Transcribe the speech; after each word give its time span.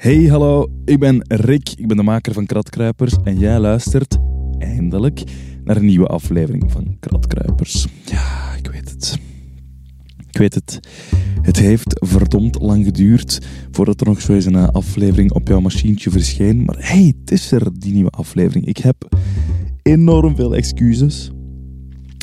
Hey, 0.00 0.24
hallo, 0.24 0.70
ik 0.84 0.98
ben 0.98 1.24
Rick, 1.28 1.68
ik 1.76 1.86
ben 1.86 1.96
de 1.96 2.02
maker 2.02 2.32
van 2.32 2.46
Kratkruipers 2.46 3.16
en 3.24 3.38
jij 3.38 3.58
luistert 3.58 4.18
eindelijk 4.58 5.22
naar 5.64 5.76
een 5.76 5.84
nieuwe 5.84 6.06
aflevering 6.06 6.72
van 6.72 6.96
Kratkruipers. 7.00 7.86
Ja, 8.04 8.54
ik 8.58 8.70
weet 8.70 8.90
het. 8.90 9.18
Ik 10.28 10.38
weet 10.38 10.54
het. 10.54 10.80
Het 11.42 11.58
heeft 11.58 11.96
verdomd 11.98 12.60
lang 12.60 12.84
geduurd 12.84 13.46
voordat 13.70 14.00
er 14.00 14.06
nog 14.06 14.20
zo 14.20 14.32
eens 14.32 14.44
een 14.44 14.70
aflevering 14.70 15.32
op 15.32 15.48
jouw 15.48 15.60
machientje 15.60 16.10
verscheen. 16.10 16.64
Maar 16.64 16.76
hey, 16.78 17.14
het 17.20 17.30
is 17.30 17.52
er, 17.52 17.78
die 17.78 17.92
nieuwe 17.92 18.10
aflevering. 18.10 18.66
Ik 18.66 18.78
heb 18.78 19.08
enorm 19.82 20.36
veel 20.36 20.54
excuses. 20.54 21.30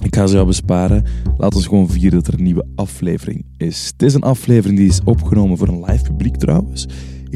Ik 0.03 0.15
ga 0.15 0.27
ze 0.27 0.33
jou 0.33 0.47
besparen. 0.47 1.05
Laat 1.37 1.55
ons 1.55 1.67
gewoon 1.67 1.89
vieren 1.89 2.19
dat 2.19 2.27
er 2.27 2.33
een 2.33 2.43
nieuwe 2.43 2.67
aflevering 2.75 3.45
is. 3.57 3.87
Het 3.91 4.01
is 4.01 4.13
een 4.13 4.21
aflevering 4.21 4.79
die 4.79 4.87
is 4.87 5.01
opgenomen 5.03 5.57
voor 5.57 5.67
een 5.67 5.83
live 5.83 6.03
publiek 6.03 6.35
trouwens. 6.35 6.87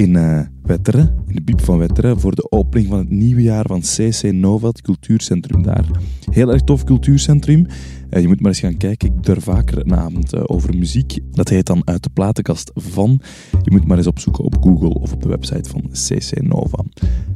In 0.02 0.13
uh, 0.13 0.39
Wetteren, 0.63 1.23
in 1.27 1.36
de 1.36 1.41
Biep 1.41 1.61
van 1.61 1.77
Wetteren, 1.77 2.19
voor 2.19 2.36
de 2.36 2.51
opening 2.51 2.89
van 2.89 2.97
het 2.97 3.10
nieuwe 3.10 3.41
jaar 3.41 3.65
van 3.68 3.79
CC 3.79 4.32
Nova, 4.32 4.68
het 4.68 4.82
cultuurcentrum 4.82 5.61
daar. 5.64 5.86
Heel 6.32 6.51
erg 6.51 6.61
tof 6.61 6.83
cultuurcentrum. 6.83 7.65
Uh, 8.10 8.21
je 8.21 8.27
moet 8.27 8.39
maar 8.39 8.51
eens 8.51 8.60
gaan 8.60 8.77
kijken. 8.77 9.07
Ik 9.14 9.24
durf 9.24 9.43
vaker 9.43 9.77
een 9.77 9.96
avond 9.96 10.33
uh, 10.33 10.41
over 10.46 10.77
muziek. 10.77 11.19
Dat 11.32 11.50
heet 11.50 11.65
dan 11.65 11.82
Uit 11.86 12.04
de 12.04 12.10
platenkast 12.10 12.71
van. 12.75 13.21
Je 13.61 13.71
moet 13.71 13.86
maar 13.86 13.97
eens 13.97 14.07
opzoeken 14.07 14.43
op 14.43 14.57
Google 14.61 14.93
of 14.93 15.14
op 15.14 15.21
de 15.21 15.29
website 15.29 15.69
van 15.69 15.89
CC 15.91 16.41
Nova. 16.41 16.83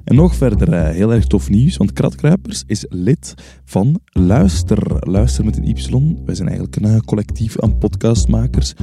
En 0.03 0.15
nog 0.15 0.35
verder 0.35 0.85
heel 0.85 1.13
erg 1.13 1.25
tof 1.25 1.49
nieuws, 1.49 1.77
want 1.77 1.93
Kratkruipers 1.93 2.63
is 2.67 2.85
lid 2.89 3.33
van 3.65 3.99
Luister. 4.05 5.09
Luister 5.09 5.45
met 5.45 5.57
een 5.57 5.67
Y. 5.67 5.73
Wij 6.25 6.35
zijn 6.35 6.47
eigenlijk 6.47 6.75
een 6.75 7.05
collectief 7.05 7.59
aan 7.59 7.77
podcastmakers. 7.77 8.73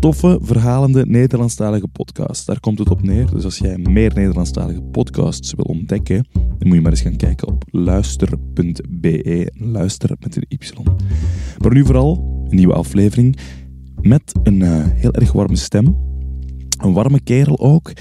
Toffe, 0.00 0.38
verhalende 0.42 1.06
Nederlandstalige 1.06 1.88
podcasts. 1.88 2.44
Daar 2.44 2.60
komt 2.60 2.78
het 2.78 2.90
op 2.90 3.02
neer. 3.02 3.30
Dus 3.30 3.44
als 3.44 3.58
jij 3.58 3.78
meer 3.78 4.12
Nederlandstalige 4.14 4.82
podcasts 4.82 5.54
wil 5.54 5.64
ontdekken, 5.64 6.26
dan 6.32 6.68
moet 6.68 6.74
je 6.76 6.80
maar 6.80 6.90
eens 6.90 7.00
gaan 7.00 7.16
kijken 7.16 7.48
op 7.48 7.64
luister.be. 7.70 9.52
Luister 9.54 10.16
met 10.20 10.36
een 10.36 10.44
Y. 10.48 10.58
Maar 11.58 11.72
nu 11.72 11.84
vooral 11.84 12.44
een 12.48 12.56
nieuwe 12.56 12.74
aflevering 12.74 13.36
met 14.00 14.32
een 14.42 14.60
uh, 14.60 14.84
heel 14.88 15.12
erg 15.12 15.32
warme 15.32 15.56
stem. 15.56 15.96
Een 16.78 16.92
warme 16.92 17.20
kerel 17.20 17.58
ook. 17.58 17.92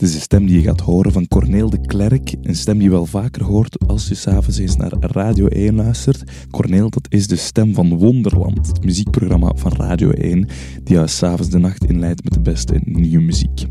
Het 0.00 0.08
is 0.08 0.14
de 0.14 0.20
stem 0.20 0.46
die 0.46 0.56
je 0.56 0.62
gaat 0.62 0.80
horen 0.80 1.12
van 1.12 1.28
Corneel 1.28 1.70
de 1.70 1.80
Klerk. 1.80 2.34
Een 2.42 2.56
stem 2.56 2.74
die 2.74 2.82
je 2.82 2.90
wel 2.90 3.06
vaker 3.06 3.44
hoort 3.44 3.88
als 3.88 4.08
je 4.08 4.14
s'avonds 4.14 4.58
eens 4.58 4.76
naar 4.76 4.92
Radio 5.00 5.46
1 5.46 5.74
luistert. 5.74 6.22
Corneel, 6.50 6.90
dat 6.90 7.06
is 7.08 7.26
de 7.26 7.36
stem 7.36 7.74
van 7.74 7.98
Wonderland, 7.98 8.66
het 8.66 8.84
muziekprogramma 8.84 9.52
van 9.54 9.72
Radio 9.72 10.10
1, 10.10 10.48
die 10.82 10.94
jou 10.94 11.08
s'avonds 11.08 11.50
de 11.50 11.58
nacht 11.58 11.84
inleidt 11.84 12.24
met 12.24 12.32
de 12.32 12.40
beste 12.40 12.80
nieuwe 12.84 13.24
muziek. 13.24 13.66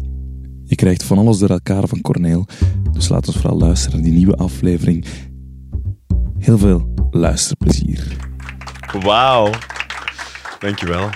Je 0.63 0.75
krijgt 0.75 1.03
van 1.03 1.17
alles 1.17 1.38
door 1.38 1.49
elkaar 1.49 1.88
van 1.88 2.02
Corneel, 2.02 2.45
dus 2.91 3.09
laat 3.09 3.27
ons 3.27 3.38
vooral 3.38 3.58
luisteren 3.58 3.95
naar 3.95 4.05
die 4.09 4.17
nieuwe 4.17 4.36
aflevering. 4.36 5.05
Heel 6.38 6.58
veel 6.58 6.93
luisterplezier. 7.11 8.17
Wauw. 9.03 9.49
Dankjewel. 10.59 11.09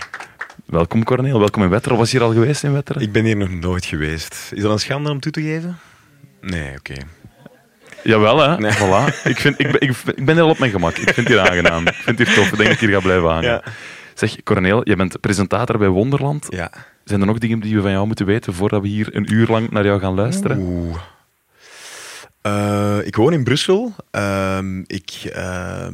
Welkom 0.73 1.03
Corneel, 1.03 1.39
welkom 1.39 1.63
in 1.63 1.69
Wetteren. 1.69 1.97
Was 1.97 2.11
je 2.11 2.17
hier 2.17 2.27
al 2.27 2.33
geweest 2.33 2.63
in 2.63 2.73
Wetteren? 2.73 3.01
Ik 3.01 3.11
ben 3.11 3.23
hier 3.23 3.37
nog 3.37 3.49
nooit 3.49 3.85
geweest. 3.85 4.51
Is 4.53 4.61
dat 4.61 4.71
een 4.71 4.79
schande 4.79 5.09
om 5.09 5.19
toe 5.19 5.31
te 5.31 5.41
geven? 5.41 5.77
Nee, 6.41 6.69
oké. 6.77 6.91
Okay. 6.91 7.03
Jawel, 8.03 8.39
hè. 8.39 8.57
Nee. 8.57 8.71
Voilà. 8.71 9.23
ik, 9.23 9.39
vind, 9.39 9.59
ik, 9.59 9.71
ben, 9.71 9.81
ik, 9.81 9.97
ik 10.15 10.25
ben 10.25 10.35
heel 10.35 10.49
op 10.49 10.59
mijn 10.59 10.71
gemak. 10.71 10.95
Ik 10.95 11.13
vind 11.13 11.15
het 11.15 11.27
hier 11.27 11.39
aangenaam. 11.39 11.87
Ik 11.87 11.93
vind 11.93 12.19
het 12.19 12.27
hier 12.27 12.37
tof. 12.37 12.51
Ik 12.51 12.57
denk 12.57 12.69
dat 12.69 12.81
ik 12.81 12.87
hier 12.87 12.89
ga 12.89 12.99
blijven 12.99 13.29
hangen. 13.29 13.49
Ja. 13.49 13.63
Zeg, 14.13 14.43
Corneel, 14.43 14.89
je 14.89 14.95
bent 14.95 15.19
presentator 15.21 15.77
bij 15.77 15.87
Wonderland. 15.87 16.45
Ja. 16.49 16.71
Zijn 17.03 17.19
er 17.19 17.27
nog 17.27 17.37
dingen 17.37 17.59
die 17.59 17.75
we 17.75 17.81
van 17.81 17.91
jou 17.91 18.07
moeten 18.07 18.25
weten 18.25 18.53
voordat 18.53 18.81
we 18.81 18.87
hier 18.87 19.15
een 19.15 19.33
uur 19.33 19.47
lang 19.47 19.69
naar 19.69 19.85
jou 19.85 19.99
gaan 19.99 20.13
luisteren? 20.13 20.57
Oeh. 20.57 20.97
Uh, 22.47 22.97
ik 23.03 23.15
woon 23.15 23.33
in 23.33 23.43
Brussel. 23.43 23.95
Uh, 24.11 24.57
ik 24.85 25.31
uh, 25.35 25.87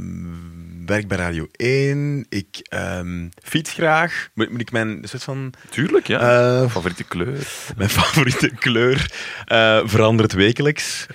werk 0.90 1.08
bij 1.08 1.18
Radio 1.18 1.48
1. 1.52 2.26
Ik 2.30 2.68
um, 2.74 3.30
fiets 3.44 3.72
graag. 3.72 4.30
Moet, 4.34 4.50
moet, 4.50 4.62
ik 4.62 4.72
mijn 4.72 5.02
soort 5.04 5.24
van. 5.24 5.54
Tuurlijk, 5.70 6.08
ja. 6.08 6.22
Uh, 6.62 6.70
favoriete 6.70 7.04
kleur. 7.04 7.48
Mijn 7.78 7.90
favoriete 8.00 8.50
kleur 8.50 9.12
uh, 9.52 9.80
verandert 9.84 10.34
wekelijks. 10.34 11.06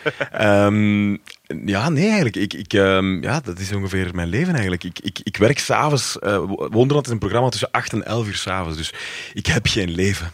um, 0.41 1.21
ja, 1.65 1.89
nee, 1.89 2.05
eigenlijk. 2.05 2.37
Ik, 2.37 2.53
ik, 2.53 2.73
um, 2.73 3.23
ja, 3.23 3.41
dat 3.41 3.59
is 3.59 3.73
ongeveer 3.73 4.15
mijn 4.15 4.29
leven 4.29 4.53
eigenlijk. 4.53 4.85
Ik, 4.85 4.99
ik, 4.99 5.21
ik 5.23 5.37
werk 5.37 5.59
s'avonds. 5.59 6.17
Uh, 6.21 6.39
Wonderland 6.57 7.07
is 7.07 7.13
een 7.13 7.19
programma 7.19 7.49
tussen 7.49 7.71
8 7.71 7.93
en 7.93 8.07
11 8.07 8.27
uur 8.27 8.37
s'avonds. 8.37 8.77
Dus 8.77 8.93
ik 9.33 9.47
heb 9.47 9.67
geen 9.67 9.91
leven. 9.91 10.33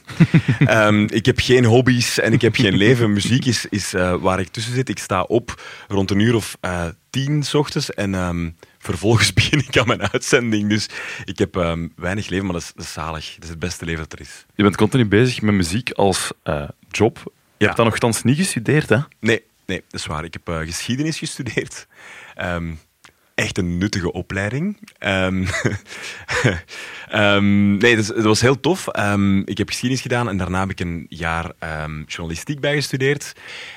ik 1.19 1.27
heb 1.27 1.41
geen 1.41 1.65
hobby's 1.65 2.19
en 2.19 2.33
ik 2.33 2.41
heb 2.41 2.55
geen 2.55 2.77
leven. 2.77 3.13
Muziek 3.13 3.45
is, 3.45 3.67
is 3.71 3.93
waar 4.21 4.41
ik 4.41 4.49
tussen 4.49 4.75
zit. 4.75 4.89
Ik 4.89 4.99
sta 4.99 5.23
op 5.23 5.63
rond 5.89 6.11
een 6.11 6.19
uur 6.21 6.35
of 6.35 6.57
tien 7.11 7.43
s 7.43 7.55
ochtends 7.55 7.95
en 7.95 8.15
vervolgens 8.81 9.33
begin 9.41 9.59
ik 9.59 9.79
aan 9.79 9.87
mijn 9.87 10.11
uitzending. 10.11 10.69
Dus 10.69 10.89
ik 11.25 11.39
heb 11.39 11.55
um, 11.55 11.93
weinig 11.97 12.29
leven, 12.29 12.45
maar 12.45 12.55
dat 12.55 12.63
is, 12.63 12.73
dat 12.75 12.85
is, 12.85 12.93
zalig. 12.93 13.35
Dat 13.35 13.45
is 13.45 13.51
het 13.51 13.59
beste 13.59 13.85
leven 13.85 14.01
dat 14.01 14.13
er 14.13 14.21
is. 14.21 14.47
Je 14.55 14.63
bent 14.63 14.77
continu 14.77 15.07
bezig 15.07 15.43
met 15.43 15.55
muziek 15.55 15.91
als 15.91 16.33
uh, 16.45 16.69
job. 16.91 17.21
Je 17.25 17.31
ja. 17.57 17.65
hebt 17.65 17.77
dan 17.77 17.87
nogthans 17.87 18.23
niet 18.23 18.37
gestudeerd, 18.37 18.89
hè? 18.89 18.99
Nee, 19.21 19.43
nee, 19.67 19.83
dat 19.89 20.01
is 20.01 20.07
waar. 20.07 20.25
Ik 20.25 20.33
heb 20.33 20.49
uh, 20.49 20.59
geschiedenis 20.59 21.19
gestudeerd. 21.19 21.87
Um, 22.43 22.81
echt 23.41 23.59
een 23.59 23.79
nuttige 23.79 24.13
opleiding. 24.13 24.77
Um, 24.99 25.47
um, 27.15 27.77
nee, 27.83 27.97
dat, 27.97 28.07
dat, 28.07 28.23
was 28.23 28.41
heel 28.41 28.61
tof. 28.61 28.87
Um, 28.99 29.47
ik 29.47 29.59
heb 29.59 29.69
geschiedenis 29.69 30.03
gedaan 30.03 30.29
en 30.29 30.37
daarna 30.37 30.61
heb 30.61 30.71
ik 30.71 30.81
een 30.81 31.07
jaar 31.09 31.53
journalistiek 32.07 32.61
bijgestudeerd. 32.61 33.33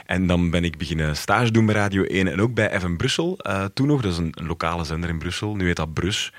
En 0.06 0.28
dan 0.28 0.50
ben 0.50 0.64
ik 0.64 0.78
beginnen 0.78 1.16
stage 1.16 1.52
doen 1.52 1.66
bij 1.66 1.76
Radio 1.76 2.04
1 2.04 2.28
en 2.28 2.42
ook 2.42 2.54
bij 2.54 2.80
FM 2.80 2.96
Brussel. 2.96 3.40
Uh, 3.48 3.66
toen 3.74 3.88
nog, 3.88 4.02
dat 4.02 4.12
is 4.12 4.18
een, 4.18 4.32
een, 4.32 4.48
lokale 4.48 4.84
zender 4.84 5.10
in 5.10 5.18
Brussel. 5.18 5.56
Nu 5.56 5.66
heet 5.66 5.76
dat 5.76 5.94
Brus. 5.94 6.34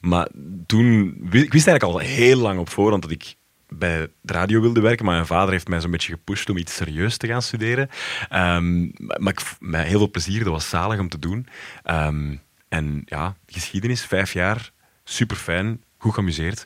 maar 0.00 0.28
toen, 0.66 1.16
ik 1.30 1.52
wist 1.52 1.66
eigenlijk 1.66 1.82
al 1.82 1.98
heel 1.98 2.38
lang 2.38 2.58
op 2.58 2.68
voorhand 2.68 3.02
dat 3.02 3.10
ik 3.10 3.36
bij 3.78 4.08
de 4.20 4.32
radio 4.32 4.60
wilde 4.60 4.80
werken, 4.80 5.04
maar 5.04 5.14
mijn 5.14 5.26
vader 5.26 5.52
heeft 5.52 5.68
mij 5.68 5.80
zo'n 5.80 5.90
beetje 5.90 6.12
gepusht 6.12 6.50
om 6.50 6.56
iets 6.56 6.74
serieus 6.74 7.16
te 7.16 7.26
gaan 7.26 7.42
studeren. 7.42 7.88
Um, 8.32 8.92
maar 8.96 9.32
ik, 9.32 9.42
met 9.60 9.86
heel 9.86 9.98
veel 9.98 10.10
plezier, 10.10 10.44
dat 10.44 10.52
was 10.52 10.68
zalig 10.68 10.98
om 10.98 11.08
te 11.08 11.18
doen. 11.18 11.46
Um, 11.90 12.40
en 12.68 13.02
ja, 13.04 13.36
geschiedenis, 13.46 14.04
vijf 14.04 14.32
jaar, 14.32 14.70
super 15.04 15.36
fijn, 15.36 15.82
goed 15.98 16.14
geamuseerd, 16.14 16.64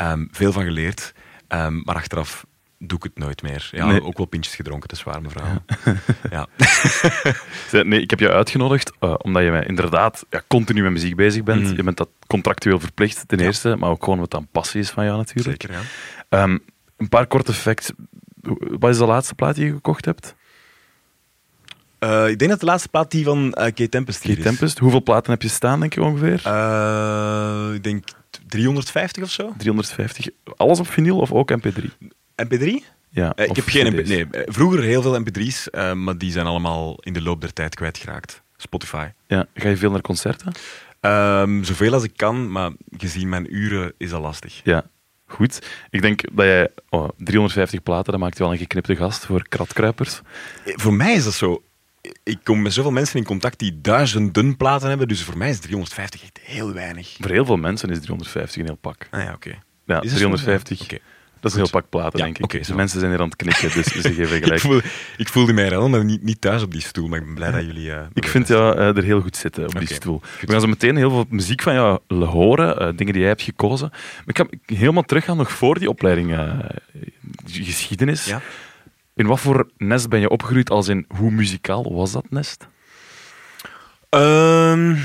um, 0.00 0.28
veel 0.30 0.52
van 0.52 0.64
geleerd. 0.64 1.12
maar 1.48 1.94
achteraf 1.94 2.44
doe 2.86 2.98
ik 2.98 3.04
het 3.04 3.18
nooit 3.18 3.42
meer. 3.42 3.68
Ja, 3.72 3.86
nee. 3.86 4.02
ook 4.02 4.16
wel 4.16 4.26
pintjes 4.26 4.54
gedronken, 4.54 4.88
dat 4.88 4.98
is 4.98 5.04
waar, 5.04 5.22
mevrouw. 5.22 5.44
Ja. 6.30 6.46
ja. 7.70 7.82
nee, 7.90 8.00
ik 8.00 8.10
heb 8.10 8.20
je 8.20 8.30
uitgenodigd 8.30 8.92
uh, 9.00 9.14
omdat 9.18 9.42
je 9.42 9.50
mij 9.50 9.64
inderdaad 9.66 10.24
ja, 10.30 10.42
continu 10.46 10.82
met 10.82 10.92
muziek 10.92 11.16
bezig 11.16 11.42
bent. 11.42 11.62
Mm. 11.62 11.76
Je 11.76 11.82
bent 11.82 11.96
dat 11.96 12.08
contractueel 12.26 12.80
verplicht, 12.80 13.28
ten 13.28 13.40
eerste, 13.40 13.76
maar 13.76 13.90
ook 13.90 14.04
gewoon 14.04 14.18
wat 14.18 14.30
dan 14.30 14.48
passie 14.52 14.80
is 14.80 14.90
van 14.90 15.04
jou 15.04 15.16
natuurlijk. 15.16 15.62
Zeker, 15.62 15.76
ja. 15.76 15.82
Um, 16.34 16.60
een 16.96 17.08
paar 17.08 17.26
korte 17.26 17.52
facts. 17.52 17.90
Wat 18.58 18.90
is 18.90 18.98
de 18.98 19.06
laatste 19.06 19.34
plaat 19.34 19.54
die 19.54 19.64
je 19.64 19.72
gekocht 19.72 20.04
hebt? 20.04 20.34
Uh, 22.00 22.28
ik 22.28 22.38
denk 22.38 22.50
dat 22.50 22.60
de 22.60 22.66
laatste 22.66 22.88
plaat 22.88 23.10
die 23.10 23.24
van 23.24 23.56
uh, 23.58 23.66
Tempest 23.66 24.20
Kate 24.20 24.40
Tempest. 24.40 24.78
Hoeveel 24.78 25.02
platen 25.02 25.32
heb 25.32 25.42
je 25.42 25.48
staan, 25.48 25.80
denk 25.80 25.94
je 25.94 26.02
ongeveer? 26.02 26.42
Uh, 26.46 27.74
ik 27.74 27.82
denk 27.82 28.04
350 28.46 29.22
of 29.22 29.30
zo. 29.30 29.54
350. 29.56 30.26
Alles 30.56 30.80
op 30.80 30.86
vinyl 30.86 31.18
of 31.18 31.32
ook 31.32 31.52
MP3? 31.52 31.84
MP3? 32.44 32.66
Ja, 33.08 33.36
ik 33.36 33.56
heb 33.56 33.68
geen 33.68 33.92
MP3. 33.92 34.06
Nee, 34.06 34.26
vroeger 34.30 34.82
heel 34.82 35.02
veel 35.02 35.20
MP3's, 35.20 35.68
maar 35.94 36.18
die 36.18 36.32
zijn 36.32 36.46
allemaal 36.46 36.96
in 37.00 37.12
de 37.12 37.22
loop 37.22 37.40
der 37.40 37.52
tijd 37.52 37.74
kwijtgeraakt. 37.74 38.42
Spotify. 38.56 39.08
Ja. 39.26 39.46
Ga 39.54 39.68
je 39.68 39.76
veel 39.76 39.90
naar 39.90 40.00
concerten? 40.00 40.52
Um, 41.00 41.64
zoveel 41.64 41.92
als 41.92 42.04
ik 42.04 42.16
kan, 42.16 42.50
maar 42.50 42.70
gezien 42.96 43.28
mijn 43.28 43.56
uren 43.56 43.92
is 43.96 44.10
dat 44.10 44.20
lastig. 44.20 44.60
Ja, 44.64 44.84
Goed. 45.32 45.66
Ik 45.90 46.02
denk 46.02 46.20
dat 46.32 46.44
jij 46.44 46.68
oh, 46.88 47.08
350 47.16 47.82
platen, 47.82 48.12
dat 48.12 48.20
maakt 48.20 48.36
je 48.36 48.42
wel 48.42 48.52
een 48.52 48.58
geknipte 48.58 48.96
gast 48.96 49.26
voor 49.26 49.48
kratkruipers. 49.48 50.20
Voor 50.64 50.94
mij 50.94 51.14
is 51.14 51.24
dat 51.24 51.32
zo. 51.32 51.62
Ik 52.22 52.38
kom 52.42 52.62
met 52.62 52.72
zoveel 52.72 52.90
mensen 52.90 53.18
in 53.18 53.24
contact 53.24 53.58
die 53.58 53.80
duizenden 53.80 54.56
platen 54.56 54.88
hebben, 54.88 55.08
dus 55.08 55.22
voor 55.22 55.36
mij 55.36 55.50
is 55.50 55.58
350 55.58 56.22
echt 56.22 56.40
heel 56.42 56.72
weinig. 56.72 57.16
Voor 57.20 57.30
heel 57.30 57.44
veel 57.44 57.56
mensen 57.56 57.90
is 57.90 58.00
350 58.00 58.60
een 58.60 58.66
heel 58.66 58.76
pak. 58.76 59.06
Ah 59.10 59.22
ja, 59.22 59.32
oké. 59.32 59.58
Ja, 59.86 60.00
350. 60.00 60.82
Oké. 60.82 60.98
Dat 61.42 61.50
is 61.50 61.56
een 61.56 61.62
heel 61.62 61.80
pak 61.80 61.88
platen, 61.88 62.18
denk 62.18 62.38
ik. 62.38 62.44
Okay, 62.44 62.76
mensen 62.76 62.98
zijn 62.98 63.10
hier 63.10 63.20
aan 63.20 63.28
het 63.28 63.36
knikken, 63.36 63.72
dus 63.72 63.86
ze 63.86 64.12
geven 64.14 64.26
gelijk. 64.26 64.52
ik, 64.52 64.60
voel, 64.60 64.80
ik 65.16 65.28
voelde 65.28 65.52
mij 65.52 65.64
helemaal 65.64 66.02
niet, 66.02 66.22
niet 66.22 66.40
thuis 66.40 66.62
op 66.62 66.72
die 66.72 66.80
stoel, 66.80 67.08
maar 67.08 67.18
ik 67.18 67.24
ben 67.24 67.34
blij 67.34 67.50
dat 67.50 67.64
jullie... 67.64 67.88
Uh, 67.88 68.00
ik 68.12 68.26
vind 68.26 68.48
jou 68.48 68.76
uh, 68.76 68.96
er 68.96 69.02
heel 69.02 69.20
goed 69.20 69.36
zitten 69.36 69.66
op 69.66 69.78
die 69.78 69.94
stoel. 69.94 70.20
We 70.40 70.52
gaan 70.52 70.60
zo 70.60 70.66
meteen 70.66 70.96
heel 70.96 71.10
veel 71.10 71.26
muziek 71.28 71.62
van 71.62 71.74
jou 71.74 72.00
horen, 72.24 72.82
uh, 72.82 72.96
dingen 72.96 73.12
die 73.12 73.20
jij 73.20 73.28
hebt 73.28 73.42
gekozen. 73.42 73.88
Maar 73.90 74.22
ik 74.26 74.38
ga 74.38 74.46
helemaal 74.76 75.02
teruggaan 75.02 75.36
nog 75.36 75.52
voor 75.52 75.78
die 75.78 75.88
opleiding 75.88 76.36
geschiedenis. 77.46 78.24
Ja. 78.24 78.40
In 79.14 79.26
wat 79.26 79.40
voor 79.40 79.70
nest 79.76 80.08
ben 80.08 80.20
je 80.20 80.28
opgegroeid, 80.28 80.70
als 80.70 80.88
in 80.88 81.04
hoe 81.08 81.30
muzikaal 81.30 81.94
was 81.94 82.12
dat 82.12 82.30
nest? 82.30 82.68
Ehm, 84.08 84.96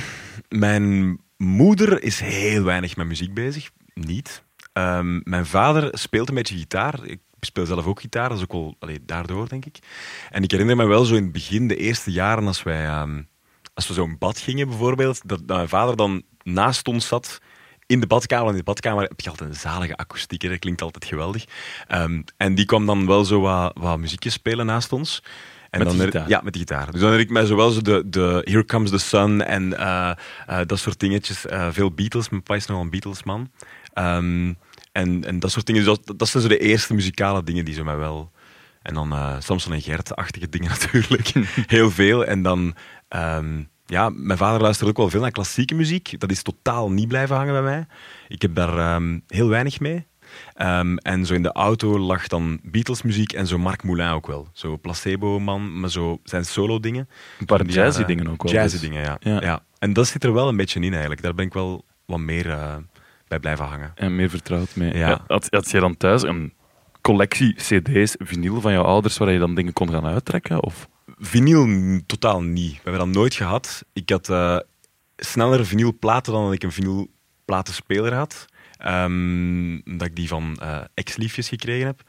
mijn 0.50 1.18
moeder 1.38 2.04
is 2.04 2.19
heel 2.19 2.63
weinig 2.63 2.95
met 2.95 3.07
muziek 3.07 3.33
bezig. 3.33 3.69
Niet. 3.94 4.45
Um, 4.78 5.22
mijn 5.24 5.46
vader 5.46 5.90
speelt 5.92 6.30
een 6.30 6.36
beetje 6.36 6.58
gitaar. 6.58 7.04
Ik 7.04 7.20
speel 7.40 7.66
zelf 7.66 7.86
ook 7.86 8.02
gitaar, 8.02 8.30
dat 8.30 8.38
is 8.38 8.44
ook 8.44 8.52
wel 8.52 8.76
allee, 8.80 9.06
daardoor, 9.06 9.50
denk 9.50 9.66
ik. 9.66 9.80
En 10.30 10.44
ik 10.44 10.52
herinner 10.52 10.76
me 10.76 10.86
wel 10.86 11.06
zo 11.06 11.16
in 11.16 11.24
het 11.24 11.32
begin, 11.32 11.68
de 11.68 11.76
eerste 11.76 12.12
jaren, 12.12 12.48
als 12.48 12.64
wij 12.64 12.86
ehm, 12.86 13.22
als 13.74 13.88
we 13.88 13.94
zo 13.94 14.04
een 14.04 14.18
bad 14.18 14.40
gingen 14.40 14.68
bijvoorbeeld, 14.68 15.22
dat, 15.26 15.48
dat 15.48 15.58
mijn 15.58 15.70
vader 15.70 15.96
dan 15.96 16.24
naast 16.44 16.88
ons 16.88 17.08
zat 17.08 17.42
in 17.86 18.00
de 18.00 18.08
badkamer. 18.08 18.50
In 18.50 18.58
de 18.58 18.64
badkamer 18.64 19.04
heb 19.04 19.20
je 19.20 19.30
altijd 19.30 19.50
een 19.50 19.56
zalige 19.56 19.96
akoestiek, 19.96 20.42
hè, 20.42 20.50
dat 20.50 20.60
klinkt 20.60 20.82
altijd 20.82 21.06
geweldig. 21.06 21.46
Ehm, 21.88 22.22
en 22.38 22.56
die 22.56 22.66
kwam 22.66 22.86
dan 22.86 23.08
wel 23.08 23.26
zo 23.26 23.42
wat, 23.42 23.72
wat 23.80 24.00
muziekjes 24.00 24.34
spelen 24.34 24.66
naast 24.66 24.92
ons. 24.92 25.24
En 25.70 25.80
Met 25.80 25.88
dan 25.88 26.00
gitaar? 26.00 26.30
Ja, 26.30 26.42
met 26.44 26.54
de 26.54 26.60
gitaar. 26.60 26.92
Dus 26.92 27.02
dan 27.02 27.10
herinner 27.10 27.26
ik 27.26 27.30
mij 27.30 27.46
zowel 27.46 27.70
zo 27.70 27.82
de, 27.82 28.04
de 28.06 28.42
Here 28.44 28.66
Comes 28.66 28.90
the 28.90 28.98
Sun 28.98 29.46
en 29.46 29.78
eh, 29.78 30.12
eh, 30.48 30.60
dat 30.66 30.80
soort 30.80 31.00
dingetjes. 31.00 31.46
Eh, 31.46 31.68
veel 31.72 31.92
Beatles, 31.92 32.30
mijn 32.30 32.44
pa 32.44 32.56
is 32.56 32.66
nogal 32.66 32.84
een 32.84 32.90
Beatles-man. 32.90 33.52
Ehm, 33.94 34.54
en, 34.98 35.24
en 35.24 35.40
dat 35.40 35.52
soort 35.52 35.66
dingen. 35.66 35.84
Dus 35.86 35.98
dat, 36.04 36.20
dat 36.20 36.28
zijn 36.28 36.44
zo 36.44 36.50
de 36.50 36.58
eerste 36.58 36.94
muzikale 36.94 37.44
dingen 37.44 37.66
die 37.66 37.74
ze 37.74 37.84
mij 37.84 37.98
wel... 37.98 38.32
En 38.82 38.94
dan 38.94 39.12
eh 39.12 39.36
Samson 39.40 39.74
en 39.74 39.82
Gert-achtige 39.82 40.50
dingen 40.50 40.70
natuurlijk. 40.80 41.32
Heel 41.68 41.92
veel. 41.92 42.26
En 42.26 42.42
dan... 42.42 42.76
ehm, 43.08 43.64
ja, 43.86 44.10
mijn 44.10 44.38
vader 44.38 44.62
luisterde 44.62 44.92
ook 44.92 44.98
wel 44.98 45.10
veel 45.10 45.22
naar 45.22 45.32
klassieke 45.32 45.76
muziek. 45.76 46.20
Dat 46.20 46.32
is 46.32 46.42
totaal 46.42 46.92
niet 46.92 47.08
blijven 47.08 47.36
hangen 47.36 47.54
bij 47.54 47.62
mij. 47.62 47.86
Ik 48.28 48.42
heb 48.42 48.56
daar 48.56 48.78
ehm, 48.78 49.20
heel 49.28 49.48
weinig 49.50 49.80
mee. 49.80 50.06
Ehm, 50.54 50.96
en 50.98 51.26
zo 51.26 51.34
in 51.34 51.44
de 51.44 51.52
auto 51.52 52.00
lag 52.00 52.28
dan 52.28 52.60
Beatles 52.64 53.02
muziek 53.02 53.34
en 53.34 53.48
zo 53.48 53.58
Marc 53.58 53.84
Moulin 53.84 54.10
ook 54.10 54.28
wel. 54.28 54.48
Zo 54.54 54.78
placebo-man, 54.78 55.80
maar 55.80 55.90
zo 55.90 56.20
zijn 56.24 56.46
solo-dingen. 56.46 57.10
Een 57.40 57.46
paar 57.46 57.58
Van 57.58 57.68
die 57.68 57.76
jazzy 57.76 58.00
jaren- 58.00 58.16
dingen 58.16 58.32
ook 58.32 58.44
wel. 58.44 58.52
Jazzy 58.52 58.90
dus. 58.90 59.00
Ja. 59.04 59.18
Ja. 59.42 59.64
En 59.80 59.94
dat 59.94 60.08
zit 60.08 60.24
er 60.24 60.34
wel 60.34 60.48
een 60.48 60.58
beetje 60.58 60.80
in 60.80 60.92
eigenlijk. 60.92 61.22
Daar 61.22 61.34
ben 61.34 61.46
ik 61.46 61.54
wel 61.54 61.86
wat 62.06 62.20
meer 62.20 62.50
eh, 62.50 62.76
bij 63.28 63.40
blijven 63.40 63.66
hangen. 63.66 63.92
En 63.96 64.16
meer 64.16 64.30
vertrouwd 64.30 64.76
mee. 64.76 64.98
Ja. 64.98 65.24
Had, 65.28 65.48
had 65.50 65.72
jij 65.72 65.80
dan 65.80 65.98
thuis 65.98 66.24
een 66.24 66.54
collectie 67.02 67.54
cd's, 67.54 68.16
vinyl 68.18 68.62
van 68.62 68.72
jouw 68.72 68.84
ouders, 68.84 69.18
waar 69.18 69.32
je 69.32 69.40
dan 69.40 69.56
dingen 69.56 69.74
kon 69.74 69.90
gaan 69.90 70.06
uittrekken? 70.06 70.64
Of? 70.64 70.88
Vinyl 71.18 72.00
totaal 72.06 72.42
niet. 72.42 72.74
We 72.74 72.80
hebben 72.90 73.06
dat 73.06 73.16
nooit 73.16 73.34
gehad. 73.34 73.86
Ik 73.94 74.10
had 74.10 74.30
eh, 74.30 74.58
sneller 75.18 75.66
vinylplaten 75.66 76.34
dan 76.34 76.44
dat 76.44 76.54
ik 76.54 76.64
een 76.64 76.72
vinylplatenspeler 76.72 78.14
had. 78.14 78.46
Ehm, 78.78 79.80
dat 79.98 80.08
ik 80.08 80.16
die 80.16 80.28
van 80.28 80.58
eh, 80.62 80.80
ex-liefjes 80.94 81.50
gekregen 81.50 81.86
heb. 81.86 82.02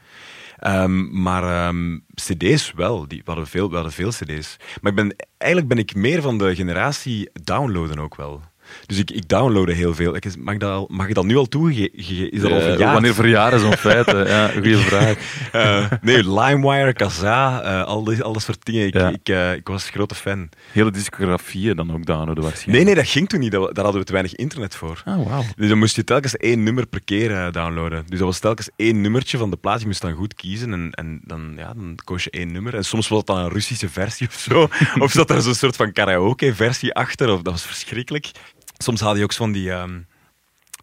Ehm, 0.57 1.21
maar 1.21 1.43
ehm, 1.43 1.99
cd's 2.13 2.73
wel. 2.75 3.07
Die, 3.07 3.17
we, 3.17 3.25
hadden 3.25 3.47
veel, 3.47 3.69
we 3.69 3.75
hadden 3.75 3.93
veel 3.93 4.09
cd's. 4.09 4.57
Maar 4.81 4.91
ik 4.91 4.97
ben, 4.97 5.15
eigenlijk 5.37 5.73
ben 5.73 5.83
ik 5.83 5.95
meer 5.95 6.21
van 6.21 6.37
de 6.37 6.55
generatie 6.55 7.29
downloaden 7.43 7.99
ook 7.99 8.15
wel. 8.15 8.41
Dus 8.85 8.97
ik, 8.97 9.11
ik 9.11 9.27
downloadde 9.27 9.73
heel 9.73 9.95
veel. 9.95 10.15
Ik, 10.15 10.37
mag, 10.37 10.57
dat 10.57 10.71
al, 10.71 10.87
mag 10.91 11.07
ik 11.07 11.13
dat 11.15 11.25
nu 11.25 11.35
al 11.37 11.45
toegeven? 11.47 12.31
Is 12.31 12.41
dat 12.41 12.51
al 12.51 12.57
Eh, 12.57 12.63
verjaard? 12.63 12.93
wanneer 12.93 13.13
verjaren 13.13 13.59
zo'n 13.59 13.73
feiten? 13.77 14.27
Ja, 14.27 14.47
goede 14.47 14.77
vraag. 14.91 15.15
Eh, 15.51 15.85
nee, 16.01 16.29
LimeWire, 16.33 16.93
Kazaa, 16.93 17.61
eh, 17.61 17.83
al, 17.83 18.03
die, 18.03 18.23
al 18.23 18.33
dat 18.33 18.41
soort 18.41 18.65
dingen. 18.65 18.87
Ik, 18.87 18.95
ik, 18.95 19.55
ik 19.57 19.67
was 19.67 19.89
grote 19.89 20.15
fan. 20.15 20.49
Hele 20.71 20.91
discografieën 20.91 21.75
dan 21.75 21.93
ook 21.93 22.05
downloaden 22.05 22.33
Nee, 22.35 22.43
waarschijnlijk. 22.43 22.85
nee, 22.85 22.95
dat 22.95 23.07
ging 23.07 23.29
toen 23.29 23.39
niet. 23.39 23.51
Dat, 23.51 23.75
daar 23.75 23.83
hadden 23.83 24.01
we 24.01 24.07
te 24.07 24.13
weinig 24.13 24.35
internet 24.35 24.75
voor. 24.75 25.01
Ah, 25.05 25.25
wauw. 25.27 25.43
Dus 25.55 25.69
dan 25.69 25.77
moest 25.77 25.95
je 25.95 26.03
telkens 26.03 26.37
één 26.37 26.63
nummer 26.63 26.85
per 26.87 27.03
keer 27.03 27.51
downloaden. 27.51 28.03
Dus 28.07 28.17
dat 28.19 28.27
was 28.27 28.39
telkens 28.39 28.69
één 28.75 29.01
nummertje 29.01 29.37
van 29.37 29.49
de 29.49 29.57
plaat. 29.57 29.79
Je 29.79 29.85
moest 29.85 30.01
dan 30.01 30.13
goed 30.13 30.33
kiezen 30.33 30.73
en, 30.73 30.91
en 30.91 31.21
dan, 31.23 31.53
ja, 31.57 31.73
dan 31.73 31.97
koos 32.03 32.23
je 32.23 32.29
één 32.29 32.51
nummer. 32.51 32.75
En 32.75 32.85
soms 32.85 33.07
was 33.07 33.17
het 33.17 33.27
dan 33.27 33.37
een 33.37 33.49
Russische 33.49 33.89
versie 33.89 34.27
of 34.27 34.33
zo. 34.33 34.67
of 35.03 35.11
zat 35.11 35.29
er 35.29 35.41
zo'n 35.41 35.53
soort 35.53 35.75
van 35.75 35.91
karaoke-versie 35.91 36.93
achter. 36.93 37.29
Of, 37.31 37.41
dat 37.41 37.53
was 37.53 37.65
verschrikkelijk. 37.65 38.31
Soms 38.83 39.01
had 39.01 39.17
je 39.17 39.23
ook 39.23 39.33
van 39.33 39.51
die, 39.51 39.71
ehm, 39.71 39.99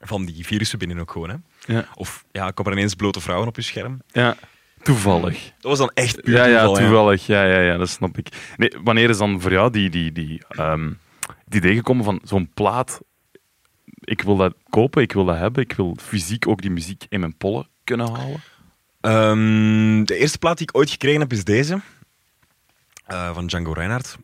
van 0.01 0.25
die 0.25 0.47
virussen 0.47 0.79
binnen 0.79 0.99
ook 0.99 1.11
gewoon. 1.11 1.29
Hè. 1.29 1.37
Ja. 1.75 1.89
Of 1.95 2.25
ja, 2.33 2.51
kwam 2.51 2.67
er 2.67 2.73
ineens 2.73 2.95
blote 2.95 3.21
vrouwen 3.21 3.49
op 3.49 3.57
je 3.57 3.63
scherm. 3.63 4.01
ja, 4.13 4.37
toevallig. 4.83 5.45
Dat 5.45 5.71
was 5.71 5.79
dan 5.79 5.91
echt 5.95 6.23
puur 6.23 6.35
Ja, 6.35 6.45
ja, 6.45 6.65
toeval, 6.65 6.85
toevallig. 6.85 7.27
Ja, 7.27 7.45
ja, 7.45 7.61
ja, 7.61 7.77
dat 7.77 7.89
snap 7.89 8.19
ik. 8.19 8.29
Nee, 8.57 8.73
wanneer 8.83 9.11
is 9.11 9.19
dan 9.19 9.41
voor 9.41 9.53
jou 9.53 9.71
die, 9.71 9.91
die, 9.91 10.13
die, 10.13 10.43
ehm, 10.49 10.93
het 11.45 11.55
idee 11.55 11.75
gekomen 11.75 12.05
van 12.05 12.21
zo'n 12.25 12.51
plaat? 12.55 13.01
Ik 14.01 14.23
wil 14.23 14.37
dat 14.37 14.55
kopen, 14.71 15.03
ik 15.03 15.13
wil 15.13 15.25
dat 15.25 15.37
hebben, 15.37 15.63
ik 15.63 15.73
wil 15.73 15.97
fysiek 16.01 16.49
ook 16.49 16.63
die 16.63 16.71
muziek 16.71 17.07
in 17.09 17.21
mijn 17.21 17.37
pollen 17.37 17.69
kunnen 17.85 18.11
halen. 18.11 18.43
Ehm, 19.01 20.05
de 20.05 20.17
eerste 20.17 20.39
plaat 20.39 20.59
die 20.59 20.69
ik 20.69 20.77
ooit 20.77 20.91
gekregen 20.91 21.21
heb 21.21 21.33
is 21.33 21.45
deze. 21.45 21.81
Eh, 23.07 23.35
van 23.35 23.47
Django 23.47 23.73
Reinhardt. 23.73 24.17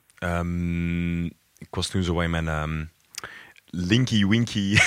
Ik 1.58 1.75
was 1.75 1.88
toen 1.88 2.02
zo 2.02 2.20
in 2.20 2.30
mijn 2.30 2.48
linky 3.72 4.26
winky. 4.26 4.76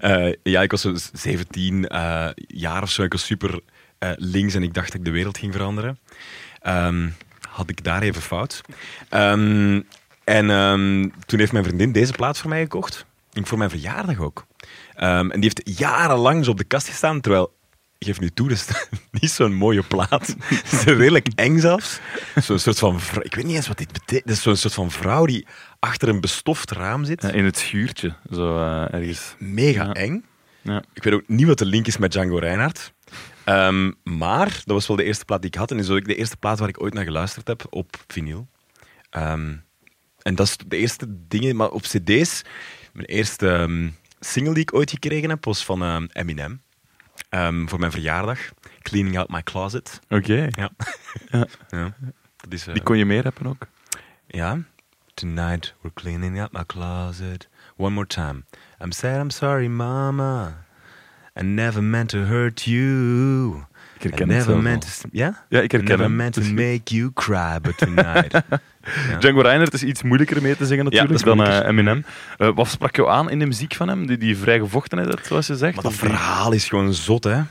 Eh, 0.00 0.32
ja, 0.42 0.62
ik 0.62 0.70
was 0.70 0.80
zo 0.80 0.94
17 1.12 1.88
eh, 1.88 2.28
jaar 2.46 2.82
of 2.82 2.90
zo. 2.90 3.02
Ik 3.02 3.12
was 3.12 3.26
super 3.26 3.60
eh, 3.98 4.10
links 4.16 4.54
en 4.54 4.62
ik 4.62 4.74
dacht 4.74 4.86
dat 4.86 4.94
ik 4.94 5.04
de 5.04 5.10
wereld 5.10 5.38
ging 5.38 5.52
veranderen. 5.52 5.98
Ehm, 6.60 7.08
had 7.48 7.70
ik 7.70 7.84
daar 7.84 8.02
even 8.02 8.22
fout. 8.22 8.60
Ehm, 9.08 9.80
en 10.24 10.50
ehm, 10.50 11.08
toen 11.26 11.38
heeft 11.38 11.52
mijn 11.52 11.64
vriendin 11.64 11.92
deze 11.92 12.12
plaat 12.12 12.38
voor 12.38 12.48
mij 12.48 12.62
gekocht. 12.62 13.06
Ik 13.32 13.46
voor 13.46 13.58
mijn 13.58 13.70
verjaardag 13.70 14.18
ook. 14.18 14.46
En 14.94 15.30
die 15.30 15.42
heeft 15.42 15.78
jarenlang 15.78 16.44
zo 16.44 16.50
op 16.50 16.58
de 16.58 16.64
kast 16.64 16.88
gestaan, 16.88 17.20
terwijl 17.20 17.52
geef 18.04 18.20
nu 18.20 18.30
toe, 18.30 18.48
dat 18.48 18.58
is 18.58 18.98
niet 19.10 19.30
zo'n 19.30 19.54
mooie 19.54 19.82
plaat. 19.82 20.36
Het 20.38 20.72
is 20.72 20.84
redelijk 20.84 21.28
eng 21.34 21.58
zelfs. 21.58 22.00
Zo'n 22.42 22.58
soort 22.58 22.78
van, 22.78 23.00
vrou- 23.00 23.24
ik 23.24 23.34
weet 23.34 23.44
niet 23.44 23.56
eens 23.56 23.68
wat 23.68 23.78
dit 23.78 23.92
betekent. 23.92 24.28
Het 24.28 24.36
is 24.36 24.42
zo'n 24.42 24.56
soort 24.56 24.74
van 24.74 24.90
vrouw 24.90 25.26
die 25.26 25.46
achter 25.84 26.08
een 26.08 26.20
bestoft 26.20 26.70
raam 26.70 27.04
zit. 27.04 27.24
In 27.24 27.44
het 27.44 27.56
schuurtje, 27.58 28.14
zo 28.30 28.56
eh, 28.58 28.92
ergens. 28.94 29.34
Mega 29.38 29.84
Ja. 29.84 29.92
eng. 29.92 30.24
Ja. 30.60 30.82
Ik 30.92 31.02
weet 31.02 31.14
ook 31.14 31.28
niet 31.28 31.46
wat 31.46 31.58
de 31.58 31.64
link 31.64 31.86
is 31.86 31.96
met 31.96 32.12
Django 32.12 32.36
Reinhardt. 32.36 32.92
Ehm, 33.44 33.92
maar 34.04 34.46
dat 34.48 34.64
was 34.74 34.86
wel 34.86 34.96
de 34.96 35.04
eerste 35.04 35.24
plaat 35.24 35.40
die 35.42 35.50
ik 35.50 35.56
had. 35.58 35.70
En 35.70 35.78
is 35.78 35.90
ook 35.90 36.04
de 36.04 36.14
eerste 36.14 36.36
plaat 36.36 36.58
waar 36.58 36.68
ik 36.68 36.82
ooit 36.82 36.94
naar 36.94 37.04
geluisterd 37.04 37.48
heb 37.48 37.64
op 37.70 37.96
vinyl. 38.06 38.48
Ehm, 39.10 39.54
en 40.22 40.34
dat 40.34 40.46
is 40.46 40.56
de 40.66 40.76
eerste 40.76 41.06
dingen, 41.28 41.56
maar 41.56 41.70
op 41.70 41.82
cd's. 41.82 42.42
Mijn 42.92 43.06
eerste 43.06 43.48
ehm, 43.48 43.88
single 44.20 44.54
die 44.54 44.62
ik 44.62 44.74
ooit 44.74 44.90
gekregen 44.90 45.28
heb 45.30 45.44
was 45.44 45.64
van 45.64 46.08
Eminem. 46.12 46.62
Voor 47.66 47.78
mijn 47.78 47.90
verjaardag. 47.92 48.38
Cleaning 48.82 49.18
Out 49.18 49.28
My 49.28 49.42
Closet. 49.42 50.00
Oké, 50.08 50.48
Ja. 50.50 50.70
Ja. 51.30 51.46
ja. 51.70 51.94
Dat 52.36 52.52
is, 52.52 52.66
eh, 52.66 52.72
die 52.74 52.82
kon 52.82 52.98
je 52.98 53.04
meer 53.04 53.22
hebben 53.22 53.46
ook? 53.46 53.66
ja. 54.26 54.58
Tonight 55.14 55.74
we're 55.82 55.92
cleaning 55.94 56.38
out 56.40 56.52
my 56.52 56.64
closet. 56.66 57.48
One 57.76 57.92
more 57.94 58.06
time. 58.06 58.44
I'm 58.80 58.92
sad, 58.92 59.20
I'm 59.20 59.30
sorry, 59.30 59.68
mama. 59.68 60.64
I 61.36 61.42
never 61.42 61.82
meant 61.82 62.08
to 62.10 62.18
hurt 62.18 62.64
you. 62.64 63.64
Ik 63.96 64.02
herken 64.02 64.30
I 64.30 64.32
never 64.32 64.56
meant 64.62 65.00
to... 65.00 65.08
Ja? 65.12 65.44
Ja, 65.48 65.60
ik 65.60 65.72
I 65.72 65.76
herken 65.76 65.84
never 65.84 66.04
hem. 66.04 66.16
meant 66.16 66.34
to 66.34 66.42
make 66.64 66.82
you 66.94 67.10
cry, 67.12 67.58
but 67.62 67.78
tonight... 67.78 68.32
Ja. 69.10 69.18
Django 69.18 69.40
Reinhardt 69.40 69.74
is 69.74 69.82
iets 69.82 70.02
moeilijker 70.02 70.42
mee 70.42 70.56
te 70.56 70.66
zingen 70.66 70.84
dat 70.84 70.92
natuurlijk 70.92 71.20
is 71.20 71.26
dan 71.26 71.46
eh, 71.46 71.68
Eminem. 71.68 72.04
Eh, 72.38 72.54
wat 72.54 72.68
sprak 72.68 72.96
jou 72.96 73.10
aan 73.10 73.30
in 73.30 73.38
de 73.38 73.46
muziek 73.46 73.74
van 73.74 73.88
hem? 73.88 74.06
Die, 74.06 74.16
die 74.16 74.36
vrij 74.36 74.58
gevochenheid, 74.58 75.26
zoals 75.26 75.46
je 75.46 75.56
zegt? 75.56 75.74
Maar 75.74 75.82
dat 75.82 75.92
die- 75.92 76.00
verhaal 76.00 76.52
is 76.52 76.68
gewoon 76.68 76.94
zot, 76.94 77.24
hè. 77.24 77.42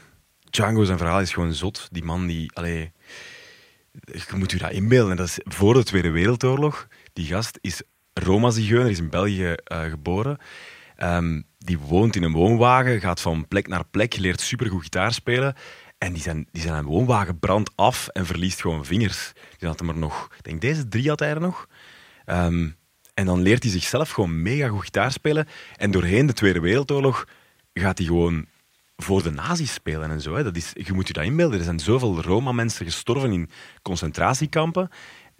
Django 0.49 0.83
zijn 0.83 0.97
verhaal 0.97 1.21
is 1.21 1.33
gewoon 1.33 1.53
zot. 1.53 1.87
Die 1.91 2.03
man 2.03 2.27
die... 2.27 2.51
Allee, 2.53 2.91
je 3.91 4.21
moet 4.35 4.51
je 4.51 4.57
dat 4.57 4.71
inbeelden. 4.71 5.15
Dat 5.15 5.27
is 5.27 5.39
voor 5.43 5.73
de 5.73 5.83
Tweede 5.83 6.09
Wereldoorlog. 6.09 6.87
Die 7.13 7.25
gast 7.25 7.57
is 7.61 7.81
Roma-zigeuner, 8.13 8.89
is 8.89 8.99
in 8.99 9.09
België 9.09 9.53
eh, 9.63 9.83
geboren. 9.83 10.37
Ehm, 10.95 11.41
die 11.57 11.79
woont 11.79 12.15
in 12.15 12.23
een 12.23 12.31
woonwagen, 12.31 12.99
gaat 12.99 13.21
van 13.21 13.47
plek 13.47 13.67
naar 13.67 13.85
plek, 13.91 14.17
leert 14.17 14.41
supergoed 14.41 14.83
gitaar 14.83 15.13
spelen. 15.13 15.55
En 15.97 16.13
die 16.13 16.21
zijn, 16.21 16.47
die 16.51 16.61
zijn 16.61 16.85
woonwagen 16.85 17.39
brandt 17.39 17.71
af 17.75 18.07
en 18.07 18.25
verliest 18.25 18.61
gewoon 18.61 18.85
vingers. 18.85 19.31
Die 19.57 19.67
had 19.67 19.79
hem 19.79 19.89
er 19.89 19.97
nog... 19.97 20.29
Ik 20.37 20.43
denk, 20.43 20.61
deze 20.61 20.87
drie 20.87 21.09
had 21.09 21.19
hij 21.19 21.29
er 21.29 21.41
nog. 21.41 21.67
Ehm, 22.25 22.69
en 23.13 23.25
dan 23.25 23.41
leert 23.41 23.63
hij 23.63 23.71
zichzelf 23.71 24.09
gewoon 24.09 24.41
mega 24.41 24.67
goed 24.67 24.83
gitaar 24.83 25.11
spelen. 25.11 25.47
En 25.75 25.91
doorheen 25.91 26.25
de 26.25 26.33
Tweede 26.33 26.59
Wereldoorlog 26.59 27.27
gaat 27.73 27.97
hij 27.97 28.07
gewoon 28.07 28.45
voor 28.97 29.23
de 29.23 29.31
nazi's 29.31 29.73
spelen 29.73 30.11
en 30.11 30.21
zo. 30.21 30.35
Hè. 30.35 30.43
Dat 30.43 30.55
is, 30.55 30.71
je 30.73 30.93
moet 30.93 31.07
je 31.07 31.13
dat 31.13 31.23
inbeelden. 31.23 31.57
Er 31.57 31.65
zijn 31.65 31.79
zoveel 31.79 32.21
Roma-mensen 32.21 32.85
gestorven 32.85 33.31
in 33.31 33.49
concentratiekampen. 33.81 34.89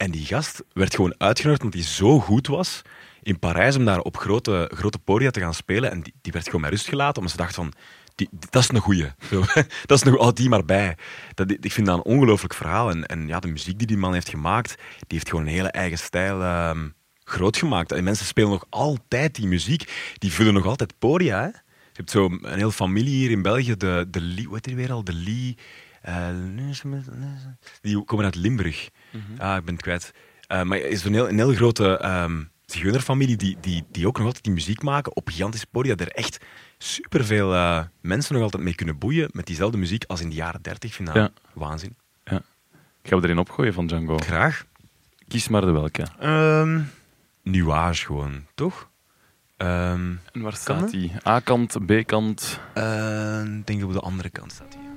En 0.01 0.12
die 0.12 0.25
gast 0.25 0.63
werd 0.74 0.96
gewoon 0.96 1.15
uitgenodigd 1.17 1.63
omdat 1.63 1.79
hij 1.79 1.89
zo 1.89 2.20
goed 2.20 2.48
was 2.48 2.81
in 3.22 3.39
Parijs 3.39 3.75
om 3.75 3.86
daar 3.86 4.00
op 4.00 4.17
grote, 4.17 4.72
grote 4.74 5.00
podia 5.00 5.31
te 5.31 5.39
gaan 5.39 5.53
spelen. 5.53 5.91
En 5.91 6.01
die, 6.01 6.13
die 6.22 6.31
werd 6.31 6.46
gewoon 6.46 6.62
met 6.62 6.70
rust 6.70 6.88
gelaten, 6.88 7.15
omdat 7.15 7.31
ze 7.31 7.38
dachten 7.38 7.55
van... 7.55 7.74
Die, 8.15 8.29
dat 8.50 8.62
is 8.62 8.70
een 8.70 8.79
goeie. 8.79 9.12
Dat 9.86 9.98
is 9.98 10.03
nog 10.03 10.17
altijd 10.17 10.36
die 10.36 10.50
maar 10.50 10.65
bij. 10.65 10.98
Dat, 11.34 11.51
ik 11.51 11.72
vind 11.72 11.88
dat 11.88 11.98
een 11.98 12.03
ongelooflijk 12.03 12.53
verhaal. 12.53 12.91
En, 12.91 13.27
ja, 13.27 13.39
de 13.39 13.48
muziek 13.48 13.77
die 13.77 13.88
die 13.88 13.98
man 13.98 14.13
heeft 14.13 14.29
gemaakt, 14.29 14.75
die 14.98 15.17
heeft 15.17 15.29
gewoon 15.29 15.46
een 15.46 15.51
hele 15.51 15.72
eigen 15.72 15.98
stijl 15.98 16.41
ehm, 16.41 16.89
groot 17.24 17.58
gemaakt. 17.58 17.91
En 17.91 18.03
mensen 18.03 18.25
spelen 18.25 18.50
nog 18.50 18.65
altijd 18.70 19.36
die 19.36 19.48
muziek. 19.48 20.13
Die 20.17 20.31
vullen 20.31 20.53
nog 20.53 20.65
altijd 20.65 20.93
podia. 21.00 21.39
Hè? 21.39 21.46
Je 21.48 21.53
hebt 21.93 22.12
zo 22.12 22.25
een 22.25 22.58
hele 22.58 22.72
familie 22.72 23.15
hier 23.15 23.31
in 23.31 23.41
België, 23.41 23.77
de, 23.77 24.08
de 24.10 24.22
Lee, 24.22 24.46
hoe 24.46 24.53
heet 24.53 24.63
die 24.63 24.75
weer 24.75 24.91
al? 24.91 25.03
De 25.03 25.13
Lee... 25.13 25.58
eh, 26.01 26.27
die 27.81 28.03
komen 28.03 28.25
uit 28.25 28.36
Limburg. 28.36 28.89
Ah, 29.38 29.58
ik 29.58 29.65
ben 29.65 29.74
het 29.74 29.84
kwijt. 29.84 30.13
Eh, 30.48 30.62
maar 30.62 30.77
is 30.77 31.03
een 31.03 31.13
heel, 31.13 31.30
een 31.30 31.38
heel 31.38 31.53
grote 31.53 31.98
ehm, 31.98 32.44
zigeunerfamilie 32.65 33.38
die, 33.38 33.58
die, 33.62 33.84
die 33.91 34.08
ook 34.08 34.18
nog 34.18 34.25
altijd 34.25 34.44
die 34.44 34.53
muziek 34.53 34.82
maken 34.82 35.15
op 35.15 35.27
gigantische 35.30 35.68
podia, 35.72 35.96
er 35.96 36.12
echt 36.12 36.38
superveel 36.77 37.53
uh, 37.53 37.84
mensen 38.01 38.34
nog 38.34 38.44
altijd 38.44 38.63
mee 38.63 38.75
kunnen 38.75 38.98
boeien 38.98 39.30
met 39.32 39.46
diezelfde 39.46 39.77
muziek 39.77 40.03
als 40.08 40.22
in 40.22 40.30
de 40.30 40.36
jaren 40.36 40.62
30. 40.62 40.89
Ik 40.89 40.96
vind 40.96 41.08
dat 41.08 41.18
Ja. 41.18 41.30
waanzin. 41.53 41.96
Ja. 42.24 42.41
Gaan 43.03 43.20
we 43.20 43.25
erin 43.25 43.38
opgooien 43.39 43.74
van 43.74 43.88
Django? 43.88 44.18
Graag. 44.18 44.65
Kies 45.27 45.48
maar 45.48 45.62
de 45.62 45.72
welke. 45.72 46.06
Ehm 46.20 46.80
nuage 47.44 48.06
gewoon, 48.06 48.46
toch? 48.56 48.89
Ehm 49.58 50.12
En 50.32 50.41
waar 50.41 50.53
staat 50.56 50.89
die? 50.91 51.12
A-kant, 51.27 51.86
B-kant. 51.86 52.60
eh, 52.74 53.41
ik 53.44 53.65
denk 53.68 53.80
dat 53.80 53.88
op 53.88 53.94
de 53.94 54.00
andere 54.00 54.30
kant 54.30 54.51
staat 54.51 54.75
hij. 54.75 54.89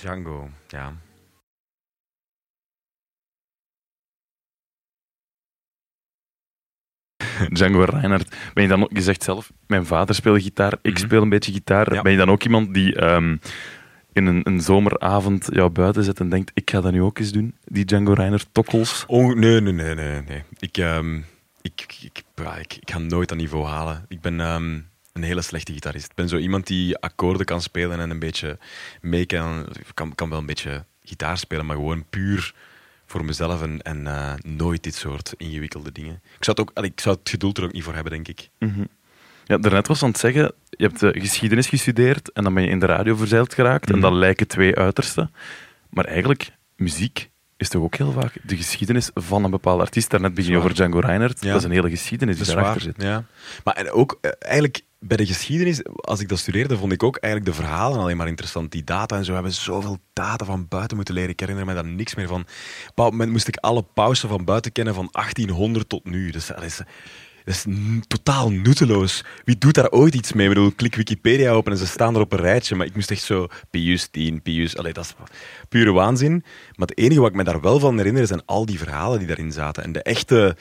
Django, 0.00 0.48
ja. 0.68 0.92
Django 7.52 7.84
Reinhardt. 7.84 8.36
Ben 8.54 8.62
je 8.62 8.68
dan 8.68 8.82
ook, 8.82 8.90
je 8.92 9.02
zegt 9.02 9.22
zelf, 9.22 9.52
mijn 9.66 9.86
vader 9.86 10.14
speelde 10.14 10.40
gitaar, 10.40 10.72
ik 10.82 10.92
Mhm. 10.94 11.02
speel 11.02 11.22
een 11.22 11.28
beetje 11.28 11.52
gitaar. 11.52 11.94
Ja. 11.94 12.02
Ben 12.02 12.12
je 12.12 12.18
dan 12.18 12.30
ook 12.30 12.42
iemand 12.44 12.74
die 12.74 12.94
ehm, 12.96 13.36
in 14.12 14.26
een, 14.26 14.40
een 14.44 14.60
zomeravond 14.60 15.48
jou 15.52 15.70
buiten 15.70 16.04
zet 16.04 16.20
en 16.20 16.28
denkt, 16.28 16.50
ik 16.54 16.70
ga 16.70 16.80
dat 16.80 16.92
nu 16.92 17.02
ook 17.02 17.18
eens 17.18 17.32
doen? 17.32 17.54
Die 17.64 17.84
Django 17.84 18.12
Reinhardt 18.12 18.48
tokkels. 18.52 19.04
Oh, 19.06 19.34
nee, 19.34 19.60
nee, 19.60 19.72
nee, 19.72 19.94
nee. 19.94 20.22
nee. 20.22 20.42
Ik, 20.58 20.76
ehm, 20.76 21.16
ik, 21.62 21.80
ik, 22.02 22.02
ik, 22.02 22.76
ik 22.80 22.90
ga 22.90 22.98
nooit 22.98 23.28
dat 23.28 23.38
niveau 23.38 23.66
halen. 23.66 24.04
Ik 24.08 24.20
ben 24.20 24.40
ehm, 24.40 24.80
een 25.12 25.22
hele 25.22 25.42
slechte 25.42 25.72
gitarist. 25.72 26.04
Ik 26.04 26.14
ben 26.14 26.28
zo 26.28 26.36
iemand 26.36 26.66
die 26.66 26.96
akkoorden 26.98 27.46
kan 27.46 27.62
spelen 27.62 28.00
en 28.00 28.10
een 28.10 28.18
beetje 28.18 28.58
mee 29.00 29.26
kan. 29.26 29.66
Ik 29.72 29.86
kan, 29.94 30.14
kan 30.14 30.28
wel 30.28 30.38
een 30.38 30.46
beetje 30.46 30.84
gitaar 31.04 31.38
spelen, 31.38 31.66
maar 31.66 31.76
gewoon 31.76 32.04
puur 32.10 32.54
voor 33.06 33.24
mezelf 33.24 33.62
en, 33.62 33.82
en 33.82 34.06
eh, 34.06 34.32
nooit 34.42 34.82
dit 34.82 34.94
soort 34.94 35.34
ingewikkelde 35.36 35.92
dingen. 35.92 36.14
Ik 36.38 36.44
zou, 36.44 36.56
het 36.60 36.60
ook, 36.60 36.84
ik 36.84 37.00
zou 37.00 37.16
het 37.20 37.28
geduld 37.30 37.58
er 37.58 37.64
ook 37.64 37.72
niet 37.72 37.84
voor 37.84 37.94
hebben, 37.94 38.12
denk 38.12 38.28
ik. 38.28 38.48
Mhm. 38.58 38.84
Ja, 39.44 39.58
daarnet 39.58 39.86
was 39.86 40.02
aan 40.02 40.08
het 40.08 40.18
zeggen, 40.18 40.52
je 40.70 40.84
hebt 40.86 41.02
eh, 41.02 41.22
geschiedenis 41.22 41.68
gestudeerd 41.68 42.32
en 42.32 42.44
dan 42.44 42.54
ben 42.54 42.62
je 42.62 42.68
in 42.68 42.78
de 42.78 42.86
radio 42.86 43.16
verzeild 43.16 43.54
geraakt. 43.54 43.86
En 43.88 43.92
Mhm. 43.98 44.02
dat 44.02 44.12
lijken 44.12 44.46
twee 44.46 44.76
uitersten. 44.76 45.32
Maar 45.88 46.04
eigenlijk, 46.04 46.50
muziek 46.76 47.30
is 47.56 47.68
toch 47.68 47.82
ook 47.82 47.94
heel 47.94 48.12
vaak 48.12 48.32
de 48.42 48.56
geschiedenis 48.56 49.10
van 49.14 49.44
een 49.44 49.50
bepaalde 49.50 49.82
artiest. 49.82 50.10
Daarnet 50.10 50.34
begin 50.34 50.50
je 50.52 50.58
over 50.58 50.74
Django 50.74 50.98
Reinhardt. 50.98 51.42
Ja. 51.42 51.48
Dat 51.48 51.58
is 51.58 51.64
een 51.64 51.70
hele 51.70 51.90
geschiedenis 51.90 52.36
die 52.36 52.46
daarachter 52.46 52.80
zit. 52.80 53.02
Ja. 53.02 53.24
Maar 53.64 53.74
en 53.74 53.90
ook 53.90 54.18
eh, 54.20 54.30
eigenlijk 54.38 54.80
bij 55.00 55.16
de 55.16 55.26
geschiedenis, 55.26 55.84
als 55.84 56.20
ik 56.20 56.28
dat 56.28 56.38
studeerde, 56.38 56.76
vond 56.76 56.92
ik 56.92 57.02
ook 57.02 57.16
eigenlijk 57.16 57.56
de 57.56 57.62
verhalen 57.62 58.00
alleen 58.00 58.16
maar 58.16 58.28
interessant. 58.28 58.72
Die 58.72 58.84
data 58.84 59.16
en 59.16 59.24
zo 59.24 59.28
we 59.28 59.36
hebben 59.36 59.52
zoveel 59.52 59.98
data 60.12 60.44
van 60.44 60.68
buiten 60.68 60.96
moeten 60.96 61.14
leren. 61.14 61.30
Ik 61.30 61.40
herinner 61.40 61.66
me 61.66 61.74
daar 61.74 61.84
niks 61.84 62.14
meer 62.14 62.28
van. 62.28 62.40
Op 62.90 62.98
een 62.98 63.04
moment 63.04 63.30
moest 63.30 63.48
ik 63.48 63.56
alle 63.56 63.82
pausen 63.82 64.28
van 64.28 64.44
buiten 64.44 64.72
kennen 64.72 64.94
van 64.94 65.08
1800 65.12 65.88
tot 65.88 66.04
nu. 66.04 66.30
Dus 66.30 66.46
dat 66.46 66.62
is, 66.62 66.76
dat 67.44 67.54
is 67.54 67.64
totaal 68.06 68.50
nutteloos. 68.50 69.24
Wie 69.44 69.58
doet 69.58 69.74
daar 69.74 69.90
ooit 69.90 70.14
iets 70.14 70.32
mee? 70.32 70.48
Ik 70.48 70.54
bedoel, 70.54 70.72
klik 70.72 70.94
Wikipedia 70.94 71.50
open 71.50 71.72
en 71.72 71.78
ze 71.78 71.86
staan 71.86 72.14
er 72.14 72.20
op 72.20 72.32
een 72.32 72.38
rijtje. 72.38 72.74
Maar 72.74 72.86
ik 72.86 72.94
moest 72.94 73.10
echt 73.10 73.22
zo 73.22 73.46
Pius 73.70 74.06
10, 74.06 74.42
Pius... 74.42 74.76
Allee, 74.76 74.92
dat 74.92 75.04
is 75.04 75.14
pure 75.68 75.92
waanzin. 75.92 76.44
Maar 76.74 76.88
het 76.88 76.98
enige 76.98 77.20
wat 77.20 77.30
ik 77.30 77.36
me 77.36 77.44
daar 77.44 77.60
wel 77.60 77.78
van 77.78 77.96
herinner 77.96 78.26
zijn 78.26 78.44
al 78.44 78.66
die 78.66 78.78
verhalen 78.78 79.18
die 79.18 79.28
daarin 79.28 79.52
zaten. 79.52 79.82
En 79.82 79.92
de 79.92 80.02
echte 80.02 80.56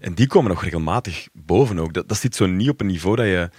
en 0.00 0.14
die 0.14 0.26
komen 0.26 0.50
nog 0.50 0.62
regelmatig 0.62 1.28
boven 1.32 1.78
ook. 1.78 1.92
Dat, 1.92 2.08
dat 2.08 2.18
zit 2.18 2.36
zo 2.36 2.46
niet 2.46 2.68
op 2.68 2.80
een 2.80 2.86
niveau 2.86 3.16
dat 3.16 3.26
je, 3.26 3.50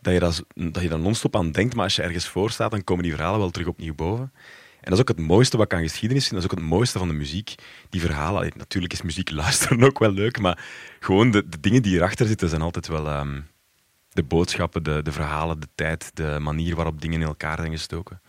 dat 0.00 0.12
je, 0.12 0.20
dat, 0.20 0.44
dat 0.54 0.82
je 0.82 0.88
dan 0.88 1.02
non-stop 1.02 1.36
aan 1.36 1.52
denkt, 1.52 1.74
maar 1.74 1.84
als 1.84 1.96
je 1.96 2.02
ergens 2.02 2.28
voor 2.28 2.50
staat, 2.50 2.70
dan 2.70 2.84
komen 2.84 3.02
die 3.04 3.14
verhalen 3.14 3.38
wel 3.38 3.50
terug 3.50 3.68
opnieuw 3.68 3.94
boven. 3.94 4.32
En 4.80 4.90
dat 4.90 4.92
is 4.92 5.00
ook 5.00 5.08
het 5.08 5.26
mooiste 5.26 5.56
wat 5.56 5.72
aan 5.72 5.82
geschiedenis 5.82 6.24
is. 6.24 6.28
Dat 6.30 6.38
is 6.38 6.44
ook 6.44 6.50
het 6.58 6.60
mooiste 6.60 6.98
van 6.98 7.08
de 7.08 7.14
muziek. 7.14 7.54
Die 7.88 8.00
verhalen. 8.00 8.52
Natuurlijk 8.56 8.92
is 8.92 9.02
muziek 9.02 9.30
luisteren 9.30 9.82
ook 9.88 9.98
wel 9.98 10.12
leuk, 10.12 10.38
maar 10.38 10.64
gewoon 11.00 11.30
de, 11.30 11.48
de 11.48 11.60
dingen 11.60 11.82
die 11.82 11.96
erachter 11.96 12.26
zitten 12.26 12.48
zijn 12.48 12.62
altijd 12.62 12.86
wel 12.86 13.08
ehm, 13.08 13.40
de 14.12 14.22
boodschappen, 14.22 14.82
de, 14.82 15.02
de 15.02 15.12
verhalen, 15.12 15.60
de 15.60 15.68
tijd, 15.74 16.10
de 16.14 16.36
manier 16.40 16.76
waarop 16.76 17.00
dingen 17.00 17.20
in 17.20 17.26
elkaar 17.26 17.56
zijn 17.58 17.70
gestoken. 17.70 18.20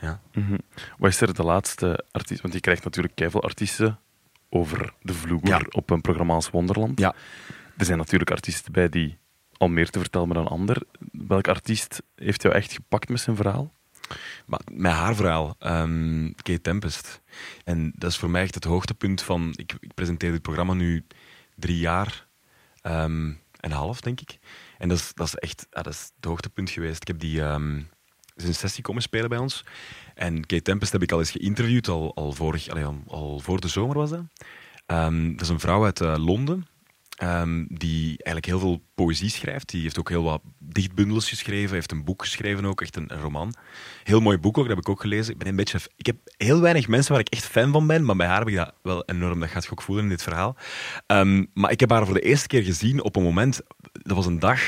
Ja. 0.00 0.20
Mhm. 0.32 0.56
Wat 0.98 1.10
is 1.10 1.20
er 1.20 1.34
de 1.34 1.42
laatste 1.42 2.04
artiest? 2.10 2.40
Want 2.40 2.54
je 2.54 2.60
krijgt 2.60 2.84
natuurlijk 2.84 3.14
keiveel 3.14 3.42
artiesten 3.42 3.98
over 4.48 4.92
de 5.02 5.14
vloer 5.14 5.40
Ja. 5.42 5.60
op 5.70 5.90
een 5.90 6.00
programma 6.00 6.34
als 6.34 6.50
Wonderland. 6.50 6.98
Ja. 6.98 7.14
Er 7.76 7.84
zijn 7.84 7.98
natuurlijk 7.98 8.30
artiesten 8.30 8.72
bij 8.72 8.88
die 8.88 9.18
al 9.58 9.68
meer 9.68 9.90
te 9.90 9.98
vertellen 9.98 10.28
dan 10.28 10.36
een 10.36 10.48
ander. 10.48 10.82
Welk 11.12 11.48
artiest 11.48 12.02
heeft 12.14 12.42
jou 12.42 12.54
echt 12.54 12.72
gepakt 12.72 13.08
met 13.08 13.20
zijn 13.20 13.36
verhaal? 13.36 13.72
Maar 14.46 14.60
met 14.72 14.92
haar 14.92 15.14
verhaal, 15.14 15.56
ehm 15.58 16.32
Kate 16.32 16.60
Tempest. 16.60 17.20
En 17.64 17.92
dat 17.94 18.10
is 18.10 18.16
voor 18.16 18.30
mij 18.30 18.42
echt 18.42 18.54
het 18.54 18.64
hoogtepunt 18.64 19.22
van... 19.22 19.52
Ik, 19.56 19.74
ik 19.80 19.94
presenteer 19.94 20.30
dit 20.32 20.42
programma 20.42 20.74
nu 20.74 21.04
drie 21.54 21.78
jaar 21.78 22.26
ehm, 22.80 23.26
en 23.26 23.36
een 23.60 23.70
half, 23.70 24.00
denk 24.00 24.20
ik. 24.20 24.38
En 24.78 24.88
dat 24.88 24.98
is, 24.98 25.14
dat 25.14 25.26
is 25.26 25.34
echt 25.34 25.66
ja, 25.70 25.82
dat 25.82 25.92
is 25.92 26.10
het 26.16 26.24
hoogtepunt 26.24 26.70
geweest. 26.70 27.00
Ik 27.00 27.08
heb 27.08 27.18
die... 27.18 27.40
is 28.36 28.44
een 28.44 28.54
sessie 28.54 28.82
komen 28.82 29.02
spelen 29.02 29.28
bij 29.28 29.38
ons. 29.38 29.64
En 30.14 30.46
Kate 30.46 30.62
Tempest 30.62 30.92
heb 30.92 31.02
ik 31.02 31.12
al 31.12 31.18
eens 31.18 31.30
geïnterviewd, 31.30 31.88
al, 31.88 32.14
al, 32.14 32.32
vorig, 32.32 32.68
al, 32.68 33.02
al 33.06 33.38
voor 33.38 33.60
de 33.60 33.68
zomer 33.68 33.96
was 33.96 34.10
dat. 34.10 34.24
Dat 35.32 35.40
is 35.40 35.48
een 35.48 35.60
vrouw 35.60 35.84
uit 35.84 36.00
eh, 36.00 36.14
Londen, 36.16 36.66
ehm, 37.18 37.64
die 37.68 38.06
eigenlijk 38.06 38.46
heel 38.46 38.58
veel 38.58 38.82
poëzie 38.94 39.30
schrijft. 39.30 39.68
Die 39.68 39.82
heeft 39.82 39.98
ook 39.98 40.08
heel 40.08 40.22
wat 40.22 40.40
dichtbundels 40.58 41.28
geschreven, 41.28 41.74
heeft 41.74 41.92
een 41.92 42.04
boek 42.04 42.22
geschreven 42.22 42.64
ook, 42.64 42.80
echt 42.80 42.96
een, 42.96 43.08
roman. 43.08 43.54
Heel 44.04 44.20
mooi 44.20 44.38
boek 44.38 44.58
ook, 44.58 44.66
dat 44.68 44.76
heb 44.76 44.84
ik 44.84 44.88
ook 44.88 45.00
gelezen. 45.00 45.32
Ik, 45.32 45.38
ben 45.38 45.48
een 45.48 45.56
beetje, 45.56 45.78
ik 45.96 46.06
heb 46.06 46.16
heel 46.36 46.60
weinig 46.60 46.88
mensen 46.88 47.12
waar 47.12 47.20
ik 47.20 47.28
echt 47.28 47.44
fan 47.44 47.72
van 47.72 47.86
ben, 47.86 48.04
maar 48.04 48.16
bij 48.16 48.26
haar 48.26 48.38
heb 48.38 48.48
ik 48.48 48.56
dat 48.56 48.74
wel 48.82 49.04
enorm, 49.04 49.40
dat 49.40 49.48
gaat 49.48 49.64
je 49.64 49.70
ook 49.70 49.82
voelen 49.82 50.04
in 50.04 50.10
dit 50.10 50.22
verhaal. 50.22 50.56
Ehm, 51.06 51.44
maar 51.54 51.70
ik 51.70 51.80
heb 51.80 51.90
haar 51.90 52.04
voor 52.04 52.14
de 52.14 52.20
eerste 52.20 52.46
keer 52.46 52.62
gezien 52.62 53.02
op 53.02 53.16
een 53.16 53.22
moment, 53.22 53.60
dat 53.92 54.16
was 54.16 54.26
een 54.26 54.38
dag, 54.38 54.60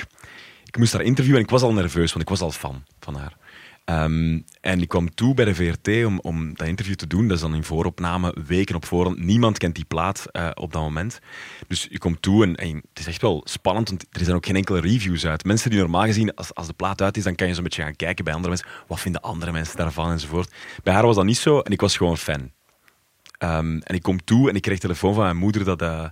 ik 0.64 0.78
moest 0.78 0.92
haar 0.92 1.02
interviewen 1.02 1.38
en 1.38 1.45
ik 1.45 1.50
was 1.50 1.62
al 1.62 1.73
nerveus, 1.73 2.12
want 2.12 2.23
ik 2.23 2.28
was 2.28 2.40
al 2.40 2.50
fan 2.50 2.85
van 3.00 3.14
haar. 3.14 3.37
Ehm, 3.90 4.40
en 4.61 4.80
ik 4.80 4.88
kwam 4.88 5.14
toe 5.14 5.35
bij 5.35 5.44
de 5.44 5.54
VRT 5.54 6.04
om, 6.04 6.18
om 6.20 6.54
dat 6.54 6.66
interview 6.66 6.94
te 6.94 7.06
doen. 7.06 7.28
Dat 7.28 7.37
is 7.37 7.42
dan 7.42 7.54
in 7.54 7.64
vooropname, 7.64 8.35
weken 8.47 8.75
op 8.75 8.85
voorhand. 8.85 9.18
Niemand 9.18 9.59
kent 9.59 9.75
die 9.75 9.85
plaat 9.85 10.26
eh, 10.32 10.50
op 10.54 10.73
dat 10.73 10.82
moment. 10.82 11.18
Dus 11.68 11.87
je 11.90 11.99
komt 11.99 12.23
toe 12.23 12.44
en, 12.56 12.76
het 12.76 12.99
is 12.99 13.06
echt 13.06 13.23
wel 13.23 13.40
spannend, 13.44 13.88
want 13.88 14.06
er 14.11 14.25
zijn 14.25 14.37
ook 14.37 14.47
geen 14.47 14.56
enkele 14.56 14.80
reviews 14.80 15.26
uit. 15.26 15.44
Mensen 15.44 15.70
die 15.70 15.78
normaal 15.78 16.04
gezien, 16.04 16.35
als, 16.35 16.54
als 16.54 16.66
de 16.66 16.73
plaat 16.73 17.02
uit 17.02 17.16
is, 17.16 17.25
dan 17.25 17.35
kan 17.35 17.49
je 17.49 17.54
zo'n 17.54 17.62
beetje 17.62 17.82
gaan 17.82 17.97
kijken 17.97 18.25
bij 18.25 18.35
andere 18.35 18.52
mensen. 18.52 18.68
Wat 18.87 19.00
vinden 19.00 19.20
andere 19.20 19.52
mensen 19.52 19.76
daarvan 19.76 20.11
enzovoort. 20.11 20.54
Bij 20.82 20.94
haar 20.94 21.06
was 21.06 21.16
dat 21.16 21.25
niet 21.25 21.38
zo 21.38 21.61
en 21.61 21.73
ik 21.73 21.80
was 21.80 21.97
gewoon 21.97 22.18
fan. 22.18 22.50
Ehm, 23.38 23.78
en 23.78 23.94
ik 23.94 24.02
kom 24.02 24.25
toe 24.25 24.49
en 24.49 24.54
ik 24.54 24.62
kreeg 24.62 24.78
telefoon 24.78 25.14
van 25.14 25.23
mijn 25.23 25.37
moeder 25.37 25.64
dat 25.64 25.82
eh, 25.82 26.04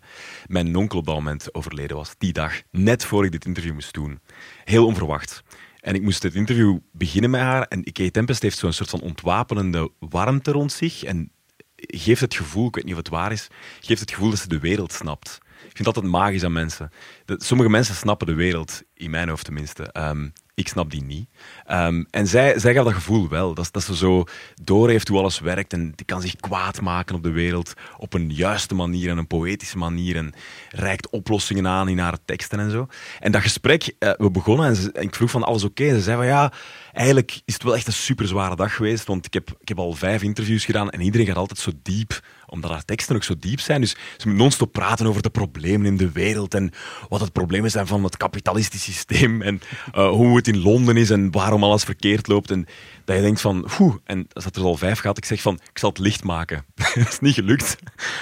mijn 0.47 0.77
onkel 0.77 0.99
op 0.99 1.07
dat 1.07 1.15
moment 1.15 1.55
overleden 1.55 1.97
was. 1.97 2.15
Die 2.19 2.33
dag, 2.33 2.63
net 2.71 3.05
voor 3.05 3.25
ik 3.25 3.33
dit 3.33 3.45
interview 3.45 3.73
moest 3.73 3.95
doen. 3.95 4.21
Heel 4.65 4.87
onverwacht. 4.87 5.43
En 5.81 5.95
ik 5.95 6.03
moest 6.03 6.23
het 6.23 6.35
interview 6.35 6.79
beginnen 6.93 7.31
met 7.31 7.41
haar. 7.41 7.63
En 7.63 7.83
Kate 7.85 8.11
Tempest 8.11 8.43
heeft 8.43 8.59
zo'n 8.59 8.73
soort 8.73 8.91
van 8.91 9.01
ontwapenende 9.01 9.91
warmte 9.99 10.51
rond 10.51 10.73
zich. 10.73 11.03
En 11.03 11.33
geeft 11.77 12.21
het 12.21 12.35
gevoel, 12.35 12.67
ik 12.67 12.75
weet 12.75 12.85
niet 12.85 12.93
of 12.93 12.99
het 12.99 13.09
waar 13.09 13.33
is, 13.33 13.49
geeft 13.81 14.01
het 14.01 14.11
gevoel 14.11 14.31
dat 14.31 14.39
ze 14.39 14.49
de 14.49 14.59
wereld 14.59 14.93
snapt. 14.93 15.39
Ik 15.43 15.77
vind 15.77 15.85
dat 15.85 15.97
altijd 15.97 16.13
magisch 16.13 16.45
aan 16.45 16.53
mensen. 16.53 16.91
Dat, 17.25 17.45
sommige 17.45 17.71
mensen 17.71 17.95
snappen 17.95 18.27
de 18.27 18.35
wereld, 18.35 18.83
in 18.95 19.11
mijn 19.11 19.29
hoofd 19.29 19.45
tenminste. 19.45 19.83
Ehm, 19.83 20.29
ik 20.59 20.69
snap 20.69 20.91
die 20.91 21.03
niet. 21.03 21.29
Ehm, 21.67 22.05
en 22.11 22.27
zij, 22.27 22.59
zij 22.59 22.75
gaf 22.75 22.85
dat 22.85 22.95
gevoel 22.95 23.29
wel. 23.29 23.55
Dat, 23.55 23.69
dat 23.73 23.83
ze 23.83 23.97
zo 23.97 24.25
door 24.63 24.89
heeft 24.89 25.09
hoe 25.09 25.19
alles 25.19 25.39
werkt. 25.39 25.73
En 25.73 25.93
die 25.95 26.07
kan 26.07 26.21
zich 26.21 26.37
kwaad 26.37 26.81
maken 26.81 27.15
op 27.15 27.23
de 27.23 27.31
wereld. 27.31 27.73
Op 27.99 28.15
een 28.15 28.31
juiste 28.31 28.75
manier 28.75 29.11
en 29.11 29.19
een 29.19 29.27
poëtische 29.27 29.79
manier. 29.79 30.17
En 30.17 30.35
reikt 30.71 31.11
oplossingen 31.11 31.67
aan 31.67 31.89
in 31.89 31.99
haar 31.99 32.19
teksten 32.25 32.61
en 32.61 32.71
zo. 32.71 32.87
En 33.21 33.33
dat 33.33 33.43
gesprek, 33.43 33.95
eh, 33.99 34.13
we 34.17 34.31
begonnen 34.31 34.67
en, 34.67 35.03
ik 35.03 35.15
vroeg 35.15 35.31
van 35.31 35.43
alles 35.43 35.65
oké. 35.65 35.89
Ze 35.89 36.01
zei 36.01 36.17
van 36.17 36.27
ja, 36.27 36.53
eigenlijk 36.93 37.41
is 37.45 37.55
het 37.55 37.63
wel 37.63 37.75
echt 37.75 37.87
een 37.87 37.93
super 37.93 38.27
zware 38.27 38.57
dag 38.57 38.75
geweest. 38.75 39.07
Want 39.07 39.27
ik 39.27 39.35
heb, 39.35 39.51
ik 39.61 39.69
heb 39.69 39.79
al 39.79 39.93
vijf 39.93 40.23
interviews 40.23 40.65
gedaan 40.65 40.91
en 40.91 41.01
iedereen 41.01 41.27
gaat 41.27 41.37
altijd 41.37 41.59
zo 41.59 41.71
diep. 41.83 42.21
Omdat 42.47 42.71
haar 42.71 42.85
teksten 42.85 43.17
ook 43.17 43.25
zo 43.25 43.35
diep 43.39 43.61
zijn. 43.61 43.81
Dus 43.81 43.97
ze 44.17 44.29
moet 44.29 44.37
non-stop 44.37 44.73
praten 44.73 45.07
over 45.07 45.23
de 45.23 45.31
problemen 45.31 45.87
in 45.87 45.97
de 45.97 46.13
wereld. 46.13 46.55
En 46.55 46.73
wat 47.09 47.21
het 47.21 47.33
problemen 47.33 47.71
zijn 47.71 47.87
van 47.87 48.05
het 48.05 48.17
kapitalistisch 48.17 48.83
systeem. 48.83 49.43
En 49.43 49.61
eh, 49.93 50.09
hoe 50.09 50.37
het 50.37 50.49
in 50.49 50.63
Londen 50.63 50.97
is 50.97 51.11
en 51.11 51.31
waarom 51.31 51.65
alles 51.65 51.85
verkeerd 51.85 52.27
loopt. 52.27 52.51
En 52.51 52.67
dat 53.05 53.17
je 53.17 53.23
denkt 53.23 53.41
van, 53.41 53.69
oeh, 53.81 53.95
en 54.05 54.27
als 54.33 54.45
het 54.45 54.57
er 54.57 54.63
al 54.63 54.77
vijf 54.77 54.99
gaat, 54.99 55.19
ik 55.19 55.25
zeg 55.25 55.41
van, 55.41 55.55
ik 55.55 55.79
zal 55.79 55.89
het 55.89 55.99
licht 55.99 56.25
maken. 56.25 56.65
dat 56.75 57.09
is 57.09 57.19
niet 57.21 57.35
gelukt. 57.35 57.77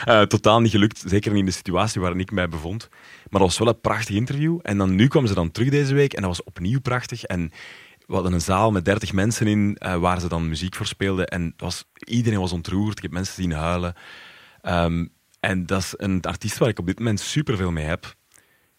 Eh, 0.04 0.22
totaal 0.22 0.60
niet 0.60 0.70
gelukt, 0.70 1.02
zeker 1.06 1.30
niet 1.30 1.40
in 1.40 1.46
de 1.46 1.52
situatie 1.52 2.00
waarin 2.00 2.20
ik 2.20 2.30
mij 2.30 2.48
bevond. 2.48 2.88
Maar 3.30 3.40
dat 3.40 3.48
was 3.48 3.58
wel 3.58 3.68
een 3.68 3.80
prachtig 3.80 4.14
interview. 4.14 4.58
En 4.62 4.78
dan, 4.78 4.94
nu 4.94 5.08
kwam 5.08 5.26
ze 5.26 5.34
dan 5.34 5.50
terug 5.50 5.68
deze 5.68 5.94
week 5.94 6.12
en 6.12 6.20
dat 6.22 6.30
was 6.30 6.44
opnieuw 6.44 6.80
prachtig. 6.80 7.22
En 7.22 7.52
we 8.06 8.14
hadden 8.14 8.32
een 8.32 8.40
zaal 8.40 8.70
met 8.70 8.84
30 8.84 9.12
mensen 9.12 9.46
in, 9.46 9.76
eh, 9.76 9.96
waar 9.96 10.20
ze 10.20 10.28
dan 10.28 10.48
muziek 10.48 10.74
voor 10.74 10.86
speelden. 10.86 11.26
En 11.26 11.54
was, 11.56 11.84
iedereen 11.94 12.40
was 12.40 12.52
ontroerd. 12.52 12.96
Ik 12.96 13.02
heb 13.02 13.12
mensen 13.12 13.34
zien 13.34 13.52
huilen. 13.52 13.94
Ehm, 14.62 15.06
en 15.40 15.66
dat 15.66 15.82
is 15.82 15.94
een 15.96 16.22
artiest 16.22 16.58
waar 16.58 16.68
ik 16.68 16.78
op 16.78 16.86
dit 16.86 16.98
moment 16.98 17.20
superveel 17.20 17.70
mee 17.70 17.84
heb. 17.84 18.16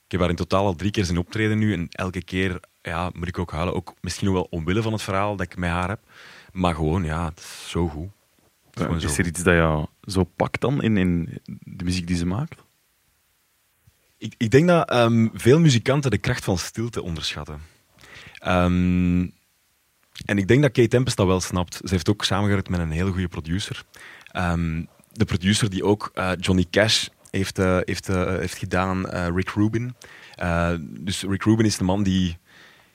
Ik 0.06 0.12
heb 0.14 0.20
haar 0.20 0.30
in 0.30 0.36
totaal 0.36 0.66
al 0.66 0.76
drie 0.76 0.92
keer 0.92 1.06
zien 1.06 1.18
optreden 1.18 1.58
nu. 1.58 1.74
En 1.74 1.88
elke 1.90 2.24
keer 2.24 2.60
ja, 2.82 3.10
moet 3.14 3.28
ik 3.28 3.40
ook 3.40 3.52
huilen. 3.52 3.76
Ook 3.76 3.94
misschien 4.02 4.28
ook 4.28 4.34
wel 4.34 4.48
omwille 4.50 4.82
van 4.82 4.94
het 4.94 5.02
verhaal 5.02 5.36
dat 5.36 5.46
ik 5.46 5.58
met 5.58 5.70
haar 5.70 5.90
heb. 5.90 6.00
Maar 6.52 6.76
gewoon, 6.76 7.04
ja, 7.04 7.26
het 7.26 7.40
is 7.40 7.70
zo 7.70 7.88
goed. 7.88 8.10
Is 9.04 9.18
er 9.18 9.26
iets 9.26 9.44
dat 9.44 9.54
jou 9.54 9.86
zo 10.02 10.24
pakt 10.24 10.62
dan 10.62 10.82
in, 10.82 10.98
in 10.98 11.42
de 11.64 11.84
muziek 11.84 12.08
die 12.08 12.16
ze 12.16 12.26
maakt? 12.26 12.64
Ik, 14.18 14.34
ik 14.38 14.52
denk 14.52 14.68
dat 14.68 14.90
ehm, 14.90 15.28
veel 15.34 15.60
muzikanten 15.60 16.12
de 16.12 16.18
kracht 16.18 16.44
van 16.44 16.58
stilte 16.58 17.02
onderschatten. 17.02 17.62
Ehm, 18.40 19.28
en 20.26 20.38
ik 20.38 20.48
denk 20.48 20.62
dat 20.62 20.72
Kate 20.72 20.88
Tempest 20.88 21.18
dat 21.18 21.28
wel 21.28 21.42
snapt. 21.42 21.76
Ze 21.76 21.90
heeft 21.90 22.10
ook 22.10 22.24
samengewerkt 22.24 22.70
met 22.70 22.80
een 22.80 22.92
hele 22.92 23.12
goede 23.12 23.28
producer. 23.28 23.84
Ehm, 24.32 24.84
de 25.12 25.26
producer 25.26 25.70
die 25.70 25.84
ook 25.84 26.12
eh, 26.14 26.32
Johnny 26.40 26.66
Cash 26.70 27.08
heeft, 27.32 27.60
eh, 27.60 27.78
heeft, 27.82 28.10
eh, 28.10 28.26
heeft 28.26 28.58
gedaan, 28.58 29.06
Rick 29.10 29.50
Rubin. 29.50 29.96
Dus 30.82 31.22
Rick 31.22 31.44
Rubin 31.44 31.66
is 31.66 31.78
de 31.78 31.84
man 31.84 32.04
die 32.04 32.38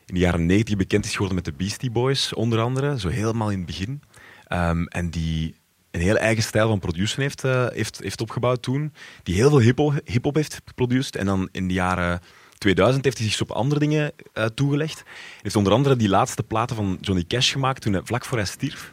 in 0.06 0.14
de 0.14 0.20
jaren 0.20 0.46
90 0.46 0.76
bekend 0.76 1.04
is 1.04 1.12
geworden 1.12 1.34
met 1.34 1.44
de 1.44 1.52
Beastie 1.52 1.90
Boys, 1.90 2.34
onder 2.34 2.60
andere. 2.60 2.98
Zo 2.98 3.08
helemaal 3.08 3.50
in 3.50 3.56
het 3.56 3.66
begin. 3.66 4.02
Ehm, 4.46 4.84
en 4.84 5.10
die 5.10 5.54
een 5.90 6.00
heel 6.00 6.16
eigen 6.16 6.42
stijl 6.42 6.68
van 6.68 6.78
produceren 6.78 7.22
heeft, 7.22 7.42
heeft, 7.74 7.98
heeft 8.02 8.20
opgebouwd 8.20 8.62
toen. 8.62 8.92
Die 9.22 9.34
heel 9.34 9.60
veel 9.60 9.92
hip-hop 10.04 10.34
heeft 10.34 10.60
geproduceerd. 10.64 11.16
En 11.16 11.26
dan 11.26 11.48
in 11.52 11.68
de 11.68 11.74
jaren 11.74 12.20
2000 12.62 13.04
heeft 13.04 13.18
hij 13.18 13.28
zich 13.28 13.40
op 13.40 13.50
andere 13.50 13.80
dingen 13.80 14.12
eh, 14.32 14.44
toegelegd. 14.44 15.02
Hij 15.04 15.40
heeft 15.42 15.56
onder 15.56 15.72
andere 15.72 15.96
die 15.96 16.08
laatste 16.08 16.42
platen 16.42 16.76
van 16.76 16.98
Johnny 17.00 17.24
Cash 17.24 17.52
gemaakt, 17.52 17.82
toen 17.82 17.92
hij, 17.92 18.02
vlak 18.04 18.24
voor 18.24 18.38
hij 18.38 18.46
stierf. 18.46 18.92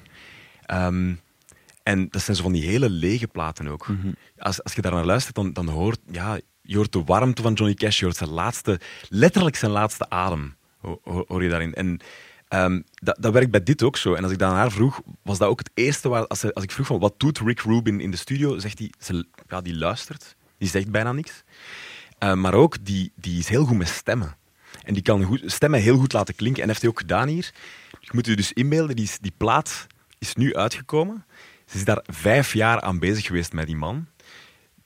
Ehm, 0.66 1.14
en 1.84 2.08
dat 2.10 2.22
zijn 2.22 2.38
zo 2.38 2.44
van 2.44 2.52
die 2.52 2.66
hele 2.68 2.90
lege 2.90 3.28
platen 3.28 3.68
ook. 3.68 3.88
Als, 4.38 4.64
als 4.64 4.74
je 4.74 4.82
daar 4.82 4.92
naar 4.92 5.06
luistert, 5.06 5.36
dan, 5.36 5.54
dan 5.54 5.68
hoort 5.68 6.00
ja, 6.12 6.40
je 6.62 6.76
hoort 6.76 6.92
de 6.92 7.04
warmte 7.04 7.42
van 7.42 7.54
Johnny 7.54 7.76
Cash, 7.76 8.00
je 8.00 8.06
hoort 8.06 8.18
zijn 8.18 8.30
laatste, 8.30 8.80
letterlijk 9.10 9.56
zijn 9.56 9.72
laatste 9.72 10.10
adem, 10.10 10.56
ho- 10.78 11.00
ho- 11.04 11.26
hoor 11.28 11.44
je 11.44 11.50
daarin. 11.50 11.74
En 11.74 12.00
ehm, 12.48 12.82
dat, 12.94 13.18
dat 13.20 13.34
werkt 13.34 13.52
bij 13.52 13.64
dit 13.64 13.84
ook 13.84 13.98
zo. 13.98 14.14
En 14.14 14.24
als 14.24 14.32
ik 14.32 14.38
dan 14.40 14.50
aan 14.50 14.56
haar 14.56 14.72
vroeg, 14.72 15.02
was 15.24 15.38
dat 15.38 15.50
ook 15.50 15.60
het 15.60 15.72
eerste 15.74 16.10
waar, 16.10 16.28
als, 16.28 16.54
als 16.54 16.64
ik 16.64 16.72
vroeg 16.72 16.88
van 16.88 17.00
wat 17.00 17.14
doet 17.20 17.40
Rick 17.40 17.60
Rubin 17.60 18.00
in 18.00 18.12
de 18.12 18.18
studio, 18.18 18.60
zegt 18.60 18.80
hij, 18.80 18.92
ze, 19.00 19.26
ja, 19.48 19.62
die 19.62 19.76
luistert, 19.78 20.36
die 20.58 20.70
zegt 20.70 20.92
bijna 20.92 21.12
niks. 21.12 21.44
Uh, 22.20 22.34
maar 22.34 22.54
ook, 22.54 22.86
die, 22.86 23.12
die 23.16 23.40
is 23.40 23.48
heel 23.48 23.66
goed 23.66 23.78
met 23.78 23.88
stemmen. 23.88 24.38
En 24.84 24.94
die 24.94 25.04
kan 25.04 25.24
goed, 25.24 25.42
stemmen 25.46 25.80
heel 25.80 25.98
goed 25.98 26.14
laten 26.14 26.36
klinken. 26.36 26.62
En 26.62 26.68
heeft 26.68 26.82
hij 26.82 26.90
ook 26.90 27.00
gedaan 27.00 27.28
hier. 27.28 27.52
Je 28.00 28.10
moet 28.12 28.26
je 28.26 28.36
dus 28.36 28.54
inbeelden, 28.54 28.96
die, 28.96 29.10
die 29.22 29.34
plaat 29.38 29.88
is 30.18 30.36
nu 30.36 30.56
uitgekomen. 30.56 31.26
Ze 31.66 31.78
is 31.78 31.86
daar 31.86 32.04
vijf 32.06 32.54
jaar 32.54 32.82
aan 32.82 33.00
bezig 33.00 33.26
geweest 33.26 33.54
met 33.54 33.66
die 33.66 33.76
man. 33.76 34.08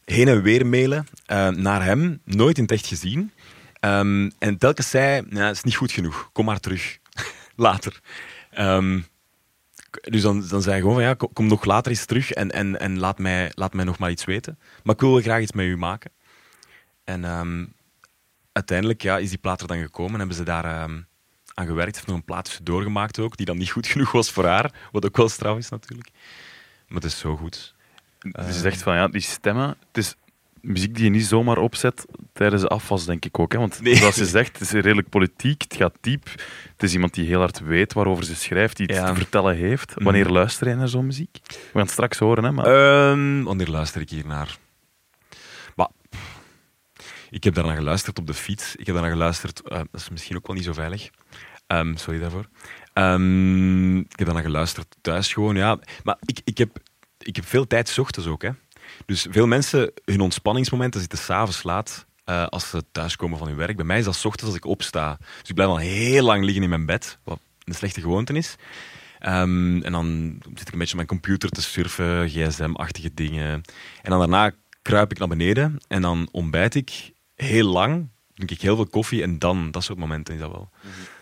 Heen 0.05 0.27
en 0.27 0.41
weer 0.41 0.65
mailen 0.65 1.07
uh, 1.31 1.47
naar 1.49 1.83
hem, 1.83 2.21
nooit 2.25 2.57
in 2.57 2.63
het 2.63 2.71
echt 2.71 2.87
gezien. 2.87 3.31
Um, 3.79 4.31
en 4.39 4.57
telkens 4.57 4.89
zei, 4.89 5.25
het 5.29 5.55
is 5.55 5.63
niet 5.63 5.75
goed 5.75 5.91
genoeg, 5.91 6.29
kom 6.33 6.45
maar 6.45 6.59
terug. 6.59 6.99
later. 7.55 8.01
Um, 8.59 9.05
dus 10.01 10.21
dan, 10.21 10.47
dan 10.47 10.61
zei 10.61 10.71
hij 10.71 10.79
gewoon 10.79 10.93
van, 10.93 11.03
ja, 11.03 11.15
kom, 11.33 11.47
nog 11.47 11.65
later 11.65 11.91
eens 11.91 12.05
terug 12.05 12.31
en, 12.31 12.51
en, 12.51 12.79
en 12.79 12.99
laat, 12.99 13.19
mij, 13.19 13.51
laat 13.53 13.73
mij 13.73 13.85
nog 13.85 13.97
maar 13.97 14.11
iets 14.11 14.25
weten. 14.25 14.59
Maar 14.83 14.95
ik 14.95 15.01
wil 15.01 15.21
graag 15.21 15.41
iets 15.41 15.51
met 15.51 15.65
u 15.65 15.77
maken. 15.77 16.11
En 17.03 17.23
um, 17.23 17.73
uiteindelijk 18.51 19.01
ja, 19.01 19.17
is 19.17 19.29
die 19.29 19.37
plaat 19.37 19.61
er 19.61 19.67
dan 19.67 19.81
gekomen 19.81 20.11
en 20.13 20.19
hebben 20.19 20.37
ze 20.37 20.43
daar 20.43 20.83
um, 20.83 21.05
aan 21.53 21.65
gewerkt. 21.65 21.95
Heeft 21.95 22.07
nog 22.07 22.15
een 22.15 22.23
plaat 22.25 22.59
doorgemaakt 22.63 23.19
ook, 23.19 23.37
die 23.37 23.45
dan 23.45 23.57
niet 23.57 23.71
goed 23.71 23.87
genoeg 23.93 24.11
was 24.11 24.31
voor 24.31 24.45
haar. 24.45 24.71
Wat 24.91 25.05
ook 25.05 25.17
wel 25.17 25.29
straf 25.29 25.57
is 25.57 25.69
natuurlijk. 25.69 26.09
Maar 26.87 27.01
het 27.01 27.11
is 27.11 27.19
zo 27.19 27.35
goed. 27.35 27.75
Je 28.19 28.51
zegt 28.53 28.81
van 28.81 28.95
ja, 28.95 29.07
die 29.07 29.21
stemmen, 29.21 29.67
het 29.87 29.97
is 29.97 30.15
muziek 30.61 30.95
die 30.95 31.03
je 31.03 31.09
niet 31.09 31.25
zomaar 31.25 31.57
opzet 31.57 32.05
tijdens 32.33 32.61
de 32.61 32.67
afwas, 32.67 33.05
denk 33.05 33.25
ik 33.25 33.39
ook. 33.39 33.51
Hè? 33.51 33.59
Want 33.59 33.81
Nee. 33.81 33.95
zoals 33.95 34.15
je 34.15 34.25
zegt, 34.25 34.51
het 34.59 34.61
is 34.61 34.71
redelijk 34.71 35.09
politiek, 35.09 35.61
het 35.61 35.75
gaat 35.75 35.97
diep. 36.01 36.23
Het 36.71 36.83
is 36.83 36.93
iemand 36.93 37.13
die 37.13 37.25
heel 37.27 37.39
hard 37.39 37.59
weet 37.59 37.93
waarover 37.93 38.23
ze 38.23 38.35
schrijft, 38.35 38.77
die 38.77 38.87
iets 38.87 38.97
Ja. 38.97 39.05
te 39.05 39.15
vertellen 39.15 39.55
heeft. 39.55 39.95
Mhm. 39.95 40.03
Wanneer 40.03 40.29
luister 40.29 40.69
je 40.69 40.75
naar 40.75 40.87
zo'n 40.87 41.05
muziek? 41.05 41.37
We 41.47 41.55
gaan 41.71 41.81
het 41.81 41.91
straks 41.91 42.17
horen, 42.17 42.43
hè? 42.43 42.51
Maar... 42.51 42.65
Ehm, 42.65 43.43
wanneer 43.43 43.67
luister 43.67 44.01
ik 44.01 44.09
hier 44.09 44.25
naar? 44.27 44.57
Ik 47.33 47.43
heb 47.43 47.53
daarna 47.53 47.75
geluisterd 47.75 48.19
op 48.19 48.27
de 48.27 48.33
fiets. 48.33 48.75
Ik 48.75 48.85
heb 48.85 48.95
daarna 48.95 49.11
geluisterd, 49.11 49.61
eh, 49.61 49.77
dat 49.77 50.01
is 50.01 50.09
misschien 50.09 50.35
ook 50.37 50.47
wel 50.47 50.55
niet 50.55 50.65
zo 50.65 50.73
veilig. 50.73 51.09
Ehm, 51.67 51.95
sorry 51.95 52.19
daarvoor. 52.19 52.47
Ehm, 52.93 53.97
ik 53.97 54.17
heb 54.19 54.25
daarna 54.25 54.41
geluisterd 54.41 54.95
thuis 55.01 55.33
gewoon, 55.33 55.55
ja. 55.55 55.79
Maar 56.03 56.17
ik, 56.25 56.41
ik, 56.43 56.57
heb, 56.57 56.77
ik 57.17 57.35
heb 57.35 57.45
veel 57.45 57.67
tijd 57.67 57.99
ochtends 57.99 58.29
ook, 58.29 58.41
hè. 58.41 58.49
Dus 59.05 59.27
veel 59.29 59.47
mensen, 59.47 59.91
hun 60.05 60.21
ontspanningsmomenten 60.21 60.99
zitten 60.99 61.17
s'avonds 61.17 61.63
laat 61.63 62.05
eh, 62.23 62.47
als 62.47 62.69
ze 62.69 62.83
thuiskomen 62.91 63.37
van 63.37 63.47
hun 63.47 63.57
werk. 63.57 63.75
Bij 63.75 63.85
mij 63.85 63.99
is 63.99 64.05
dat 64.05 64.25
ochtends 64.25 64.45
als 64.45 64.55
ik 64.55 64.65
opsta. 64.65 65.17
Dus 65.39 65.49
ik 65.49 65.55
blijf 65.55 65.69
al 65.69 65.77
heel 65.77 66.23
lang 66.23 66.43
liggen 66.43 66.63
in 66.63 66.69
mijn 66.69 66.85
bed, 66.85 67.17
wat 67.23 67.39
een 67.63 67.75
slechte 67.75 68.01
gewoonte 68.01 68.33
is. 68.33 68.55
Ehm, 69.19 69.81
en 69.81 69.91
dan 69.91 70.37
zit 70.53 70.67
ik 70.67 70.73
een 70.73 70.79
beetje 70.79 70.97
op 70.97 71.07
mijn 71.07 71.07
computer 71.07 71.49
te 71.49 71.61
surfen, 71.61 72.29
gsm-achtige 72.29 73.13
dingen. 73.13 73.61
En 74.01 74.09
dan 74.09 74.19
daarna 74.19 74.51
kruip 74.81 75.11
ik 75.11 75.19
naar 75.19 75.27
beneden 75.27 75.77
en 75.87 76.01
dan 76.01 76.29
ontbijt 76.31 76.75
ik 76.75 77.12
heel 77.35 77.67
lang. 77.67 78.09
Drink 78.33 78.51
ik 78.51 78.61
heel 78.61 78.75
veel 78.75 78.87
koffie 78.87 79.21
en 79.23 79.39
dan, 79.39 79.71
dat 79.71 79.83
soort 79.83 79.99
momenten 79.99 80.33
is 80.33 80.39
dat 80.39 80.51
wel. 80.51 80.69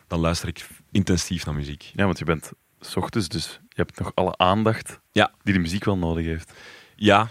Dan 0.08 0.20
luister 0.20 0.48
ik 0.48 0.68
intensief 0.92 1.46
naar 1.46 1.56
muziek. 1.56 1.92
Ja, 1.96 2.06
want 2.06 2.20
je 2.20 2.26
bent 2.26 2.52
's 2.82 2.96
ochtends, 2.96 3.28
dus 3.28 3.60
je 3.70 3.76
hebt 3.76 4.00
nog 4.00 4.12
alle 4.16 4.38
aandacht 4.38 5.00
Ja. 5.12 5.32
die 5.44 5.54
de 5.54 5.60
muziek 5.60 5.84
wel 5.84 5.98
nodig 5.98 6.26
heeft. 6.26 6.52
Ja, 6.96 7.30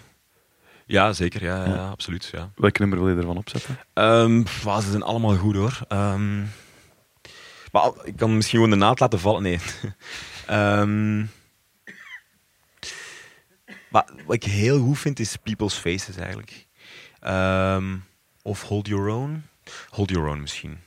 ja 0.86 1.12
zeker. 1.12 1.42
Ja, 1.44 1.64
ja, 1.64 1.74
Ja. 1.74 1.88
absoluut. 1.88 2.28
Ja. 2.32 2.50
Welk 2.56 2.78
nummer 2.78 2.98
wil 2.98 3.08
je 3.08 3.16
ervan 3.16 3.36
opzetten? 3.36 3.78
Wauw, 4.62 4.80
ze 4.80 4.90
zijn 4.90 5.02
allemaal 5.02 5.36
goed 5.36 5.54
hoor. 5.54 5.78
Ehm, 5.88 6.40
maar 7.72 7.90
ik 8.04 8.16
kan 8.16 8.36
misschien 8.36 8.58
gewoon 8.60 8.78
de 8.78 8.84
naad 8.84 9.00
laten 9.00 9.20
vallen. 9.20 9.42
Nee. 9.42 9.58
Ehm, 10.46 11.18
maar 13.90 14.04
wat 14.26 14.34
ik 14.34 14.44
heel 14.44 14.80
goed 14.80 14.98
vind 14.98 15.18
is 15.20 15.36
People's 15.36 15.74
Faces 15.74 16.16
eigenlijk. 16.16 16.66
Ehm, 17.20 17.96
of 18.42 18.62
Hold 18.62 18.87
Your 18.87 19.09
Own. 19.09 19.42
Hold 19.90 20.11
Your 20.11 20.29
Own 20.29 20.40
misschien. 20.40 20.79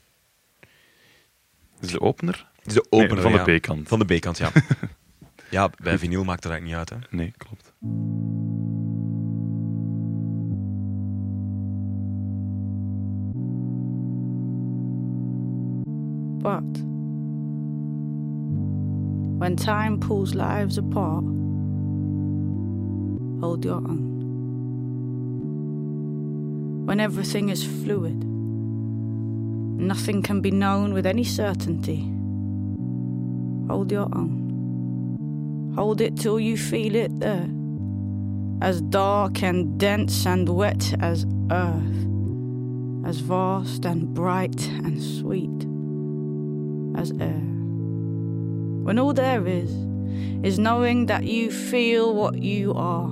Is 1.80 1.92
de 1.92 2.02
opener? 2.02 2.48
Is 2.64 2.74
de 2.74 2.86
Nee, 2.90 3.04
opener 3.04 3.22
van 3.22 3.32
de. 3.32 3.58
B-kant. 3.58 3.88
Van 3.88 4.00
de 4.00 4.06
B-kant, 4.06 4.38
ja. 4.38 4.52
ja, 5.50 5.70
bij 5.82 5.98
vinyl 5.98 6.24
maakt 6.24 6.44
dat 6.44 6.52
eigenlijk 6.52 6.82
niet 6.82 6.92
uit. 6.92 7.10
Hè. 7.10 7.18
Nee, 7.18 7.34
klopt. 7.38 7.74
But 16.42 16.82
when 19.40 19.56
time 19.56 19.98
pulls 19.98 20.34
lives 20.34 20.78
apart, 20.78 21.24
hold 23.42 23.64
your 23.64 23.78
own. 23.78 24.13
When 26.86 27.00
everything 27.00 27.50
is 27.50 27.64
fluid, 27.64 28.24
nothing 29.80 30.22
can 30.22 30.42
be 30.42 30.52
known 30.52 30.94
with 30.94 31.06
any 31.06 31.24
certainty, 31.24 32.02
hold 33.68 33.92
your 33.92 34.10
own. 34.14 35.74
Hold 35.76 36.02
it 36.02 36.18
till 36.18 36.40
you 36.40 36.58
feel 36.58 36.96
it 36.96 37.20
there, 37.20 37.48
as 38.62 38.82
dark 38.82 39.42
and 39.44 39.80
dense 39.80 40.26
and 40.28 40.48
wet 40.50 40.94
as 41.00 41.26
earth, 41.52 42.08
as 43.08 43.20
vast 43.20 43.86
and 43.86 44.14
bright 44.14 44.68
and 44.68 45.02
sweet 45.02 45.66
as 47.02 47.12
air. 47.20 47.42
When 48.84 49.00
all 49.00 49.14
there 49.14 49.48
is, 49.48 49.72
is 50.44 50.60
knowing 50.60 51.06
that 51.06 51.24
you 51.24 51.50
feel 51.50 52.14
what 52.14 52.38
you 52.38 52.74
are 52.74 53.10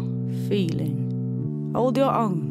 feeling. 0.50 1.72
Hold 1.74 1.96
your 1.96 2.12
own. 2.14 2.51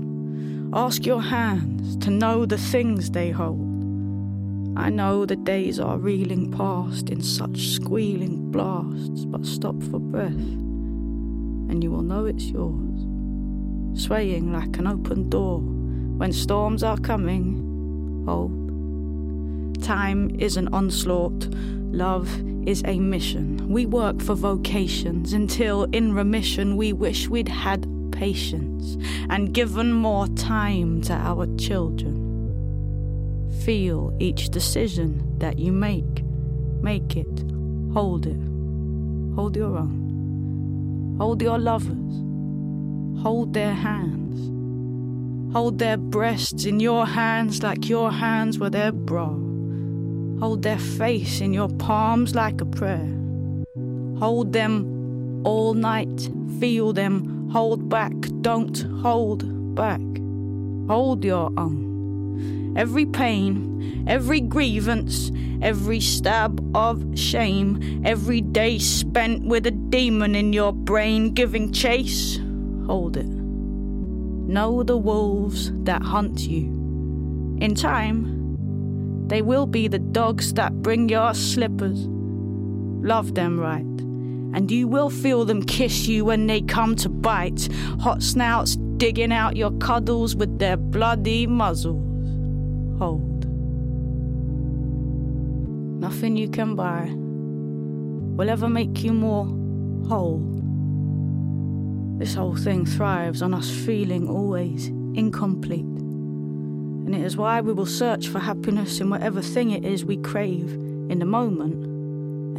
Ask 0.72 1.04
your 1.04 1.20
hands 1.20 1.96
to 1.96 2.10
know 2.10 2.46
the 2.46 2.56
things 2.56 3.10
they 3.10 3.30
hold. 3.30 3.58
I 4.76 4.88
know 4.88 5.26
the 5.26 5.34
days 5.34 5.80
are 5.80 5.98
reeling 5.98 6.52
past 6.52 7.10
in 7.10 7.22
such 7.22 7.70
squealing 7.70 8.52
blasts, 8.52 9.24
but 9.24 9.44
stop 9.44 9.82
for 9.82 9.98
breath, 9.98 10.30
and 10.30 11.82
you 11.82 11.90
will 11.90 12.02
know 12.02 12.24
it's 12.24 12.44
yours. 12.44 13.00
Swaying 14.00 14.52
like 14.52 14.78
an 14.78 14.86
open 14.86 15.28
door 15.28 15.58
when 15.58 16.32
storms 16.32 16.84
are 16.84 16.98
coming. 16.98 18.24
Hold. 18.26 19.82
Time 19.82 20.30
is 20.38 20.56
an 20.56 20.68
onslaught. 20.72 21.48
Love 21.90 22.28
is 22.64 22.84
a 22.84 23.00
mission. 23.00 23.68
We 23.68 23.86
work 23.86 24.22
for 24.22 24.36
vocations 24.36 25.32
until, 25.32 25.84
in 25.90 26.14
remission, 26.14 26.76
we 26.76 26.92
wish 26.92 27.28
we'd 27.28 27.48
had 27.48 27.89
patience 28.20 28.98
and 29.30 29.54
given 29.54 29.90
more 29.94 30.28
time 30.28 31.00
to 31.00 31.14
our 31.14 31.46
children. 31.56 32.18
Feel 33.64 34.14
each 34.20 34.50
decision 34.50 35.38
that 35.38 35.58
you 35.58 35.72
make. 35.72 36.22
Make 36.82 37.16
it. 37.16 37.44
Hold 37.94 38.26
it. 38.26 38.42
Hold 39.36 39.56
your 39.56 39.78
own. 39.78 41.16
Hold 41.18 41.40
your 41.40 41.58
lovers. 41.58 42.12
Hold 43.22 43.54
their 43.54 43.72
hands. 43.72 44.38
Hold 45.54 45.78
their 45.78 45.96
breasts 45.96 46.66
in 46.66 46.78
your 46.78 47.06
hands 47.06 47.62
like 47.62 47.88
your 47.88 48.12
hands 48.12 48.58
were 48.58 48.70
their 48.70 48.92
bra. 48.92 49.28
Hold 50.40 50.62
their 50.62 50.78
face 50.78 51.40
in 51.40 51.54
your 51.54 51.70
palms 51.70 52.34
like 52.34 52.60
a 52.60 52.66
prayer. 52.66 53.16
Hold 54.18 54.52
them 54.52 55.40
all 55.42 55.72
night. 55.72 56.30
Feel 56.60 56.92
them. 56.92 57.39
Hold 57.52 57.88
back. 57.88 58.12
Don't 58.42 58.78
hold 59.02 59.74
back. 59.74 60.00
Hold 60.88 61.24
your 61.24 61.52
own. 61.56 62.74
Every 62.76 63.06
pain, 63.06 64.04
every 64.06 64.40
grievance, 64.40 65.32
every 65.60 66.00
stab 66.00 66.60
of 66.76 67.18
shame, 67.18 68.02
every 68.04 68.40
day 68.40 68.78
spent 68.78 69.44
with 69.44 69.66
a 69.66 69.72
demon 69.72 70.34
in 70.34 70.52
your 70.52 70.72
brain 70.72 71.34
giving 71.34 71.72
chase, 71.72 72.38
hold 72.86 73.16
it. 73.16 73.26
Know 73.26 74.82
the 74.82 74.96
wolves 74.96 75.70
that 75.84 76.02
hunt 76.02 76.40
you. 76.40 76.64
In 77.60 77.74
time, 77.74 79.26
they 79.28 79.42
will 79.42 79.66
be 79.66 79.86
the 79.88 79.98
dogs 79.98 80.52
that 80.54 80.82
bring 80.82 81.08
your 81.08 81.34
slippers. 81.34 82.06
Love 83.02 83.34
them 83.34 83.58
right, 83.60 83.84
and 84.54 84.70
you 84.70 84.88
will 84.88 85.10
feel 85.10 85.44
them 85.44 85.62
kiss 85.62 86.06
you 86.06 86.24
when 86.24 86.46
they 86.46 86.60
come 86.60 86.96
to 86.96 87.08
bite. 87.08 87.68
Hot 88.00 88.22
snouts 88.22 88.76
digging 88.96 89.32
out 89.32 89.56
your 89.56 89.72
cuddles 89.78 90.36
with 90.36 90.58
their 90.58 90.76
bloody 90.76 91.46
muzzles. 91.46 92.06
Hold. 92.98 93.46
Nothing 96.00 96.36
you 96.36 96.48
can 96.48 96.74
buy 96.74 97.10
will 98.36 98.50
ever 98.50 98.68
make 98.68 99.02
you 99.04 99.12
more 99.12 99.46
whole. 100.08 100.42
This 102.18 102.34
whole 102.34 102.56
thing 102.56 102.84
thrives 102.84 103.42
on 103.42 103.54
us 103.54 103.70
feeling 103.70 104.28
always 104.28 104.88
incomplete. 105.14 105.80
And 105.80 107.14
it 107.14 107.22
is 107.22 107.36
why 107.36 107.60
we 107.60 107.72
will 107.72 107.86
search 107.86 108.28
for 108.28 108.38
happiness 108.38 109.00
in 109.00 109.08
whatever 109.08 109.40
thing 109.40 109.70
it 109.70 109.84
is 109.84 110.04
we 110.04 110.16
crave 110.18 110.72
in 111.10 111.18
the 111.18 111.24
moment. 111.24 111.79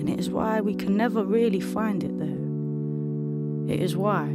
And 0.02 0.10
it 0.10 0.20
is 0.20 0.32
why 0.32 0.62
we 0.62 0.74
can 0.74 0.98
never 0.98 1.24
really 1.24 1.60
find 1.60 2.04
it 2.04 2.18
there. 2.18 3.72
It 3.72 3.84
is 3.84 3.96
why 3.96 4.26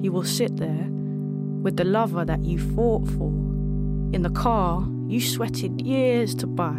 you 0.00 0.12
will 0.12 0.22
sit 0.22 0.58
there 0.58 0.86
with 0.88 1.76
the 1.76 1.82
lover 1.82 2.24
that 2.24 2.44
you 2.44 2.60
fought 2.76 3.08
for, 3.08 3.32
in 4.12 4.22
the 4.22 4.30
car 4.30 4.86
you 5.08 5.20
sweated 5.20 5.82
years 5.82 6.36
to 6.36 6.46
buy, 6.46 6.78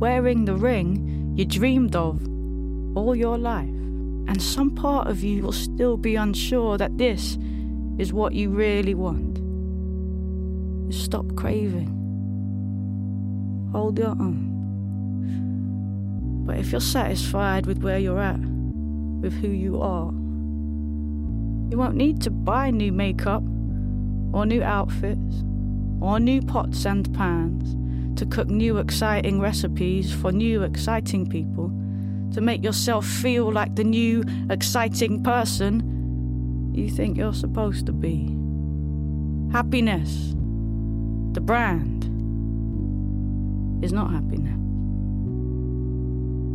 wearing 0.00 0.46
the 0.46 0.56
ring 0.56 1.32
you 1.36 1.44
dreamed 1.44 1.94
of 1.94 2.26
all 2.96 3.14
your 3.14 3.38
life. 3.38 3.68
And 3.68 4.42
some 4.42 4.74
part 4.74 5.06
of 5.06 5.22
you 5.22 5.44
will 5.44 5.52
still 5.52 5.96
be 5.96 6.16
unsure 6.16 6.76
that 6.76 6.98
this 6.98 7.38
is 7.98 8.12
what 8.12 8.32
you 8.32 8.50
really 8.50 8.96
want. 8.96 9.38
Stop 10.92 11.36
craving. 11.36 11.94
Hold 13.70 13.96
your 13.96 14.08
own. 14.08 14.57
But 16.48 16.56
if 16.56 16.72
you're 16.72 16.80
satisfied 16.80 17.66
with 17.66 17.82
where 17.82 17.98
you're 17.98 18.18
at, 18.18 18.40
with 18.40 19.34
who 19.34 19.48
you 19.48 19.82
are, 19.82 20.06
you 21.70 21.76
won't 21.76 21.94
need 21.94 22.22
to 22.22 22.30
buy 22.30 22.70
new 22.70 22.90
makeup, 22.90 23.42
or 24.32 24.46
new 24.46 24.62
outfits, 24.62 25.44
or 26.00 26.18
new 26.18 26.40
pots 26.40 26.86
and 26.86 27.12
pans 27.14 27.76
to 28.18 28.24
cook 28.24 28.48
new 28.48 28.78
exciting 28.78 29.40
recipes 29.40 30.10
for 30.10 30.32
new 30.32 30.62
exciting 30.62 31.26
people, 31.28 31.68
to 32.32 32.40
make 32.40 32.64
yourself 32.64 33.04
feel 33.04 33.52
like 33.52 33.76
the 33.76 33.84
new 33.84 34.24
exciting 34.48 35.22
person 35.22 36.72
you 36.74 36.88
think 36.88 37.18
you're 37.18 37.34
supposed 37.34 37.84
to 37.84 37.92
be. 37.92 38.34
Happiness 39.52 40.34
the 41.34 41.42
brand, 41.42 42.04
is 43.84 43.92
not 43.92 44.10
happiness. 44.10 44.57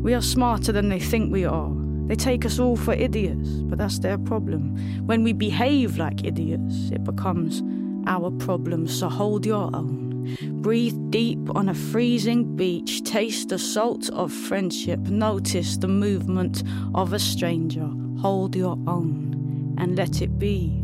We 0.04 0.14
are 0.14 0.22
smarter 0.22 0.74
than 0.74 0.90
they 0.90 1.00
think 1.00 1.32
we 1.32 1.46
are. 1.46 1.72
They 2.08 2.16
take 2.16 2.46
us 2.46 2.60
all 2.60 2.76
for 2.76 2.92
idiots, 2.92 3.48
but 3.70 3.78
that's 3.78 4.00
their 4.00 4.18
problem. 4.18 4.76
When 5.06 5.24
we 5.24 5.32
behave 5.32 5.98
like 5.98 6.26
idiots, 6.26 6.92
it 6.92 7.06
becomes 7.06 7.64
our 8.06 8.30
problem, 8.32 8.86
so 8.86 9.08
hold 9.08 9.46
your 9.46 9.74
own. 9.74 10.28
Breathe 10.62 10.98
deep 11.10 11.56
on 11.56 11.70
a 11.70 11.74
freezing 11.74 12.54
beach, 12.58 13.02
taste 13.04 13.48
the 13.48 13.58
salt 13.58 14.10
of 14.10 14.34
friendship, 14.34 15.00
notice 15.00 15.78
the 15.78 15.88
movement 15.88 16.64
of 16.94 17.14
a 17.14 17.20
stranger. 17.20 17.90
Hold 18.20 18.58
your 18.58 18.78
own 18.88 19.76
and 19.80 19.96
let 19.96 20.22
it 20.22 20.38
be 20.38 20.84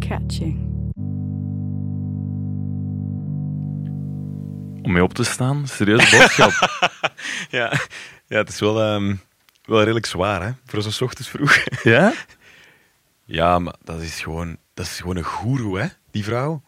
catching. 0.00 0.70
Om 4.82 4.92
mee 4.92 5.02
op 5.02 5.14
te 5.14 5.24
staan, 5.24 5.66
serieuze 5.66 6.16
boodschap. 6.16 6.52
Ja, 7.50 7.72
ja 8.26 8.36
het 8.36 8.48
is 8.48 8.60
wel, 8.60 8.82
ehm, 8.82 9.16
wel 9.64 9.78
redelijk 9.78 10.06
zwaar, 10.06 10.42
hè? 10.42 10.52
Voor 10.66 10.82
zo'n 10.82 11.06
ochtends 11.06 11.30
vroeg. 11.30 11.56
ja? 11.82 12.12
Ja, 13.24 13.58
maar 13.58 13.74
dat 13.82 14.00
is 14.00 14.20
gewoon, 14.20 14.56
dat 14.74 14.86
is 14.86 15.00
gewoon 15.00 15.16
een 15.16 15.24
goeroe, 15.24 15.80
hè? 15.80 15.86
Die 16.10 16.24
vrouw. 16.24 16.62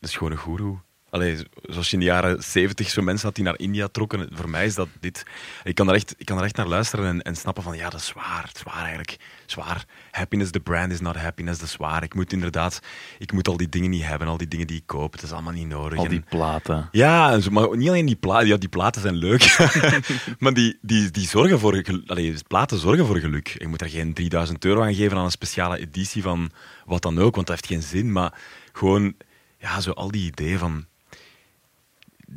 Dat 0.00 0.10
is 0.10 0.16
gewoon 0.16 0.32
een 0.32 0.38
goeroe. 0.38 0.78
Allee, 1.14 1.36
zoals 1.62 1.86
je 1.88 1.92
in 1.94 1.98
de 1.98 2.04
jaren 2.04 2.42
zeventig 2.42 2.90
zo 2.90 3.02
mensen 3.02 3.26
had 3.26 3.34
die 3.34 3.44
naar 3.44 3.58
India 3.58 3.88
trokken. 3.88 4.28
Voor 4.32 4.48
mij 4.48 4.64
is 4.66 4.74
dat 4.74 4.88
dit. 5.00 5.26
Ik 5.64 5.74
kan 5.74 5.88
er 5.88 5.94
echt, 5.94 6.14
ik 6.18 6.26
kan 6.26 6.38
er 6.38 6.44
echt 6.44 6.56
naar 6.56 6.66
luisteren 6.66 7.06
en, 7.06 7.22
en 7.22 7.36
snappen 7.36 7.62
van 7.62 7.76
ja, 7.76 7.88
dat 7.90 8.00
is 8.00 8.06
zwaar. 8.06 8.50
Zwaar 8.52 8.78
eigenlijk. 8.78 9.16
Zwaar. 9.46 9.84
Happiness, 10.10 10.50
the 10.50 10.60
brand 10.60 10.92
is 10.92 11.00
not 11.00 11.16
happiness. 11.16 11.58
Dat 11.58 11.68
is 11.68 11.74
zwaar. 11.74 12.02
Ik 12.02 12.14
moet 12.14 12.32
inderdaad, 12.32 12.80
ik 13.18 13.32
moet 13.32 13.48
al 13.48 13.56
die 13.56 13.68
dingen 13.68 13.90
niet 13.90 14.02
hebben, 14.04 14.28
al 14.28 14.36
die 14.36 14.48
dingen 14.48 14.66
die 14.66 14.76
ik 14.76 14.86
koop. 14.86 15.12
Dat 15.14 15.22
is 15.22 15.32
allemaal 15.32 15.52
niet 15.52 15.68
nodig. 15.68 15.98
Al 15.98 16.08
die 16.08 16.18
En- 16.18 16.24
platen. 16.28 16.88
ja, 16.92 17.32
en 17.32 17.42
zo- 17.42 17.50
maar 17.50 17.76
niet 17.76 17.88
alleen 17.88 18.06
die 18.06 18.16
platen. 18.16 18.46
Ja, 18.48 18.56
die 18.56 18.68
platen 18.68 19.02
zijn 19.02 19.14
leuk. 19.16 19.56
maar 20.38 20.54
die, 20.54 20.78
die, 20.82 21.10
die 21.10 21.28
zorgen 21.28 21.58
voor 21.58 22.02
allee, 22.06 22.34
platen 22.48 22.78
zorgen 22.78 23.06
voor 23.06 23.18
geluk. 23.18 23.48
Je 23.58 23.66
moet 23.68 23.80
er 23.80 23.88
geen 23.88 24.14
3000 24.14 24.64
euro 24.64 24.82
aan 24.82 24.94
geven 24.94 25.16
aan 25.16 25.24
een 25.24 25.30
speciale 25.30 25.78
editie 25.78 26.22
van 26.22 26.50
wat 26.84 27.02
dan 27.02 27.18
ook, 27.18 27.34
want 27.34 27.46
dat 27.46 27.56
heeft 27.60 27.66
geen 27.72 27.88
zin. 27.98 28.12
Maar 28.12 28.32
gewoon, 28.72 29.14
ja, 29.58 29.80
zo 29.80 29.90
al 29.90 30.10
die 30.10 30.26
ideeën 30.26 30.58
van. 30.58 30.84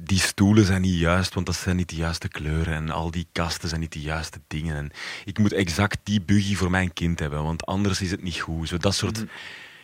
Die 0.04 0.20
stoelen 0.20 0.66
zijn 0.66 0.82
niet 0.82 1.00
juist, 1.00 1.34
want 1.34 1.46
dat 1.46 1.56
zijn 1.56 1.76
niet 1.76 1.90
de 1.90 1.96
juiste 1.96 2.28
kleuren. 2.28 2.74
En 2.74 2.90
al 2.90 3.12
die 3.12 3.28
kasten 3.32 3.70
zijn 3.70 3.82
niet 3.82 3.94
de 3.94 4.02
juiste 4.02 4.40
dingen. 4.48 4.76
En 4.76 4.92
ik 5.26 5.38
moet 5.40 5.54
exact 5.54 5.98
die 6.04 6.22
buggy 6.22 6.56
voor 6.56 6.70
mijn 6.70 6.94
kind 6.94 7.20
hebben, 7.20 7.44
want 7.44 7.66
anders 7.66 8.02
is 8.02 8.12
het 8.12 8.24
niet 8.24 8.40
goed. 8.40 8.68
Zo 8.68 8.78
dat 8.78 8.96
soort 8.96 9.26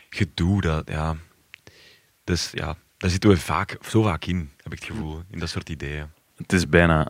gedoe, 0.09 0.61
dat, 0.61 0.89
ja. 0.89 1.15
Dus 2.23 2.49
ja, 2.53 2.75
daar 2.97 3.09
zitten 3.09 3.29
we 3.29 3.37
vaak, 3.37 3.77
zo 3.89 4.01
vaak 4.01 4.25
in, 4.25 4.49
heb 4.63 4.73
ik 4.73 4.79
het 4.79 4.87
gevoel. 4.91 5.21
In 5.31 5.39
dat 5.39 5.49
soort 5.49 5.69
ideeën. 5.69 6.05
Het 6.37 6.53
is 6.53 6.67
bijna 6.69 7.09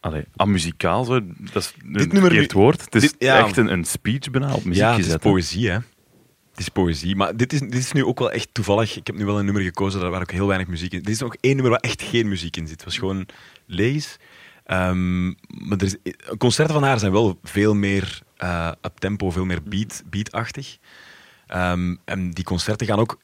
allee, 0.00 0.24
amuzikaal, 0.36 1.04
zo. 1.04 1.20
dat 1.38 1.62
is 1.62 1.74
een 1.82 1.90
nummer 1.92 2.20
verkeerd 2.20 2.54
nu- 2.54 2.60
woord. 2.60 2.80
Het 2.84 2.94
is 2.94 3.02
dit- 3.02 3.14
ja. 3.18 3.38
echt 3.38 3.56
een, 3.56 3.72
een 3.72 3.84
speech 3.84 4.30
bijna 4.30 4.54
op 4.54 4.64
muziek 4.64 4.82
ja, 4.82 4.90
het 4.90 4.98
is 4.98 5.04
gezet. 5.04 5.22
hè. 5.22 5.30
poëzie, 5.30 5.70
hè. 5.70 5.78
Het 6.52 6.60
is 6.60 6.68
poëzie. 6.68 7.16
Maar 7.16 7.36
dit 7.36 7.52
is, 7.52 7.60
dit 7.60 7.74
is 7.74 7.92
nu 7.92 8.04
ook 8.04 8.18
wel 8.18 8.30
echt 8.30 8.48
toevallig. 8.52 8.96
Ik 8.96 9.06
heb 9.06 9.16
nu 9.16 9.24
wel 9.24 9.38
een 9.38 9.44
nummer 9.44 9.62
gekozen 9.62 10.10
waar 10.10 10.20
ook 10.20 10.30
heel 10.30 10.46
weinig 10.46 10.68
muziek 10.68 10.90
in 10.90 10.96
zit. 10.96 11.06
Dit 11.06 11.14
is 11.14 11.20
nog 11.20 11.34
één 11.40 11.54
nummer 11.54 11.70
waar 11.70 11.80
echt 11.80 12.02
geen 12.02 12.28
muziek 12.28 12.56
in 12.56 12.66
zit. 12.66 12.76
Het 12.76 12.84
was 12.84 12.98
gewoon 12.98 13.26
lees. 13.66 14.16
Ehm, 14.64 15.26
maar 15.48 15.78
er 15.78 15.98
concerten 16.38 16.74
van 16.74 16.82
haar 16.82 16.98
zijn 16.98 17.12
wel 17.12 17.38
veel 17.42 17.74
meer 17.74 18.20
uh, 18.38 18.72
up-tempo, 18.82 19.30
veel 19.30 19.44
meer 19.44 19.62
beat, 19.62 20.02
beatachtig. 20.06 20.78
Ehm, 21.46 21.96
en 22.04 22.30
die 22.30 22.44
concerten 22.44 22.86
gaan 22.86 22.98
ook 22.98 23.18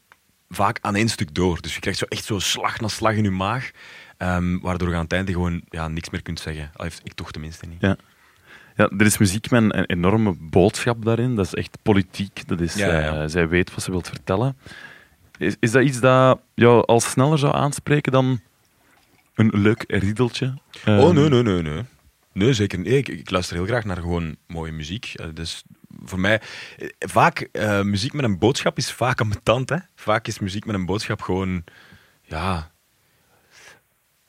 vaak 0.49 0.79
aan 0.81 0.95
één 0.97 1.09
stuk 1.09 1.35
door. 1.35 1.61
Dus 1.61 1.75
je 1.75 1.81
krijgt 1.81 1.99
zo 1.99 2.05
echt 2.05 2.25
zo 2.25 2.38
slag 2.38 2.81
na 2.81 2.88
slag 2.88 3.14
in 3.14 3.23
je 3.23 3.31
maag. 3.31 3.71
ehm, 4.17 4.59
waardoor 4.59 4.88
je 4.88 4.95
aan 4.95 5.03
het 5.03 5.12
einde 5.12 5.33
gewoon 5.33 5.62
ja, 5.69 5.88
niks 5.88 6.11
meer 6.11 6.23
kunt 6.23 6.41
zeggen. 6.41 6.71
Ik 7.03 7.12
toch 7.12 7.31
tenminste 7.31 7.67
niet. 7.67 7.81
Ja. 7.81 7.97
Ja, 8.79 8.88
er 8.99 9.07
is 9.07 9.19
muziek 9.19 9.51
met 9.51 9.62
een 9.62 9.85
enorme 9.85 10.37
boodschap 10.41 11.05
daarin. 11.05 11.35
Dat 11.35 11.47
is 11.47 11.55
echt 11.55 11.79
politiek. 11.83 12.49
Dat 12.49 12.61
is, 12.61 12.75
Ja, 12.75 12.87
ja, 12.87 12.99
ja. 13.01 13.23
eh, 13.23 13.29
zij 13.29 13.49
weet 13.49 13.75
wat 13.75 13.83
ze 13.85 13.91
wilt 13.91 14.09
vertellen. 14.09 14.57
Is, 15.38 15.57
is 15.61 15.71
dat 15.71 15.83
iets 15.83 16.01
dat 16.01 16.41
jou 16.55 16.85
al 16.87 17.01
sneller 17.01 17.38
zou 17.38 17.55
aanspreken 17.55 18.12
dan 18.12 18.41
een 19.35 19.51
leuk 19.55 19.85
riedeltje? 19.88 20.55
Oh, 20.87 20.95
Ehm, 21.05 21.14
nee, 21.14 21.29
nee, 21.29 21.43
nee, 21.43 21.62
nee. 21.62 21.83
Nee, 22.33 22.53
zeker 22.53 22.79
niet. 22.79 22.87
Ik, 22.88 23.09
ik 23.09 23.31
luister 23.31 23.57
heel 23.57 23.67
graag 23.67 23.85
naar 23.85 23.97
gewoon 23.97 24.37
mooie 24.47 24.73
muziek. 24.73 25.12
Eh, 25.14 25.27
dus 25.35 25.62
voor 26.05 26.21
mij, 26.21 26.41
eh, 26.79 26.88
vaak, 26.99 27.49
muziek 27.83 28.12
met 28.12 28.25
een 28.25 28.38
boodschap 28.38 28.77
is 28.77 28.93
vaak 28.93 29.21
ambetant, 29.21 29.69
hè. 29.69 29.77
Vaak 29.95 30.27
is 30.27 30.38
muziek 30.38 30.64
met 30.67 30.75
een 30.75 30.87
boodschap 30.87 31.21
gewoon, 31.23 31.64
ja... 32.23 32.71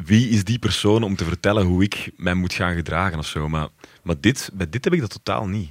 Wie 0.05 0.29
is 0.29 0.43
die 0.43 0.59
persoon 0.59 1.03
om 1.03 1.15
te 1.15 1.23
vertellen 1.25 1.65
hoe 1.65 1.83
ik 1.83 2.11
mij 2.17 2.33
moet 2.33 2.53
gaan 2.53 2.75
gedragen 2.75 3.17
of 3.17 3.25
zo? 3.25 3.49
Maar, 3.49 3.67
maar 4.03 4.15
dit, 4.19 4.51
bij 4.53 4.69
dit 4.69 4.83
heb 4.83 4.93
ik 4.93 4.99
dat 4.99 5.09
totaal 5.09 5.47
niet. 5.47 5.69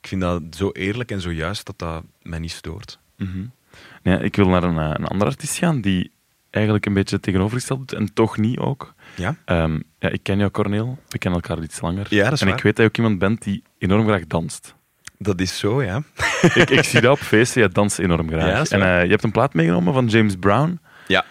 Ik 0.00 0.06
vind 0.06 0.20
dat 0.20 0.42
zo 0.50 0.70
eerlijk 0.70 1.10
en 1.10 1.20
zo 1.20 1.32
juist 1.32 1.66
dat 1.66 1.78
dat 1.78 2.04
mij 2.22 2.38
niet 2.38 2.50
stoort. 2.50 2.98
Ja, 4.02 4.18
ik 4.18 4.36
wil 4.36 4.48
naar 4.48 4.62
een, 4.62 4.78
eh, 4.78 4.90
een 4.94 5.06
andere 5.06 5.30
artiest 5.30 5.58
gaan 5.58 5.80
die 5.80 6.10
eigenlijk 6.50 6.86
een 6.86 6.94
beetje 6.94 7.20
tegenovergesteld 7.20 7.78
doet 7.78 7.92
en 7.92 8.12
toch 8.12 8.36
niet 8.36 8.58
ook. 8.58 8.94
Ja? 9.16 9.36
Ehm, 9.44 9.80
ja, 9.98 10.08
ik 10.08 10.22
ken 10.22 10.38
jou, 10.38 10.50
Corneel. 10.50 10.98
We 11.08 11.18
kennen 11.18 11.40
elkaar 11.40 11.56
al 11.56 11.62
iets 11.62 11.80
langer. 11.80 12.06
Ja, 12.08 12.24
dat 12.24 12.32
is 12.32 12.40
en 12.40 12.46
waar. 12.46 12.56
ik 12.56 12.62
weet 12.62 12.76
dat 12.76 12.84
je 12.84 12.90
ook 12.90 12.96
iemand 12.96 13.18
bent 13.18 13.42
die 13.42 13.62
enorm 13.78 14.06
graag 14.06 14.26
danst. 14.26 14.74
Dat 15.18 15.40
is 15.40 15.58
zo, 15.58 15.82
ja. 15.82 16.02
ik, 16.54 16.70
ik 16.70 16.84
zie 16.84 17.00
dat 17.00 17.12
op 17.12 17.18
feesten, 17.18 17.60
jij 17.60 17.70
danst 17.70 17.98
enorm 17.98 18.28
graag. 18.28 18.68
Ja, 18.68 18.76
en 18.76 18.82
eh, 18.82 19.04
je 19.04 19.10
hebt 19.10 19.24
een 19.24 19.30
plaat 19.30 19.54
meegenomen 19.54 19.92
van 19.92 20.06
James 20.06 20.36
Brown. 20.36 20.80
Ja. 21.06 21.24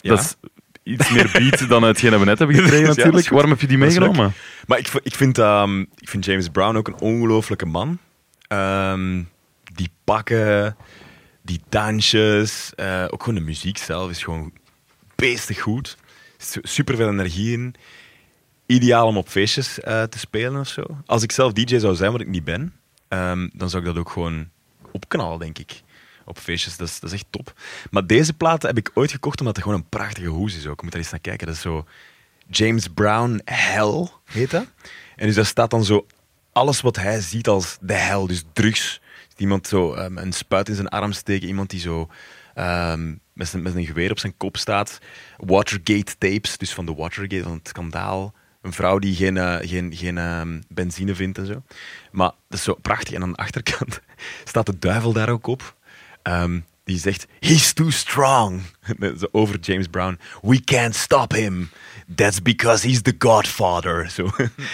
Dat 0.00 0.20
is 0.20 0.36
iets 0.84 1.10
meer 1.10 1.30
beat 1.32 1.68
dan 1.68 1.82
hetgene 1.82 2.18
we 2.18 2.24
net 2.24 2.38
hebben 2.38 2.56
gekregen 2.62 2.86
Ja, 2.88 2.94
natuurlijk. 2.94 3.28
Waarom 3.28 3.50
heb 3.50 3.60
je 3.60 3.66
die 3.66 3.78
meegenomen? 3.78 4.32
Maar 4.66 4.78
ik, 4.78 4.88
ik, 5.02 5.14
vind, 5.14 5.38
ehm, 5.38 5.80
ik 5.80 6.08
vind 6.08 6.24
James 6.24 6.48
Brown 6.48 6.76
ook 6.76 6.88
een 6.88 7.00
ongelofelijke 7.00 7.66
man. 7.66 7.98
Ehm, 8.48 9.22
die 9.74 9.90
pakken, 10.04 10.76
die 11.42 11.60
dansjes, 11.68 12.72
eh, 12.74 13.04
ook 13.10 13.22
gewoon 13.22 13.38
de 13.38 13.44
muziek 13.44 13.78
zelf 13.78 14.10
is 14.10 14.22
gewoon 14.22 14.52
beestig 15.14 15.60
goed. 15.60 15.96
Super 16.62 16.96
veel 16.96 17.08
energie 17.08 17.52
in. 17.52 17.74
Ideaal 18.66 19.06
om 19.06 19.16
op 19.16 19.28
feestjes 19.28 19.80
eh, 19.80 20.02
te 20.02 20.18
spelen 20.18 20.60
of 20.60 20.68
zo. 20.68 20.82
Als 21.06 21.22
ik 21.22 21.32
zelf 21.32 21.52
DJ 21.52 21.78
zou 21.78 21.94
zijn, 21.94 22.12
wat 22.12 22.20
ik 22.20 22.28
niet 22.28 22.44
ben, 22.44 22.72
ehm, 23.08 23.48
dan 23.52 23.70
zou 23.70 23.82
ik 23.82 23.88
dat 23.88 23.98
ook 23.98 24.10
gewoon 24.10 24.48
opknallen, 24.92 25.38
denk 25.38 25.58
ik. 25.58 25.82
Op 26.24 26.38
feestjes, 26.38 26.76
dat 26.76 26.88
is, 26.88 27.00
dat 27.00 27.12
is 27.12 27.16
echt 27.20 27.30
top. 27.30 27.52
Maar 27.90 28.06
deze 28.06 28.32
platen 28.32 28.68
heb 28.68 28.78
ik 28.78 28.90
ooit 28.94 29.10
gekocht 29.10 29.40
omdat 29.40 29.56
het 29.56 29.64
gewoon 29.64 29.80
een 29.80 29.88
prachtige 29.88 30.28
hoes 30.28 30.56
is 30.56 30.66
ook. 30.66 30.76
Je 30.76 30.82
moet 30.82 30.92
daar 30.92 31.00
eens 31.00 31.10
naar 31.10 31.20
kijken. 31.20 31.46
Dat 31.46 31.56
is 31.56 31.62
zo 31.62 31.86
James 32.48 32.88
Brown 32.88 33.40
Hell, 33.44 34.08
heet 34.24 34.50
dat. 34.50 34.66
En 35.16 35.26
dus 35.26 35.34
daar 35.34 35.46
staat 35.46 35.70
dan 35.70 35.84
zo 35.84 36.06
alles 36.52 36.80
wat 36.80 36.96
hij 36.96 37.20
ziet 37.20 37.48
als 37.48 37.76
de 37.80 37.92
hel, 37.92 38.26
dus 38.26 38.44
drugs. 38.52 39.00
Iemand 39.36 39.66
zo 39.66 39.94
ehm, 39.94 40.18
een 40.18 40.32
spuit 40.32 40.68
in 40.68 40.74
zijn 40.74 40.88
arm 40.88 41.12
steken, 41.12 41.48
iemand 41.48 41.70
die 41.70 41.80
zo 41.80 42.10
ehm, 42.54 43.14
met, 43.32 43.48
zijn, 43.48 43.62
met 43.62 43.74
een 43.74 43.86
geweer 43.86 44.10
op 44.10 44.18
zijn 44.18 44.36
kop 44.36 44.56
staat. 44.56 44.98
Watergate 45.36 46.18
tapes, 46.18 46.58
dus 46.58 46.74
van 46.74 46.86
de 46.86 46.94
Watergate, 46.94 47.42
van 47.42 47.52
het 47.52 47.68
schandaal. 47.68 48.34
Een 48.62 48.72
vrouw 48.72 48.98
die 48.98 49.14
geen, 49.14 49.36
eh, 49.36 49.56
geen, 49.68 49.96
geen 49.96 50.18
ehm, 50.18 50.60
benzine 50.68 51.14
vindt 51.14 51.38
en 51.38 51.46
zo. 51.46 51.62
Maar 52.12 52.30
dat 52.48 52.58
is 52.58 52.62
zo 52.62 52.74
prachtig. 52.74 53.14
En 53.14 53.22
aan 53.22 53.32
de 53.32 53.36
achterkant 53.36 54.00
staat 54.44 54.66
de 54.66 54.78
duivel 54.78 55.12
daar 55.12 55.28
ook 55.28 55.46
op. 55.46 55.76
Ehm, 56.24 56.60
die 56.84 56.98
zegt, 56.98 57.26
he's 57.40 57.72
too 57.72 57.90
strong. 57.90 58.62
Over 59.32 59.58
James 59.60 59.86
Brown. 59.86 60.18
We 60.42 60.60
can't 60.60 60.94
stop 60.94 61.32
him. 61.32 61.70
That's 62.16 62.42
because 62.42 62.86
he's 62.86 63.02
the 63.02 63.14
godfather. 63.18 64.08
Zo, 64.16 64.30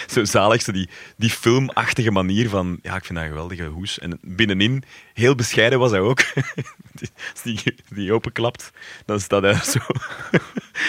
zo 0.07 0.23
zalig, 0.23 0.61
zo 0.61 0.71
die, 0.71 0.89
die 1.17 1.29
filmachtige 1.29 2.11
manier 2.11 2.49
van... 2.49 2.79
Ja, 2.81 2.95
ik 2.95 3.05
vind 3.05 3.17
dat 3.19 3.27
een 3.27 3.33
geweldige 3.33 3.63
hoes. 3.63 3.99
En 3.99 4.19
binnenin, 4.21 4.83
heel 5.13 5.35
bescheiden 5.35 5.79
was 5.79 5.91
hij 5.91 5.99
ook. 5.99 6.19
Als 7.31 7.41
die, 7.43 7.59
die 7.89 8.13
openklapt, 8.13 8.71
dan 9.05 9.19
staat 9.19 9.41
hij 9.41 9.53
zo... 9.63 9.79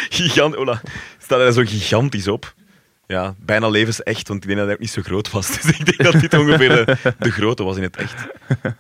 Gigant, 0.09 0.57
Ola, 0.57 0.81
staat 1.19 1.41
hij 1.41 1.53
zo 1.53 1.63
gigantisch 1.65 2.29
op. 2.29 2.55
Ja, 3.07 3.35
bijna 3.39 3.69
levensecht, 3.69 4.29
want 4.29 4.43
ik 4.43 4.47
denk 4.47 4.59
dat 4.59 4.67
hij 4.67 4.75
ook 4.75 4.81
niet 4.81 4.91
zo 4.91 5.03
groot 5.03 5.31
was. 5.31 5.61
Dus 5.61 5.79
ik 5.79 5.85
denk 5.85 6.13
dat 6.13 6.21
dit 6.21 6.35
ongeveer 6.35 6.69
de, 6.69 7.15
de 7.19 7.31
grote 7.31 7.63
was 7.63 7.77
in 7.77 7.83
het 7.83 7.97
echt. 7.97 8.27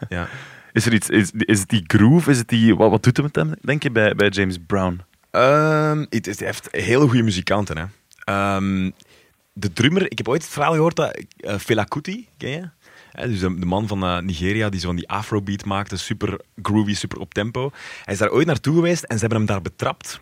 Ja. 0.08 0.28
Is, 0.72 0.86
er 0.86 0.92
iets, 0.92 1.08
is, 1.08 1.30
is 1.34 1.60
het 1.60 1.68
die 1.68 1.84
groove? 1.86 2.30
Is 2.30 2.38
het 2.38 2.48
die, 2.48 2.76
wat, 2.76 2.90
wat 2.90 3.02
doet 3.02 3.16
het 3.16 3.26
met 3.26 3.36
hem, 3.36 3.54
denk 3.62 3.82
je, 3.82 3.90
bij, 3.90 4.14
bij 4.14 4.28
James 4.28 4.56
Brown? 4.66 5.00
Ehm, 5.30 6.04
het, 6.08 6.40
heeft 6.40 6.68
hele 6.70 7.06
goede 7.06 7.22
muzikanten. 7.22 7.78
Hè. 7.78 7.84
Ehm, 8.24 8.90
de 9.52 9.72
drummer, 9.72 10.10
ik 10.10 10.18
heb 10.18 10.28
ooit 10.28 10.42
het 10.42 10.52
verhaal 10.52 10.72
gehoord 10.72 10.96
dat 10.96 11.24
eh, 11.36 11.58
Fela 11.58 11.84
Kuti, 11.84 12.28
ken 12.36 12.50
je? 12.50 12.68
Dus 13.26 13.40
de, 13.40 13.58
de 13.58 13.66
man 13.66 13.88
van 13.88 14.02
eh, 14.02 14.18
Nigeria 14.18 14.68
die 14.68 14.80
zo 14.80 14.86
van 14.86 14.96
die 14.96 15.08
afrobeat 15.08 15.64
maakte, 15.64 15.96
super 15.96 16.40
groovy, 16.62 16.94
super 16.94 17.18
op 17.18 17.34
tempo. 17.34 17.70
Hij 18.04 18.14
is 18.14 18.20
daar 18.20 18.30
ooit 18.30 18.46
naartoe 18.46 18.74
geweest 18.74 19.02
en 19.02 19.14
ze 19.14 19.20
hebben 19.20 19.38
hem 19.38 19.46
daar 19.46 19.62
betrapt, 19.62 20.20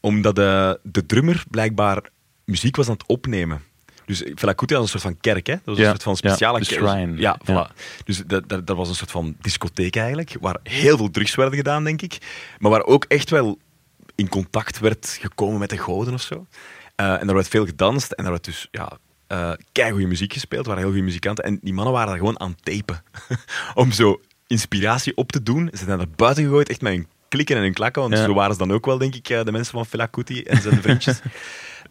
omdat 0.00 0.36
de, 0.36 0.80
de 0.82 1.06
drummer 1.06 1.44
blijkbaar 1.50 2.02
muziek 2.44 2.76
was 2.76 2.86
aan 2.86 2.92
het 2.92 3.06
opnemen. 3.06 3.62
Dus 4.06 4.22
Fela 4.34 4.52
Kuti 4.52 4.74
had 4.74 4.82
een 4.82 4.88
soort 4.88 5.02
van 5.02 5.20
kerk, 5.20 5.46
hè? 5.46 5.54
Dat 5.54 5.64
was 5.64 5.78
een 5.78 5.84
soort 5.84 6.02
van 6.02 6.16
speciale 6.16 6.64
kerk. 6.64 6.80
shrine. 6.80 7.20
Ja, 7.20 7.40
voilà. 7.50 7.74
Dus 8.04 8.22
dat, 8.26 8.48
dat, 8.48 8.66
dat 8.66 8.76
was 8.76 8.88
een 8.88 8.94
soort 8.94 9.10
van 9.10 9.36
discotheek 9.40 9.96
eigenlijk, 9.96 10.36
waar 10.40 10.58
heel 10.62 10.96
veel 10.96 11.10
drugs 11.10 11.34
werden 11.34 11.56
gedaan, 11.56 11.84
denk 11.84 12.02
ik. 12.02 12.18
Maar 12.58 12.70
waar 12.70 12.84
ook 12.84 13.04
echt 13.04 13.30
wel 13.30 13.58
in 14.14 14.28
contact 14.28 14.78
werd 14.78 15.18
gekomen 15.20 15.58
met 15.58 15.70
de 15.70 15.78
goden 15.78 16.14
of 16.14 16.22
zo. 16.22 16.46
Eh, 16.94 17.20
en 17.20 17.26
daar 17.26 17.34
werd 17.34 17.48
veel 17.48 17.66
gedanst 17.66 18.12
en 18.12 18.22
daar 18.22 18.32
werd 18.32 18.44
dus 18.44 18.68
ja, 18.70 18.98
uh, 19.28 19.90
goede 19.90 20.06
muziek 20.06 20.32
gespeeld. 20.32 20.62
Er 20.62 20.68
waren 20.68 20.82
heel 20.82 20.92
goede 20.92 21.06
muzikanten. 21.06 21.44
En 21.44 21.58
die 21.62 21.72
mannen 21.72 21.92
waren 21.92 22.08
daar 22.08 22.18
gewoon 22.18 22.40
aan 22.40 22.56
het 22.56 22.64
tapen. 22.64 23.02
Om 23.84 23.92
zo 23.92 24.20
inspiratie 24.46 25.16
op 25.16 25.32
te 25.32 25.42
doen. 25.42 25.68
Ze 25.72 25.84
zijn 25.84 26.00
er 26.00 26.10
buiten 26.16 26.44
gegooid, 26.44 26.68
echt 26.68 26.80
met 26.80 26.92
hun 26.92 27.08
klikken 27.28 27.56
en 27.56 27.62
hun 27.62 27.72
klakken. 27.72 28.02
Want 28.02 28.18
zo 28.18 28.34
waren 28.34 28.52
ze 28.52 28.58
dan 28.58 28.72
ook 28.72 28.86
wel, 28.86 28.98
denk 28.98 29.14
ik, 29.14 29.26
de 29.26 29.52
mensen 29.52 29.72
van 29.72 29.86
Fela 29.86 30.06
Kuti 30.06 30.42
en 30.42 30.62
zijn 30.62 30.82
vriendjes. 30.82 31.20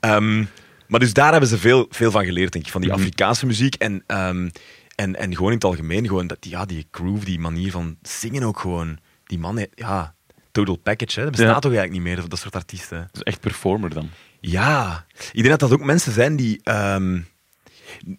um, 0.02 0.50
maar 0.94 1.02
dus 1.02 1.14
daar 1.14 1.32
hebben 1.32 1.50
ze 1.50 1.58
veel, 1.58 1.86
veel 1.90 2.12
van 2.12 2.26
geleerd, 2.26 2.52
denk 2.52 2.66
ik. 2.66 2.72
Van 2.72 2.82
die 2.82 2.90
mhm. 2.90 3.00
Afrikaanse 3.00 3.46
muziek. 3.46 3.76
En, 3.76 4.04
um, 4.08 4.52
en, 4.96 5.16
en 5.16 5.36
gewoon 5.36 5.50
in 5.50 5.56
het 5.56 5.64
algemeen, 5.64 6.08
gewoon 6.08 6.28
dat, 6.28 6.38
ja, 6.40 6.66
die 6.66 6.88
groove, 6.92 7.26
die 7.26 7.40
manier 7.40 7.72
van 7.72 7.98
zingen 8.02 8.44
ook 8.44 8.60
gewoon. 8.60 9.00
Die 9.26 9.40
man, 9.40 9.68
ja, 9.76 10.16
total 10.52 10.76
package. 10.76 11.20
Hè. 11.20 11.26
Dat 11.26 11.36
bestaat 11.36 11.62
toch 11.62 11.74
eigenlijk 11.74 11.92
niet 11.92 12.16
meer, 12.16 12.30
dat 12.30 12.40
soort 12.40 12.56
artiesten. 12.56 12.98
Dat 12.98 13.16
is 13.16 13.22
echt 13.22 13.40
performer 13.40 13.90
dan. 13.90 14.10
Ja. 14.40 15.06
Ik 15.32 15.44
denk 15.44 15.60
dat 15.60 15.60
dat 15.60 15.72
ook 15.72 15.86
mensen 15.86 16.12
zijn 16.12 16.36
die... 16.36 16.62
Um, 16.64 17.28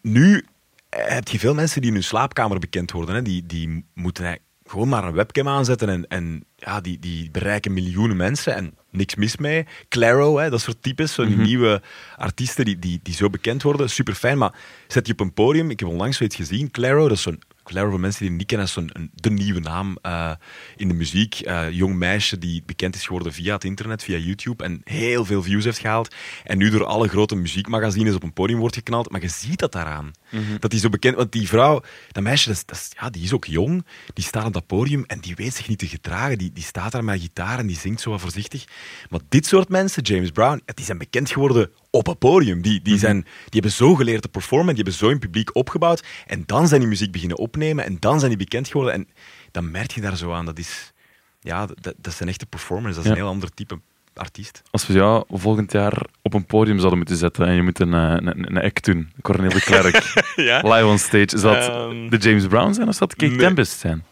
nu 0.02 0.44
heb 0.88 1.28
je 1.28 1.38
veel 1.38 1.54
mensen 1.54 1.80
die 1.80 1.90
in 1.90 1.96
hun 1.96 2.04
slaapkamer 2.04 2.58
bekend 2.58 2.90
worden. 2.90 3.14
Hè. 3.14 3.22
Die, 3.22 3.46
die 3.46 3.84
moeten 3.94 4.38
gewoon 4.66 4.88
maar 4.88 5.05
een 5.05 5.12
webcam 5.12 5.48
aanzetten 5.48 5.88
en, 5.88 6.07
en 6.09 6.44
ja, 6.57 6.81
die, 6.81 6.98
die 6.98 7.31
bereiken 7.31 7.72
miljoenen 7.72 8.16
mensen 8.16 8.55
en 8.55 8.74
niks 8.90 9.14
mis 9.14 9.37
mee. 9.37 9.66
Claro, 9.88 10.38
hè, 10.38 10.50
dat 10.50 10.61
soort 10.61 10.83
types, 10.83 11.14
zo 11.14 11.24
die 11.24 11.37
mhm. 11.37 11.44
nieuwe 11.44 11.83
artiesten 12.16 12.64
die, 12.64 12.79
die, 12.79 13.00
die 13.03 13.14
zo 13.14 13.31
bekend 13.31 13.62
worden, 13.62 13.90
super 13.90 14.14
fijn. 14.14 14.38
Maar 14.38 14.55
zet 14.88 15.07
je 15.07 15.12
op 15.12 15.20
een 15.20 15.33
podium, 15.33 15.70
ik 15.70 15.81
heb 15.81 15.88
onlangs 15.88 16.16
zoiets 16.16 16.37
gezien, 16.37 16.70
Claro, 16.70 17.09
dat 17.09 17.16
is 17.16 17.22
zo'n 17.22 17.42
Claire, 17.64 17.90
voor 17.90 18.00
mensen 18.00 18.27
die 18.27 18.31
niet 18.31 18.46
kennen, 18.46 18.66
is 18.66 18.72
zo'n 18.72 19.11
de 19.14 19.31
nieuwe 19.31 19.61
naam 19.61 19.98
uh, 20.03 20.33
in 20.77 20.88
de 20.88 20.94
muziek. 20.94 21.40
Uh, 21.46 21.70
jong 21.70 21.94
meisje 21.94 22.38
die 22.38 22.62
bekend 22.66 22.94
is 22.94 23.07
geworden 23.07 23.33
via 23.33 23.55
het 23.55 23.64
internet, 23.64 24.05
via 24.05 24.16
YouTube. 24.16 24.64
En 24.64 24.81
heel 24.85 25.24
veel 25.24 25.42
views 25.42 25.64
heeft 25.64 25.79
gehaald. 25.79 26.14
En 26.44 26.59
nu 26.59 26.70
door 26.70 26.85
alle 26.85 27.09
grote 27.09 27.35
muziekmagazines 27.35 28.14
op 28.14 28.22
een 28.22 28.33
podium 28.33 28.59
wordt 28.59 28.74
geknald. 28.74 29.11
Maar 29.11 29.20
je 29.20 29.29
ziet 29.29 29.59
dat 29.59 29.72
daaraan. 29.72 30.11
Mhm. 30.31 30.42
Dat 30.59 30.70
die 30.70 30.81
zo 30.81 30.88
bekend... 30.88 31.16
Want 31.16 31.33
die 31.33 31.48
vrouw, 31.48 31.83
dat 32.12 32.22
meisje, 32.22 32.48
dat 32.48 32.77
is, 32.77 32.90
ja, 33.00 33.11
die 33.11 33.22
is 33.22 33.33
ook 33.33 33.44
jong. 33.44 33.87
Die 34.12 34.24
staat 34.24 34.46
op 34.46 34.53
dat 34.53 34.66
podium 34.66 35.05
en 35.07 35.20
die 35.20 35.35
weet 35.35 35.55
zich 35.55 35.68
niet 35.68 35.79
te 35.79 35.88
gedragen. 35.88 36.38
Die, 36.38 36.53
die 36.53 36.64
staat 36.64 36.92
daar 36.92 37.05
met 37.05 37.20
gitaar 37.20 37.59
en 37.59 37.66
die 37.66 37.79
zingt 37.79 38.00
zo 38.00 38.11
wat 38.11 38.20
voorzichtig. 38.20 38.64
Maar 39.11 39.20
dit 39.29 39.46
soort 39.46 39.68
mensen, 39.68 40.03
James 40.03 40.31
Brown, 40.31 40.62
die 40.74 40.85
zijn 40.85 40.98
bekend 40.98 41.31
geworden 41.31 41.70
op 41.94 42.07
het 42.07 42.18
podium. 42.18 42.62
Die, 42.62 42.83
die, 42.83 42.92
mhm. 42.92 43.02
zijn, 43.02 43.20
die 43.22 43.61
hebben 43.61 43.70
zo 43.70 43.94
geleerd 43.94 44.22
te 44.22 44.28
performen, 44.28 44.74
die 44.74 44.83
hebben 44.85 44.94
zo 44.94 45.09
een 45.11 45.18
publiek 45.18 45.54
opgebouwd. 45.57 46.04
En 46.26 46.42
dan 46.46 46.68
zijn 46.68 46.80
die 46.80 46.88
muziek 46.88 47.12
beginnen 47.12 47.38
opnemen 47.38 47.85
en 47.85 47.96
dan 48.00 48.18
zijn 48.18 48.30
die 48.30 48.44
bekend 48.44 48.68
geworden. 48.68 48.94
En 48.94 49.09
dan 49.50 49.70
merk 49.70 49.90
je 49.90 50.00
daar 50.00 50.16
zo 50.16 50.33
aan. 50.33 50.44
Dat, 50.44 50.59
is, 50.59 50.92
ja, 51.40 51.66
dat, 51.66 51.94
dat 51.96 52.14
zijn 52.14 52.28
echte 52.28 52.46
performers. 52.46 52.94
Dat 52.94 53.04
is 53.04 53.11
een 53.11 53.16
heel 53.16 53.28
ander 53.28 53.54
type 53.54 53.80
artiest. 54.14 54.62
Als 54.70 54.87
we 54.87 54.92
jou 54.92 55.24
volgend 55.28 55.72
jaar 55.72 56.07
op 56.22 56.35
een 56.35 56.46
podium 56.46 56.76
zouden 56.76 56.98
moeten 56.98 57.16
zetten 57.16 57.46
en 57.46 57.54
je 57.54 57.62
moet 57.62 57.78
een, 57.78 57.94
eh, 57.94 58.16
een, 58.16 58.57
een 58.57 58.62
act 58.62 58.85
doen, 58.85 59.12
Cornel 59.22 59.50
de 59.50 59.61
Klerk, 59.61 60.24
ja? 60.37 60.61
live 60.61 60.87
on 60.87 60.98
stage, 60.98 61.38
zou 61.38 61.54
dat 61.54 61.68
ehm, 61.68 62.09
de 62.09 62.16
James 62.16 62.46
Brown 62.46 62.72
zijn 62.72 62.88
of 62.88 62.94
zou 62.94 63.11
het 63.11 63.18
Kate 63.18 63.33
nee. 63.33 63.40
Tempest 63.40 63.78
zijn? 63.78 64.04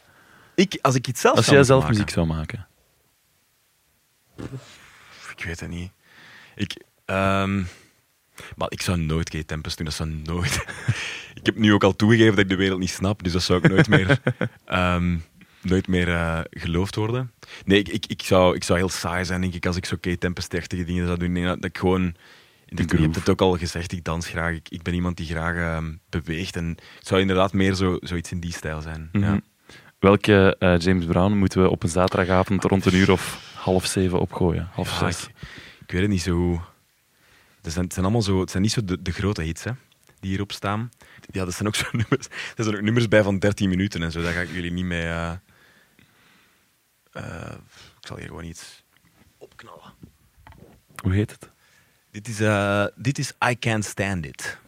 Ik, 0.54 0.78
als 0.82 0.94
ik 0.94 1.08
iets 1.08 1.20
zelf 1.20 1.36
Als 1.36 1.46
jij 1.46 1.64
zelf 1.64 1.88
muziek 1.88 2.10
zou 2.10 2.26
maken? 2.26 2.66
Ik 5.36 5.44
weet 5.44 5.60
het 5.60 5.68
niet. 5.68 5.90
Ik, 6.54 6.76
Um, 7.06 7.66
maar 8.56 8.70
ik 8.70 8.82
zou 8.82 8.98
nooit 8.98 9.28
Kate 9.28 9.44
Tempest 9.44 9.76
doen, 9.76 9.86
dat 9.86 9.94
zou 9.94 10.08
nooit. 10.08 10.64
ik 11.40 11.46
heb 11.46 11.56
nu 11.56 11.72
ook 11.72 11.84
al 11.84 11.96
toegegeven 11.96 12.30
dat 12.34 12.44
ik 12.44 12.48
de 12.48 12.56
wereld 12.56 12.80
niet 12.80 12.90
snap, 12.90 13.22
dus 13.22 13.32
dat 13.32 13.42
zou 13.42 13.58
ik 13.62 13.70
nooit 13.70 13.88
meer, 13.88 14.18
um, 14.72 15.24
nooit 15.62 15.88
meer 15.88 16.08
uh, 16.08 16.40
geloofd 16.50 16.94
worden. 16.94 17.32
Nee, 17.64 17.78
ik, 17.78 17.88
ik, 17.88 18.06
ik, 18.06 18.22
zou, 18.22 18.54
ik 18.54 18.64
zou 18.64 18.78
heel 18.78 18.88
saai 18.88 19.24
zijn, 19.24 19.40
denk 19.40 19.54
ik, 19.54 19.66
als 19.66 19.76
ik 19.76 19.84
zo 19.84 19.96
Kate 20.00 20.18
Tempest-achtige 20.18 20.84
dingen 20.84 21.06
zou 21.06 21.18
doen. 21.18 21.32
Nee, 21.32 21.44
dat 21.44 21.64
ik 21.64 21.78
gewoon... 21.78 22.14
Je 22.74 22.96
hebt 22.96 23.14
het 23.14 23.28
ook 23.28 23.40
al 23.40 23.56
gezegd, 23.56 23.92
ik 23.92 24.04
dans 24.04 24.28
graag. 24.28 24.54
Ik, 24.54 24.68
ik 24.68 24.82
ben 24.82 24.94
iemand 24.94 25.16
die 25.16 25.26
graag 25.26 25.76
um, 25.76 26.00
beweegt. 26.08 26.56
En 26.56 26.68
het 26.98 27.06
zou 27.06 27.20
inderdaad 27.20 27.52
meer 27.52 27.74
zo, 27.74 27.96
zoiets 28.00 28.32
in 28.32 28.40
die 28.40 28.52
stijl 28.52 28.80
zijn. 28.80 29.08
Mm 29.12 29.22
-hmm. 29.22 29.34
ja. 29.34 29.40
Welke 29.98 30.56
uh, 30.58 30.78
James 30.78 31.04
Brown 31.04 31.32
moeten 31.32 31.62
we 31.62 31.70
op 31.70 31.82
een 31.82 31.88
zaterdagavond 31.88 32.64
rond 32.64 32.84
een 32.84 32.94
uur 32.94 33.10
of 33.10 33.52
half 33.54 33.86
zeven 33.86 34.20
opgooien? 34.20 34.68
Half 34.72 34.90
ja, 34.90 34.98
zes? 34.98 35.22
Ik, 35.22 35.30
ik, 35.80 35.92
weet 35.92 36.00
het 36.00 36.10
niet 36.10 36.22
zo 36.22 36.62
zijn, 37.70 37.84
het 37.84 37.92
zijn 37.92 38.04
allemaal 38.04 38.22
zo, 38.22 38.40
het 38.40 38.50
zijn 38.50 38.62
niet 38.62 38.72
zo 38.72 38.84
de, 38.84 39.02
de 39.02 39.12
grote 39.12 39.42
hits 39.42 39.64
hè, 39.64 39.72
die 40.20 40.30
hierop 40.30 40.52
staan. 40.52 40.90
Ja, 41.30 41.44
dat 41.44 41.54
zijn 41.54 41.68
ook 41.68 41.74
zo 41.74 41.86
nummers. 41.96 42.26
Er 42.56 42.64
zijn 42.64 42.76
ook 42.76 42.82
nummers 42.82 43.08
bij 43.08 43.22
van 43.22 43.38
13 43.38 43.68
minuten 43.68 44.02
en 44.02 44.12
zo. 44.12 44.22
Daar 44.22 44.32
ga 44.32 44.40
ik 44.40 44.50
jullie 44.50 44.72
niet 44.72 44.84
mee. 44.84 45.04
Uh, 45.04 45.32
uh, 47.12 47.52
ik 48.00 48.06
zal 48.06 48.16
hier 48.16 48.26
gewoon 48.26 48.44
iets 48.44 48.84
opknallen. 49.38 49.92
Hoe 50.96 51.12
heet 51.12 51.30
het? 51.30 51.50
Dit 52.10 52.28
is, 52.28 52.40
uh, 52.40 52.86
dit 52.96 53.18
is 53.18 53.32
I 53.50 53.58
Can't 53.58 53.84
Stand 53.84 54.26
It. 54.26 54.58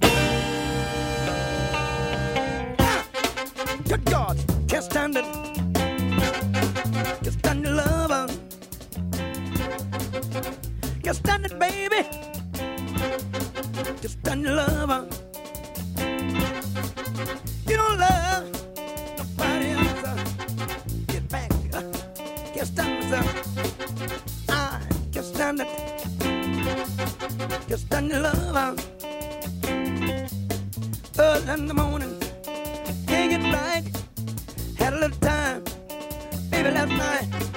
Good 3.87 4.09
God, 4.12 4.44
can't 4.66 4.85
stand 4.85 5.16
it. 5.16 5.24
Can't 7.22 7.33
stand 7.38 7.64
the 7.64 7.70
love. 7.70 8.30
Can't 11.02 11.16
stand 11.16 11.44
it, 11.44 11.59
baby. 11.59 12.23
Just 14.05 14.23
done 14.23 14.43
love. 14.43 15.09
You 17.67 17.77
don't 17.81 17.99
love 17.99 18.45
nobody 19.17 19.71
else. 19.71 20.21
Get 21.07 21.27
back, 21.31 21.51
can't 22.53 22.67
stand 22.67 22.93
myself. 23.01 23.29
I 24.51 24.79
can't 25.11 25.25
stand 25.25 25.61
it. 25.62 25.69
Just 27.67 27.88
done 27.88 28.11
love. 28.11 28.79
Early 31.19 31.53
in 31.55 31.67
the 31.67 31.75
morning, 31.75 32.14
can't 33.07 33.31
get 33.31 33.43
right. 33.55 33.85
Had 34.77 34.93
a 34.93 34.99
little 35.01 35.19
time, 35.19 35.64
maybe 36.51 36.71
last 36.73 36.90
night. 36.90 37.54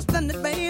less 0.00 0.06
than 0.06 0.28
the 0.28 0.38
baby. 0.38 0.69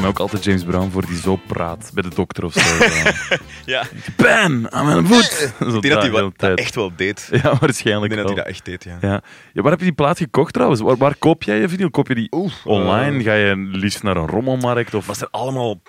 Ik 0.00 0.06
me 0.06 0.12
ook 0.12 0.18
altijd 0.20 0.44
James 0.44 0.64
Brown 0.64 0.90
voor 0.90 1.06
die 1.06 1.16
zo 1.16 1.36
praat 1.46 1.90
bij 1.94 2.02
de 2.02 2.14
dokter 2.14 2.44
of 2.44 2.52
zo. 2.52 2.84
Ja, 3.66 3.84
Bam! 4.16 4.66
Aan 4.68 4.86
mijn 4.86 5.06
voet! 5.06 5.52
Ik 5.58 5.82
denk 5.82 5.94
dat 5.94 6.02
hij 6.02 6.30
dat 6.36 6.58
echt 6.58 6.74
wel 6.74 6.92
deed. 6.96 7.28
Ja, 7.42 7.52
Ik 7.52 7.58
waarschijnlijk 7.58 8.12
denk 8.12 8.26
dat 8.26 8.34
hij 8.34 8.42
dat 8.44 8.52
echt 8.52 8.64
deed, 8.64 8.84
ja. 8.84 8.98
Ja. 9.00 9.22
ja, 9.52 9.62
waar 9.62 9.70
heb 9.70 9.78
je 9.78 9.84
die 9.86 9.94
plaat 9.94 10.18
gekocht 10.18 10.52
trouwens? 10.52 10.80
Waar, 10.80 10.96
waar 10.96 11.14
koop 11.16 11.42
jij 11.42 11.60
je 11.60 11.68
vinyl? 11.68 11.90
Koop 11.90 12.08
je 12.08 12.14
die 12.14 12.26
Oeh, 12.30 12.52
online? 12.64 13.18
eh, 13.18 13.24
Ga 13.24 13.32
je 13.34 13.56
liefst 13.56 14.02
naar 14.02 14.16
een 14.16 14.26
rommelmarkt? 14.26 14.94
Of... 14.94 15.06
Het 15.06 15.16
zijn 15.16 15.30
allemaal... 15.30 15.82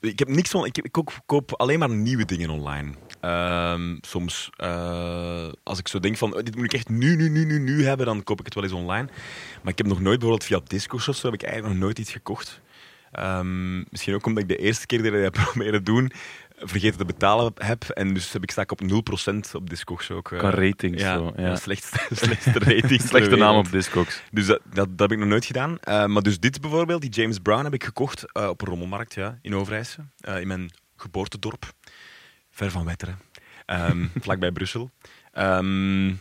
Ik 0.00 0.18
heb 0.18 0.28
niks 0.28 0.50
van... 0.50 0.66
Ik, 0.66 0.78
ik 0.78 0.92
koop, 0.92 1.12
koop 1.26 1.52
alleen 1.60 1.78
maar 1.78 1.90
nieuwe 1.90 2.24
dingen 2.24 2.50
online. 2.50 2.90
Ehm, 3.20 3.96
soms, 4.00 4.50
eh, 4.56 5.48
als 5.62 5.78
ik 5.78 5.88
zo 5.88 6.00
denk 6.00 6.16
van, 6.16 6.34
oh, 6.34 6.42
dit 6.42 6.56
moet 6.56 6.64
ik 6.64 6.72
echt 6.72 6.88
nu, 6.88 7.16
nu, 7.16 7.28
nu, 7.28 7.44
nu, 7.44 7.58
nu 7.58 7.84
hebben, 7.84 8.06
dan 8.06 8.22
koop 8.22 8.38
ik 8.38 8.44
het 8.44 8.54
wel 8.54 8.64
eens 8.64 8.72
online. 8.72 9.08
Maar 9.62 9.72
ik 9.72 9.78
heb 9.78 9.86
nog 9.86 10.00
nooit, 10.00 10.18
bijvoorbeeld 10.18 10.44
via 10.48 10.60
Disco's 10.66 11.08
of 11.08 11.16
zo, 11.16 11.26
heb 11.30 11.34
ik 11.34 11.42
eigenlijk 11.42 11.74
nog 11.74 11.82
nooit 11.84 11.98
iets 11.98 12.12
gekocht. 12.12 12.60
Ehm, 13.16 13.76
misschien 13.90 14.14
ook 14.14 14.26
omdat 14.26 14.42
ik 14.42 14.48
de 14.48 14.56
eerste 14.56 14.86
keer 14.86 15.02
dat 15.02 15.12
ik 15.12 15.22
dat 15.22 15.32
proberen 15.44 15.84
doen, 15.84 16.10
vergeten 16.58 16.98
te 16.98 17.04
betalen 17.04 17.52
heb. 17.54 17.82
En 17.84 18.14
dus 18.14 18.32
heb 18.32 18.42
ik 18.42 18.50
sta 18.50 18.62
ik 18.62 18.70
op 18.72 18.80
0% 18.82 19.50
op 19.52 19.70
Discogs 19.70 20.10
ook. 20.10 20.32
eh. 20.32 20.38
Qua 20.38 20.50
ratings, 20.50 21.02
Ja, 21.02 21.14
zo, 21.16 21.32
ja. 21.36 21.56
slechtste, 21.56 21.98
slechtste 22.24 22.50
rating. 22.52 22.86
ter 23.00 23.08
Slechte 23.08 23.36
naam 23.36 23.56
op 23.56 23.70
Discogs. 23.70 24.22
Dus 24.30 24.46
dat, 24.46 24.60
dat, 24.64 24.88
dat 24.88 25.00
heb 25.00 25.12
ik 25.12 25.18
nog 25.18 25.28
nooit 25.28 25.44
gedaan. 25.44 25.78
Eh, 25.80 26.06
maar 26.06 26.22
dus 26.22 26.40
dit 26.40 26.60
bijvoorbeeld, 26.60 27.00
die 27.00 27.10
James 27.10 27.38
Brown, 27.38 27.64
heb 27.64 27.74
ik 27.74 27.84
gekocht 27.84 28.32
eh, 28.32 28.48
op 28.48 28.60
een 28.62 28.68
rommelmarkt 28.68 29.14
ja, 29.14 29.38
in 29.42 29.54
Overijse. 29.54 30.00
in 30.40 30.46
mijn 30.46 30.70
geboortedorp. 30.96 31.72
Ver 32.50 32.70
van 32.70 32.84
Wetteren. 32.84 33.18
Ehm 33.66 34.06
vlakbij 34.20 34.52
Brussel. 34.52 34.90
Ehm, 35.32 36.14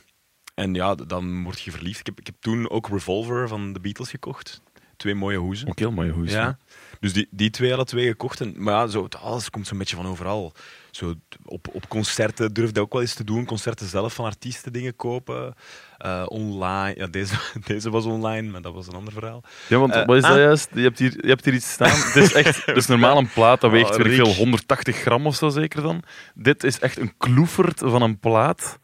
en 0.56 0.74
ja, 0.74 0.96
dan 0.96 1.44
word 1.44 1.62
je 1.62 1.72
verliefd. 1.72 2.00
Ik 2.00 2.06
heb, 2.06 2.20
ik 2.20 2.26
heb 2.26 2.36
toen 2.40 2.70
ook 2.70 2.88
Revolver 2.90 3.48
van 3.48 3.74
de 3.74 3.80
Beatles 3.80 4.10
gekocht. 4.10 4.62
Twee 4.98 5.16
mooie 5.16 5.38
hoezen. 5.38 5.68
Ook 5.68 5.80
heel 5.80 5.92
mooie 5.92 6.12
hoes. 6.12 6.32
Ja. 6.32 6.58
Dus 7.06 7.14
die, 7.14 7.28
die 7.32 7.50
twee 7.50 7.74
alle 7.74 7.86
twee 7.86 8.08
gekocht. 8.08 8.42
En, 8.42 8.54
maar 8.58 8.74
ja, 8.74 8.88
zo, 8.88 9.08
alles 9.22 9.50
komt 9.50 9.68
zo'n 9.68 9.78
beetje 9.78 9.96
van 9.96 10.06
overal. 10.08 10.54
Zo, 10.92 11.14
op, 11.44 11.68
op 11.72 11.88
concerten 11.88 12.54
durf 12.54 12.68
ik 12.68 12.74
dat 12.74 12.84
ook 12.84 12.92
wel 12.94 13.02
eens 13.02 13.14
te 13.14 13.24
doen. 13.24 13.46
Concerten 13.46 13.88
zelf 13.88 14.14
van 14.14 14.26
artiesten 14.26 14.74
dingen 14.74 14.96
kopen. 14.96 15.54
Eh, 15.98 16.24
online. 16.28 16.96
Ja, 17.00 17.08
deze, 17.08 17.36
deze 17.66 17.90
was 17.90 18.06
online, 18.06 18.52
maar 18.52 18.62
dat 18.62 18.74
was 18.74 18.88
een 18.88 18.94
ander 18.94 19.14
verhaal. 19.14 19.44
Ja, 19.68 19.78
want 19.78 19.94
Eh, 19.94 20.06
wat 20.06 20.16
is 20.16 20.22
dat 20.22 20.32
ah. 20.32 20.38
juist? 20.38 20.70
Je 20.74 20.82
hebt, 20.82 21.00
hier, 21.00 21.14
je 21.22 21.28
hebt 21.28 21.46
hier 21.46 21.54
iets 21.54 21.72
staan. 21.72 21.98
Het 21.98 22.16
is 22.16 22.34
echt, 22.34 22.66
dus 22.76 22.86
normaal 22.88 23.18
een 23.18 23.30
plaat, 23.34 23.62
dat 23.62 23.72
weegt 23.72 24.00
Oh, 24.00 24.06
veel, 24.06 24.34
180 24.34 24.96
gram 24.96 25.26
of 25.28 25.36
zo 25.36 25.50
zeker 25.50 25.82
dan. 25.82 26.04
Dit 26.36 26.64
is 26.64 26.80
echt 26.80 26.98
een 26.98 27.18
kloefert 27.18 27.80
van 27.80 28.02
een 28.02 28.20
plaat. 28.20 28.80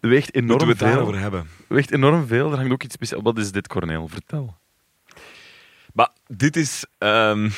Weegt 0.00 0.34
Moeten 0.34 0.42
enorm 0.42 0.64
we 0.64 0.66
het 0.68 0.78
veel. 0.78 0.88
daarover 0.88 1.18
hebben? 1.20 1.48
weegt 1.68 1.92
enorm 1.92 2.26
veel. 2.26 2.50
Er 2.50 2.56
hangt 2.56 2.72
ook 2.72 2.82
iets 2.82 2.94
speciaals. 2.94 3.22
Wat 3.24 3.38
is 3.38 3.52
dit, 3.52 3.68
Corneel? 3.68 4.08
Vertel. 4.08 4.56
Maar 5.98 6.10
dit 6.26 6.56
is 6.56 6.84
ehm, 6.98 7.50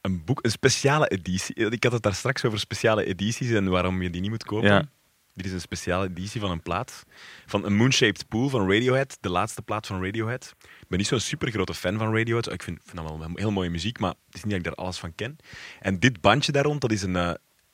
een 0.00 0.24
boek, 0.24 0.38
een 0.44 0.50
speciale 0.50 1.08
editie. 1.08 1.54
Ik 1.54 1.84
had 1.84 1.92
het 1.92 2.02
daar 2.02 2.14
straks 2.14 2.44
over 2.44 2.58
speciale 2.58 3.04
edities 3.04 3.50
en 3.50 3.68
waarom 3.68 4.02
je 4.02 4.10
die 4.10 4.20
niet 4.20 4.30
moet 4.30 4.44
kopen. 4.44 4.68
Ja. 4.68 4.88
Dit 5.34 5.46
is 5.46 5.52
een 5.52 5.60
speciale 5.60 6.08
editie 6.08 6.40
van 6.40 6.50
een 6.50 6.62
plaat. 6.62 7.02
Van 7.46 7.64
een 7.64 7.74
Moonshaped 7.74 8.28
Pool 8.28 8.48
van 8.48 8.70
Radiohead. 8.70 9.18
De 9.20 9.28
laatste 9.28 9.62
plaat 9.62 9.86
van 9.86 10.04
Radiohead. 10.04 10.54
Ik 10.60 10.88
ben 10.88 10.98
niet 10.98 11.06
zo'n 11.06 11.20
super 11.20 11.50
grote 11.50 11.74
fan 11.74 11.98
van 11.98 12.16
Radiohead. 12.16 12.52
Ik 12.52 12.62
vind, 12.62 12.80
vind 12.84 12.96
dat 12.96 13.18
wel 13.18 13.30
heel 13.34 13.50
mooie 13.50 13.70
muziek, 13.70 13.98
maar 13.98 14.14
het 14.26 14.34
is 14.34 14.42
niet 14.42 14.50
dat 14.50 14.58
ik 14.58 14.64
daar 14.64 14.84
alles 14.84 14.98
van 14.98 15.14
ken. 15.14 15.36
En 15.80 15.98
dit 15.98 16.20
bandje 16.20 16.52
daar 16.52 16.64
rond, 16.64 16.80
dat 16.80 16.92
is 16.92 17.02
een 17.02 17.16
eh, 17.16 17.32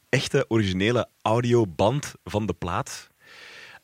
echte 0.08 0.44
originele 0.48 1.08
audioband 1.22 2.14
van 2.24 2.46
de 2.46 2.54
plaat. 2.54 3.08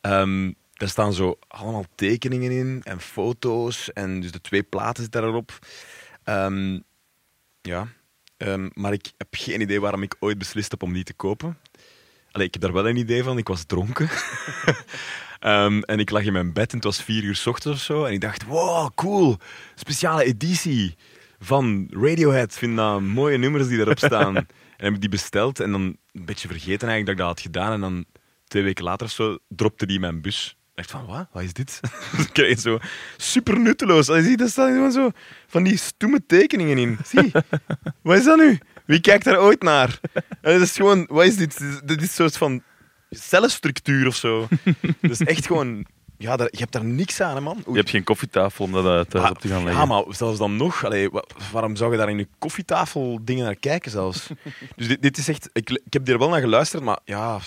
Ehm, 0.01 0.51
daar 0.77 0.89
staan 0.89 1.13
zo 1.13 1.39
allemaal 1.47 1.85
tekeningen 1.95 2.51
in 2.51 2.81
en 2.83 2.99
foto's. 2.99 3.93
En 3.93 4.19
dus 4.21 4.31
de 4.31 4.41
twee 4.41 4.63
platen 4.63 5.03
zitten 5.03 5.21
daarop. 5.21 5.59
Ehm, 6.23 6.79
ja, 7.61 7.87
Ehm, 8.37 8.69
maar 8.73 8.93
ik 8.93 9.11
heb 9.17 9.27
geen 9.31 9.61
idee 9.61 9.81
waarom 9.81 10.03
ik 10.03 10.15
ooit 10.19 10.37
beslist 10.37 10.71
heb 10.71 10.83
om 10.83 10.93
die 10.93 11.03
te 11.03 11.13
kopen. 11.13 11.57
Allee, 12.31 12.47
ik 12.47 12.53
heb 12.53 12.61
daar 12.61 12.73
wel 12.73 12.89
een 12.89 12.97
idee 12.97 13.23
van. 13.23 13.37
Ik 13.37 13.47
was 13.47 13.63
dronken. 13.63 14.09
Ehm, 15.39 15.79
en 15.81 15.99
ik 15.99 16.09
lag 16.09 16.23
in 16.23 16.33
mijn 16.33 16.53
bed 16.53 16.69
en 16.69 16.75
het 16.75 16.83
was 16.83 17.03
vier 17.03 17.23
uur 17.23 17.35
's 17.35 17.45
ochtends 17.45 17.77
of 17.79 17.85
zo. 17.85 18.03
En 18.03 18.13
ik 18.13 18.21
dacht, 18.21 18.43
wow, 18.43 18.89
cool. 18.95 19.37
Speciale 19.75 20.23
editie 20.23 20.95
van 21.39 21.87
Radiohead. 21.91 22.51
Ik 22.51 22.57
vind 22.57 22.77
dat 22.77 23.01
mooie 23.01 23.37
nummers 23.37 23.67
die 23.67 23.79
erop 23.79 23.97
staan. 23.97 24.35
en 24.35 24.45
heb 24.77 24.93
ik 24.93 25.01
die 25.01 25.09
besteld 25.09 25.59
en 25.59 25.71
dan 25.71 25.81
een 26.11 26.25
beetje 26.25 26.47
vergeten 26.47 26.87
eigenlijk 26.87 27.05
dat 27.05 27.11
ik 27.13 27.17
dat 27.17 27.27
had 27.27 27.39
gedaan. 27.39 27.73
En 27.73 27.81
dan 27.81 28.05
twee 28.47 28.63
weken 28.63 28.83
later 28.83 29.05
of 29.05 29.13
zo 29.13 29.37
dropte 29.47 29.85
die 29.85 29.95
in 29.95 30.01
mijn 30.01 30.21
bus. 30.21 30.57
Dacht 30.75 30.91
van, 30.91 31.05
wat? 31.05 31.27
Wat 31.31 31.43
is 31.43 31.53
dit? 31.53 31.79
ik 32.17 32.29
kreeg 32.33 32.59
zo 32.59 32.77
super 33.17 33.59
nutteloos. 33.59 34.09
Allee, 34.09 34.23
zie, 34.23 34.37
daar 34.37 34.49
staan 34.49 34.71
gewoon 34.73 34.91
zo 34.91 35.11
van 35.47 35.63
die 35.63 35.77
stoeme 35.77 36.25
tekeningen 36.27 36.77
in. 36.77 36.97
Zie, 37.05 37.31
wat 38.01 38.17
is 38.17 38.23
dat 38.23 38.37
nu? 38.37 38.59
Wie 38.85 38.99
kijkt 39.01 39.23
daar 39.25 39.39
ooit 39.39 39.61
naar? 39.61 39.99
Dat 40.41 40.61
is 40.61 40.75
gewoon, 40.75 41.05
wat 41.09 41.25
is 41.25 41.35
dit? 41.35 41.57
Dit 41.85 42.01
is 42.01 42.07
een 42.07 42.13
soort 42.13 42.37
van 42.37 42.61
cellenstructuur 43.09 44.07
of 44.07 44.15
zo. 44.15 44.47
Dat 45.01 45.11
is 45.11 45.21
echt 45.21 45.45
gewoon, 45.45 45.85
ja, 46.17 46.35
daar, 46.37 46.47
je 46.51 46.57
hebt 46.57 46.71
daar 46.71 46.85
niks 46.85 47.21
aan, 47.21 47.35
hè, 47.35 47.41
man. 47.41 47.63
Je 47.67 47.73
hebt 47.77 47.89
geen 47.89 48.03
koffietafel 48.03 48.65
om 48.65 48.71
dat 48.71 48.85
eh, 48.85 48.91
thuis 49.11 49.23
Maar- 49.23 49.31
op 49.31 49.39
te 49.39 49.47
gaan 49.47 49.63
leggen. 49.63 49.81
Ja, 49.81 49.87
maar 49.87 50.03
zelfs 50.09 50.37
dan 50.37 50.55
nog, 50.55 50.85
allee, 50.85 51.09
waarom 51.51 51.75
zou 51.75 51.91
je 51.91 51.97
daar 51.97 52.09
in 52.09 52.17
je 52.17 52.27
koffietafel 52.39 53.19
dingen 53.21 53.45
naar 53.45 53.55
kijken 53.55 53.91
zelfs? 53.91 54.27
dus 54.75 54.87
dit, 54.87 55.01
dit 55.01 55.17
is 55.17 55.27
echt, 55.27 55.49
ik, 55.53 55.69
ik 55.69 55.93
heb 55.93 56.07
er 56.07 56.17
wel 56.19 56.29
naar 56.29 56.41
geluisterd, 56.41 56.83
maar 56.83 56.99
ja. 57.05 57.39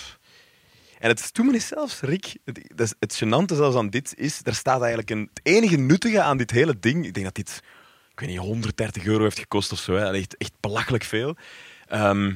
En 0.99 1.09
het 1.09 1.19
stomme 1.19 1.53
is 1.53 1.67
zelfs, 1.67 2.01
Rick, 2.01 2.37
het, 2.45 2.95
het 2.99 3.23
gênante 3.23 3.55
zelfs 3.55 3.75
aan 3.75 3.89
dit 3.89 4.13
is, 4.17 4.41
er 4.43 4.55
staat 4.55 4.79
eigenlijk 4.79 5.09
een, 5.09 5.29
het 5.33 5.39
enige 5.43 5.77
nuttige 5.77 6.21
aan 6.21 6.37
dit 6.37 6.51
hele 6.51 6.79
ding, 6.79 7.05
ik 7.05 7.13
denk 7.13 7.25
dat 7.25 7.35
dit, 7.35 7.63
ik 8.11 8.19
weet 8.19 8.29
niet, 8.29 8.37
130 8.37 9.05
euro 9.05 9.23
heeft 9.23 9.39
gekost 9.39 9.71
of 9.71 9.79
zo, 9.79 9.93
hè. 9.93 10.13
Echt, 10.13 10.37
echt 10.37 10.53
belachelijk 10.59 11.03
veel. 11.03 11.35
Ehm, 11.87 12.33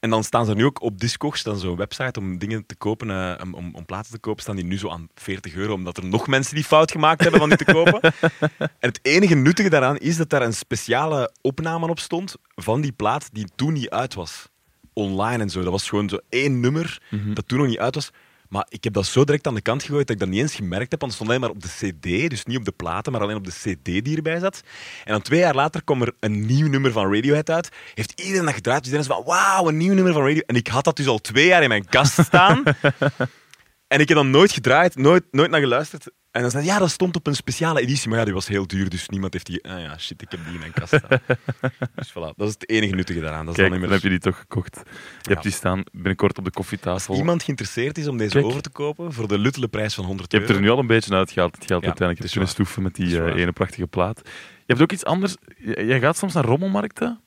en 0.00 0.10
dan 0.10 0.24
staan 0.24 0.46
ze 0.46 0.54
nu 0.54 0.64
ook 0.64 0.82
op 0.82 1.00
Discogs, 1.00 1.42
dan 1.42 1.58
zo'n 1.58 1.76
website 1.76 2.18
om 2.20 2.38
dingen 2.38 2.66
te 2.66 2.76
kopen, 2.76 3.10
eh, 3.10 3.44
om, 3.44 3.54
om, 3.54 3.74
om 3.74 3.84
platen 3.84 4.12
te 4.12 4.18
kopen, 4.18 4.42
staan 4.42 4.56
die 4.56 4.64
nu 4.64 4.78
zo 4.78 4.90
aan 4.90 5.08
40 5.14 5.54
euro, 5.54 5.72
omdat 5.72 5.96
er 5.96 6.04
nog 6.04 6.26
mensen 6.26 6.54
die 6.54 6.64
fout 6.64 6.90
gemaakt 6.90 7.20
hebben 7.20 7.40
van 7.40 7.48
die 7.48 7.58
te 7.58 7.72
kopen. 7.72 8.00
en 8.58 8.88
het 8.88 8.98
enige 9.02 9.34
nuttige 9.34 9.70
daaraan 9.70 9.96
is 9.96 10.16
dat 10.16 10.30
daar 10.30 10.42
een 10.42 10.54
speciale 10.54 11.32
opname 11.40 11.88
op 11.88 11.98
stond 11.98 12.36
van 12.54 12.80
die 12.80 12.92
plaat 12.92 13.28
die 13.32 13.48
toen 13.54 13.72
niet 13.72 13.90
uit 13.90 14.14
was. 14.14 14.48
Online 14.96 15.42
en 15.42 15.50
zo. 15.50 15.62
Dat 15.62 15.70
was 15.70 15.88
gewoon 15.88 16.08
zo 16.08 16.18
één 16.28 16.60
nummer 16.60 17.02
dat 17.34 17.48
toen 17.48 17.58
nog 17.58 17.66
niet 17.66 17.78
uit 17.78 17.94
was. 17.94 18.10
Maar 18.48 18.66
ik 18.68 18.84
heb 18.84 18.92
dat 18.92 19.06
zo 19.06 19.24
direct 19.24 19.46
aan 19.46 19.54
de 19.54 19.60
kant 19.60 19.82
gegooid 19.82 20.06
dat 20.06 20.16
ik 20.16 20.22
dat 20.22 20.28
niet 20.28 20.40
eens 20.40 20.54
gemerkt 20.54 20.90
heb, 20.90 21.00
want 21.00 21.12
het 21.12 21.22
stond 21.22 21.28
alleen 21.28 21.40
maar 21.40 21.50
op 21.50 21.62
de 21.62 21.68
CD, 21.68 22.30
dus 22.30 22.44
niet 22.44 22.56
op 22.56 22.64
de 22.64 22.72
platen, 22.72 23.12
maar 23.12 23.20
alleen 23.20 23.36
op 23.36 23.44
de 23.44 23.50
CD 23.50 24.04
die 24.04 24.16
erbij 24.16 24.38
zat. 24.38 24.62
En 25.04 25.12
dan 25.12 25.22
twee 25.22 25.40
jaar 25.40 25.54
later 25.54 25.84
kwam 25.84 26.02
er 26.02 26.14
een 26.20 26.46
nieuw 26.46 26.68
nummer 26.68 26.92
van 26.92 27.14
Radiohead 27.14 27.50
uit. 27.50 27.68
Heeft 27.94 28.20
iedereen 28.20 28.44
dat 28.44 28.54
gedraaid, 28.54 28.84
dus 28.84 28.92
iedereen 28.92 29.08
was 29.08 29.24
van, 29.24 29.34
wauw, 29.34 29.68
een 29.68 29.76
nieuw 29.76 29.94
nummer 29.94 30.12
van 30.12 30.22
Radiohead. 30.22 30.48
En 30.48 30.56
ik 30.56 30.66
had 30.66 30.84
dat 30.84 30.96
dus 30.96 31.06
al 31.06 31.18
twee 31.18 31.46
jaar 31.46 31.62
in 31.62 31.68
mijn 31.68 31.86
kast 31.86 32.22
staan. 32.22 32.62
En 33.88 34.00
ik 34.00 34.08
heb 34.08 34.16
dan 34.16 34.30
nooit 34.30 34.52
gedraaid, 34.52 34.96
nooit, 34.96 35.24
nooit 35.30 35.50
naar 35.50 35.60
geluisterd. 35.60 36.10
En 36.30 36.42
dan 36.42 36.50
zei 36.50 36.64
ja, 36.64 36.78
dat 36.78 36.90
stond 36.90 37.16
op 37.16 37.26
een 37.26 37.34
speciale 37.34 37.80
editie, 37.80 38.08
maar 38.08 38.18
ja, 38.18 38.24
die 38.24 38.34
was 38.34 38.48
heel 38.48 38.66
duur, 38.66 38.88
dus 38.88 39.08
niemand 39.08 39.32
heeft 39.32 39.46
die... 39.46 39.64
Ah 39.64 39.80
ja, 39.80 39.98
shit, 39.98 40.22
ik 40.22 40.30
heb 40.30 40.40
die 40.44 40.52
in 40.52 40.58
mijn 40.58 40.72
kast 40.72 40.94
staan. 40.94 41.18
dus 41.94 42.10
voilà, 42.10 42.34
dat 42.36 42.48
is 42.48 42.52
het 42.52 42.68
enige 42.70 42.94
nuttige 42.94 43.20
daaraan. 43.20 43.46
Dat 43.46 43.58
is 43.58 43.68
Kijk, 43.68 43.80
dan 43.80 43.90
heb 43.90 44.02
je 44.02 44.08
die 44.08 44.18
toch 44.18 44.38
gekocht. 44.38 44.74
Je 44.84 44.90
Ja. 45.22 45.30
hebt 45.30 45.42
die 45.42 45.52
staan 45.52 45.82
binnenkort 45.92 46.38
op 46.38 46.44
de 46.44 46.50
koffietafel. 46.50 47.08
Als 47.08 47.18
iemand 47.18 47.42
geïnteresseerd 47.42 47.98
is 47.98 48.06
om 48.06 48.16
deze 48.16 48.32
Kijk. 48.32 48.44
over 48.44 48.62
te 48.62 48.70
kopen, 48.70 49.12
voor 49.12 49.28
de 49.28 49.38
luttele 49.38 49.68
prijs 49.68 49.94
van 49.94 50.04
100 50.04 50.32
Je 50.32 50.38
hebt 50.38 50.50
euro... 50.50 50.62
er 50.62 50.68
nu 50.68 50.74
al 50.74 50.80
een 50.80 50.86
beetje 50.86 51.14
uitgehaald. 51.14 51.54
Het 51.54 51.66
geld 51.66 51.80
Ja, 51.82 51.86
uiteindelijk 51.86 52.26
is 52.26 52.32
kunnen 52.32 52.50
stoeven 52.50 52.82
met 52.82 52.94
die 52.94 53.20
eh, 53.22 53.40
ene 53.40 53.52
prachtige 53.52 53.86
plaat. 53.86 54.20
Je 54.24 54.32
hebt 54.66 54.80
ook 54.80 54.92
iets 54.92 55.04
anders. 55.04 55.36
Jij 55.64 56.00
gaat 56.00 56.16
soms 56.16 56.32
naar 56.34 56.44
rommelmarkten? 56.44 57.20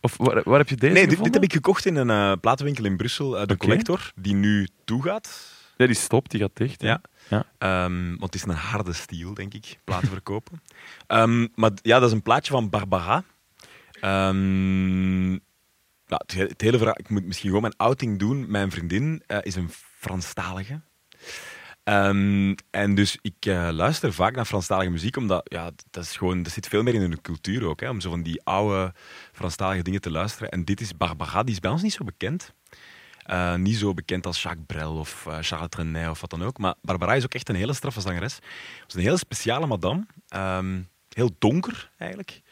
Of 0.00 0.16
waar, 0.16 0.42
waar 0.44 0.58
heb 0.58 0.68
je 0.68 0.76
deze 0.76 0.92
Nee, 0.92 1.06
dit, 1.06 1.34
heb 1.34 1.42
ik 1.42 1.52
gekocht 1.52 1.86
in 1.86 1.96
een 1.96 2.10
eh, 2.10 2.32
platenwinkel 2.40 2.84
in 2.84 2.96
Brussel, 2.96 3.46
de. 3.46 3.56
Collector, 3.56 4.12
die 4.14 4.34
nu 4.34 4.68
toegaat. 4.84 5.56
Ja, 5.78 5.86
die 5.86 5.94
stopt, 5.94 6.30
die 6.30 6.40
gaat 6.40 6.56
dicht. 6.56 6.80
Ja. 6.82 7.00
Ja. 7.28 7.46
Ehm, 7.58 8.08
want 8.08 8.22
het 8.22 8.34
is 8.34 8.42
een 8.42 8.50
harde 8.54 8.92
stiel, 8.92 9.34
denk 9.34 9.54
ik, 9.54 9.78
platen 9.84 10.08
verkopen. 10.18 10.62
Ehm, 11.06 11.46
maar 11.54 11.70
ja, 11.82 11.98
dat 11.98 12.08
is 12.08 12.14
een 12.14 12.22
plaatje 12.22 12.52
van 12.52 12.68
Barbara. 12.70 13.24
Ehm, 14.00 15.32
ja, 16.06 16.16
het, 16.26 16.32
he- 16.34 16.42
het 16.46 16.60
hele 16.60 16.76
verhaal, 16.76 16.98
ik 16.98 17.08
moet 17.08 17.24
misschien 17.24 17.46
gewoon 17.46 17.62
mijn 17.62 17.76
outing 17.76 18.18
doen. 18.18 18.50
Mijn 18.50 18.70
vriendin 18.70 19.22
eh, 19.26 19.38
is 19.42 19.54
een 19.54 19.70
Franstalige. 19.98 20.80
Ehm, 21.84 22.54
en 22.70 22.94
dus 22.94 23.18
ik 23.22 23.34
eh, 23.46 23.68
luister 23.72 24.12
vaak 24.12 24.34
naar 24.36 24.44
Franstalige 24.44 24.90
muziek, 24.90 25.16
omdat 25.16 25.40
ja, 25.44 25.70
dat, 25.90 26.04
is 26.04 26.16
gewoon, 26.16 26.42
dat 26.42 26.52
zit 26.52 26.68
veel 26.68 26.82
meer 26.82 26.94
in 26.94 27.00
hun 27.00 27.20
cultuur 27.20 27.64
ook, 27.66 27.80
hè, 27.80 27.88
om 27.88 28.00
zo 28.00 28.10
van 28.10 28.22
die 28.22 28.40
oude 28.44 28.92
Franstalige 29.32 29.82
dingen 29.82 30.00
te 30.00 30.10
luisteren. 30.10 30.48
En 30.48 30.64
dit 30.64 30.80
is 30.80 30.96
Barbara, 30.96 31.42
die 31.42 31.54
is 31.54 31.60
bij 31.60 31.70
ons 31.70 31.82
niet 31.82 31.92
zo 31.92 32.04
bekend. 32.04 32.52
Eh, 33.28 33.54
niet 33.54 33.76
zo 33.76 33.94
bekend 33.94 34.26
als 34.26 34.42
Jacques 34.42 34.64
Brel 34.66 34.94
of 34.96 35.26
eh, 35.26 35.36
Charles 35.40 35.68
Trenet 35.68 36.08
of 36.10 36.20
wat 36.20 36.30
dan 36.30 36.42
ook. 36.42 36.58
Maar 36.58 36.74
Barbara 36.82 37.14
is 37.14 37.24
ook 37.24 37.34
echt 37.34 37.48
een 37.48 37.54
hele 37.54 37.72
straffe 37.72 38.00
zangeres. 38.00 38.34
Ze 38.34 38.40
is 38.86 38.94
een 38.94 39.00
hele 39.00 39.16
speciale 39.18 39.66
madame. 39.66 40.06
Ehm, 40.28 40.80
heel 41.08 41.30
donker, 41.38 41.90
eigenlijk. 41.98 42.42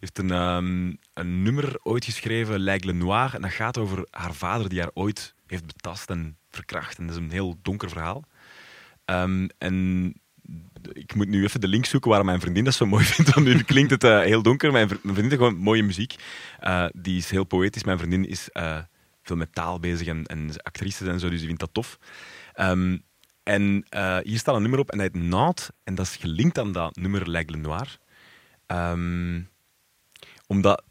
heeft 0.00 0.18
een, 0.18 0.30
ehm, 0.30 0.92
een 1.14 1.42
nummer 1.42 1.78
ooit 1.82 2.04
geschreven, 2.04 2.62
L'Aigle 2.64 2.92
Noir. 2.92 3.34
En 3.34 3.42
dat 3.42 3.50
gaat 3.50 3.78
over 3.78 4.06
haar 4.10 4.34
vader 4.34 4.68
die 4.68 4.80
haar 4.80 4.90
ooit 4.94 5.34
heeft 5.46 5.66
betast 5.66 6.10
en 6.10 6.36
verkracht. 6.50 6.98
En 6.98 7.06
dat 7.06 7.16
is 7.16 7.22
een 7.22 7.30
heel 7.30 7.58
donker 7.62 7.88
verhaal. 7.88 8.24
Ehm, 9.04 9.48
en 9.58 10.06
ik 10.92 11.14
moet 11.14 11.28
nu 11.28 11.44
even 11.44 11.60
de 11.60 11.68
link 11.68 11.84
zoeken 11.86 12.10
waar 12.10 12.24
mijn 12.24 12.40
vriendin 12.40 12.64
dat 12.64 12.74
zo 12.74 12.86
mooi 12.86 13.04
vindt. 13.14 13.34
Want 13.34 13.46
nu 13.46 13.62
klinkt 13.62 13.90
het 13.90 14.04
eh, 14.04 14.20
heel 14.20 14.42
donker. 14.42 14.72
Mijn, 14.72 14.88
vri- 14.88 14.98
mijn 15.02 15.14
vriendin 15.16 15.38
heeft 15.38 15.48
gewoon 15.48 15.64
mooie 15.64 15.82
muziek. 15.82 16.14
Die 16.92 17.16
is 17.16 17.30
heel 17.30 17.44
poëtisch. 17.44 17.84
Mijn 17.84 17.98
vriendin 17.98 18.28
is 18.28 18.48
veel 19.26 19.36
met 19.36 19.54
taal 19.54 19.80
bezig 19.80 20.06
en, 20.06 20.24
en 20.24 20.48
is 20.48 20.62
actrice 20.62 21.10
en 21.10 21.20
zo, 21.20 21.28
dus 21.28 21.38
die 21.38 21.46
vindt 21.46 21.60
dat 21.60 21.74
tof. 21.74 21.98
Ehm, 22.52 22.98
en 23.42 23.86
eh, 23.88 24.18
hier 24.22 24.38
staat 24.38 24.54
een 24.54 24.62
nummer 24.62 24.80
op 24.80 24.90
en 24.90 24.98
dat 24.98 25.12
heet 25.12 25.22
Naad. 25.22 25.72
En 25.84 25.94
dat 25.94 26.06
is 26.06 26.16
gelinkt 26.16 26.58
aan 26.58 26.72
dat 26.72 26.96
nummer 26.96 27.30
L'Aigle 27.30 27.56
Noir. 27.56 27.98
Ehm, 28.66 29.42
omdat 30.46 30.82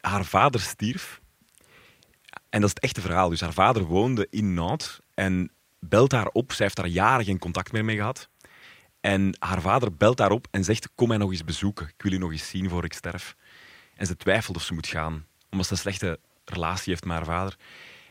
haar 0.00 0.24
vader 0.24 0.60
stierf. 0.60 1.20
En 2.48 2.60
dat 2.60 2.68
is 2.68 2.74
het 2.74 2.82
echte 2.82 3.00
verhaal. 3.00 3.28
Dus 3.28 3.40
haar 3.40 3.52
vader 3.52 3.82
woonde 3.82 4.26
in 4.30 4.54
Nantes 4.54 5.00
en 5.14 5.50
belt 5.78 6.12
haar 6.12 6.28
op. 6.28 6.52
Zij 6.52 6.64
heeft 6.64 6.76
daar 6.76 6.86
jaren 6.86 7.24
geen 7.24 7.38
contact 7.38 7.72
meer 7.72 7.84
mee 7.84 7.96
gehad. 7.96 8.28
En 9.00 9.36
haar 9.38 9.60
vader 9.60 9.96
belt 9.96 10.18
haar 10.18 10.30
op 10.30 10.46
en 10.50 10.64
zegt: 10.64 10.88
Kom 10.94 11.08
mij 11.08 11.16
nog 11.16 11.30
eens 11.30 11.44
bezoeken. 11.44 11.86
Ik 11.86 12.02
wil 12.02 12.12
je 12.12 12.18
nog 12.18 12.32
eens 12.32 12.48
zien 12.48 12.68
voor 12.68 12.84
ik 12.84 12.92
sterf. 12.92 13.36
En 13.94 14.06
ze 14.06 14.16
twijfelt 14.16 14.56
of 14.56 14.62
ze 14.62 14.74
moet 14.74 14.86
gaan, 14.86 15.26
omdat 15.50 15.66
ze 15.66 15.72
een 15.72 15.78
slechte 15.78 16.20
relatie 16.50 16.90
heeft 16.92 17.04
met 17.04 17.16
haar 17.16 17.24
vader. 17.24 17.56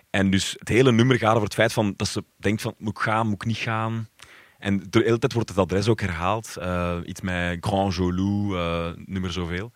En 0.09 0.29
dus 0.29 0.55
het 0.59 0.67
hele 0.67 0.91
nummer 0.91 1.17
gaat 1.17 1.31
over 1.31 1.43
het 1.43 1.53
feit 1.53 1.73
van, 1.73 1.93
dat 1.97 2.07
ze 2.07 2.23
denkt: 2.37 2.61
van, 2.61 2.73
Moet 2.77 2.97
ik 2.97 3.03
gaan, 3.03 3.25
moet 3.27 3.41
ik 3.41 3.45
niet 3.47 3.57
gaan? 3.57 4.09
En 4.57 4.83
de 4.89 4.99
hele 5.03 5.19
tijd 5.19 5.33
wordt 5.33 5.49
het 5.49 5.57
adres 5.57 5.87
ook 5.87 6.01
herhaald. 6.01 6.55
eh, 6.57 6.97
iets 7.05 7.21
met 7.21 7.57
Grand 7.65 7.95
Jolou, 7.95 8.57
eh, 8.57 8.89
nummer 9.05 9.31
zoveel. 9.31 9.71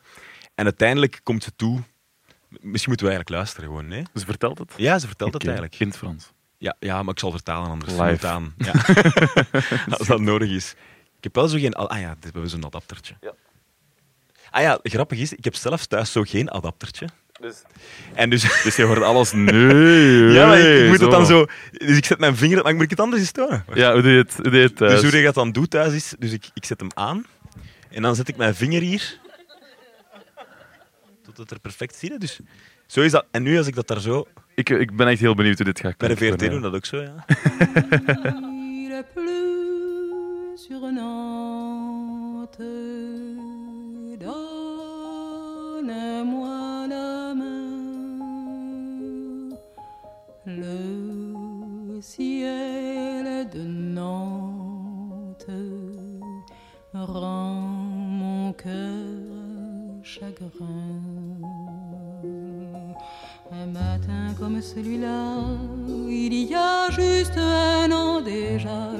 En 0.56 0.64
uiteindelijk 0.64 1.20
komt 1.24 1.44
ze 1.44 1.52
toe. 1.56 1.82
Misschien 2.50 2.90
moeten 2.90 3.08
we 3.08 3.14
eigenlijk 3.14 3.30
luisteren 3.30 3.66
gewoon, 3.70 3.88
nee? 3.88 4.04
Ze 4.14 4.26
vertelt 4.26 4.58
het? 4.58 4.74
Ja, 4.78 5.00
ze 5.00 5.08
vertelt 5.08 5.34
het 5.34 5.42
Oké, 5.44 5.52
eigenlijk. 5.52 5.82
In 5.82 5.88
het 5.88 5.98
Frans. 5.98 6.32
Ja, 6.58 6.76
ja, 6.80 7.04
maar 7.04 7.14
ik 7.14 7.20
zal 7.20 7.32
vertalen 7.32 7.70
anders. 7.70 7.92
Live. 7.92 8.04
Simultaan. 8.04 8.54
Ja. 8.58 8.72
Als 9.98 10.08
dat 10.08 10.20
nodig 10.20 10.50
is. 10.50 10.72
Ik 11.18 11.24
heb 11.24 11.36
wel 11.36 11.48
zo 11.48 11.58
geen... 11.58 11.74
Ah 11.74 12.00
ja, 12.00 12.14
dit 12.14 12.24
hebben 12.24 12.42
we 12.42 12.48
zo'n 12.48 12.66
adaptertje. 12.66 13.16
Ah 14.50 14.62
ja, 14.62 14.80
grappig 14.84 15.20
is, 15.20 15.34
ik 15.34 15.44
heb 15.44 15.56
zelf 15.56 15.86
thuis 15.86 16.12
zo 16.12 16.22
geen 16.24 16.52
adaptertje. 16.52 17.08
En 18.14 18.30
dus... 18.30 18.42
Dus 18.64 18.76
je 18.76 18.84
hoort 18.84 19.02
alles... 19.02 19.32
Nee, 19.32 20.32
ja, 20.32 20.48
maar 20.48 20.60
ik, 20.60 20.84
ik 20.84 20.88
moet 20.90 21.00
het 21.00 21.12
dan 21.12 21.26
zo... 21.26 21.46
Dus 21.72 21.98
ik 21.98 22.06
zet 22.06 22.20
mijn 22.20 22.36
vinger... 22.36 22.64
Maar 22.64 22.74
moet 22.74 22.84
ik 22.84 22.90
het 22.90 23.00
anders 23.00 23.22
eens 23.22 23.32
tonen? 23.32 23.66
Ja, 23.74 23.94
hoe 23.94 24.02
doe 24.02 24.12
je 24.12 24.18
het, 24.18 24.34
hoe 24.34 24.44
doe 24.44 24.56
je 24.56 24.64
het 24.64 24.76
thuis? 24.76 25.02
Dus 25.02 25.10
hoe 25.10 25.20
je 25.20 25.26
dat 25.26 25.34
dan 25.34 25.52
doet 25.52 25.70
thuis 25.70 25.94
is... 25.94 26.14
Dus 26.20 26.32
ik, 26.32 26.50
ik 26.54 26.66
zet 26.66 26.80
hem 26.80 26.90
aan. 26.94 27.26
En 27.90 28.02
dan 28.02 28.16
zet 28.16 28.28
ik 28.28 28.38
mijn 28.38 28.56
vinger 28.56 28.82
hier. 28.82 29.20
Tot 31.24 31.38
het 31.38 31.52
er 31.52 31.60
perfect 31.60 31.96
ziet. 31.96 32.12
hè. 32.12 32.18
Dus 32.18 32.40
zo 32.88 33.02
is 33.02 33.12
dat. 33.12 33.26
En 33.32 33.44
nu 33.44 33.58
als 33.58 33.68
ik 33.68 33.76
dat 33.76 33.88
daar 33.88 34.02
zo... 34.02 34.28
ik, 34.56 34.70
ik 34.70 34.96
ben 34.96 35.08
echt 35.08 35.20
heel 35.20 35.36
benieuwd 35.36 35.58
hoe 35.58 35.66
dit 35.66 35.80
gaat 35.80 35.98
Bij 35.98 36.08
de. 36.08 36.18
VRT 36.18 36.40
doen 36.40 36.62
dat 36.62 36.74
ook 36.74 36.86
zo, 36.86 37.02
ja. 37.02 37.26
celui-là, 64.74 65.44
il 66.10 66.34
y 66.34 66.56
a 66.56 66.90
juste 66.92 67.38
un 67.38 67.92
an 67.92 68.22
déjà, 68.22 68.92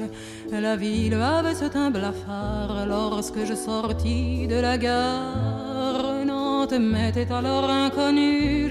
la 0.50 0.76
ville 0.76 1.14
avait 1.14 1.54
ce 1.54 1.64
teint 1.64 1.90
blafard 1.90 2.86
lorsque 2.86 3.44
je 3.44 3.54
sortis 3.54 4.46
de 4.46 4.56
la 4.56 4.76
gare. 4.76 6.24
Nantes 6.26 6.78
m'était 6.78 7.30
alors 7.32 7.68
inconnue, 7.70 8.70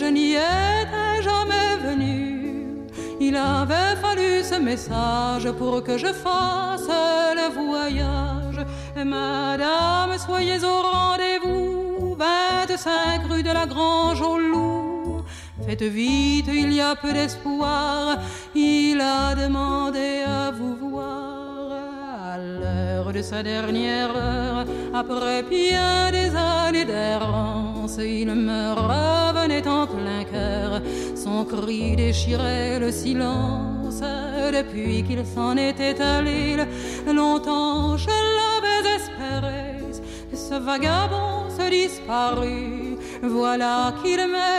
je 0.00 0.06
n'y 0.06 0.32
étais 0.32 1.22
jamais 1.22 1.76
venu. 1.86 2.84
Il 3.20 3.36
avait 3.36 3.96
fallu 4.02 4.42
ce 4.42 4.58
message 4.58 5.50
pour 5.52 5.84
que 5.84 5.96
je 5.98 6.12
fasse 6.24 6.90
le 7.40 7.48
voyage. 7.60 8.60
Madame, 8.96 10.18
soyez 10.18 10.60
au 10.64 10.78
rendez-vous, 10.82 12.16
25 12.16 13.30
rue 13.30 13.42
de 13.42 13.52
la 13.52 13.66
Grange 13.66 14.20
au 14.20 14.38
Loup. 14.38 14.73
Faites 15.66 15.82
vite, 15.82 16.46
il 16.52 16.72
y 16.72 16.80
a 16.80 16.94
peu 16.94 17.12
d'espoir. 17.12 18.18
Il 18.54 19.00
a 19.00 19.34
demandé 19.34 20.22
à 20.26 20.50
vous 20.50 20.76
voir 20.76 21.72
à 22.32 22.38
l'heure 22.38 23.12
de 23.12 23.22
sa 23.22 23.42
dernière 23.42 24.14
heure. 24.14 24.66
Après 24.92 25.42
bien 25.42 26.10
des 26.12 26.30
années 26.36 26.84
d'errance, 26.84 27.98
il 27.98 28.34
me 28.34 28.72
revenait 28.74 29.66
en 29.66 29.86
plein 29.86 30.24
cœur. 30.30 30.82
Son 31.16 31.44
cri 31.44 31.96
déchirait 31.96 32.78
le 32.78 32.92
silence. 32.92 34.02
Depuis 34.52 35.02
qu'il 35.02 35.24
s'en 35.24 35.56
était 35.56 36.00
allé, 36.00 36.56
longtemps 37.06 37.96
je 37.96 38.06
l'avais 38.36 38.96
espéré. 38.96 39.74
Ce 40.32 40.54
vagabond 40.54 41.48
se 41.48 41.70
disparut, 41.70 42.98
voilà 43.22 43.94
qu'il 44.02 44.18
m'était 44.18 44.53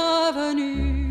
revenu. 0.00 1.06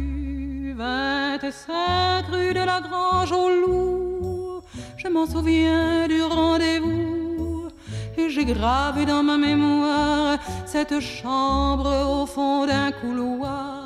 25 0.76 2.26
rue 2.32 2.53
de 2.53 2.60
la 2.60 2.82
Grange 2.82 3.32
au 3.32 3.49
Loup, 3.49 4.62
je 4.97 5.08
m'en 5.08 5.26
souviens 5.26 6.08
du 6.08 6.22
rendez-vous. 6.22 7.70
Et 8.18 8.30
j'ai 8.30 8.45
gravé 8.45 9.06
dans 9.06 9.24
ma 9.24 9.38
mémoire 9.38 10.38
cette 10.66 10.99
chambre 10.99 11.91
au 12.22 12.26
fond 12.26 12.66
d'un 12.66 12.91
couloir. 12.91 13.86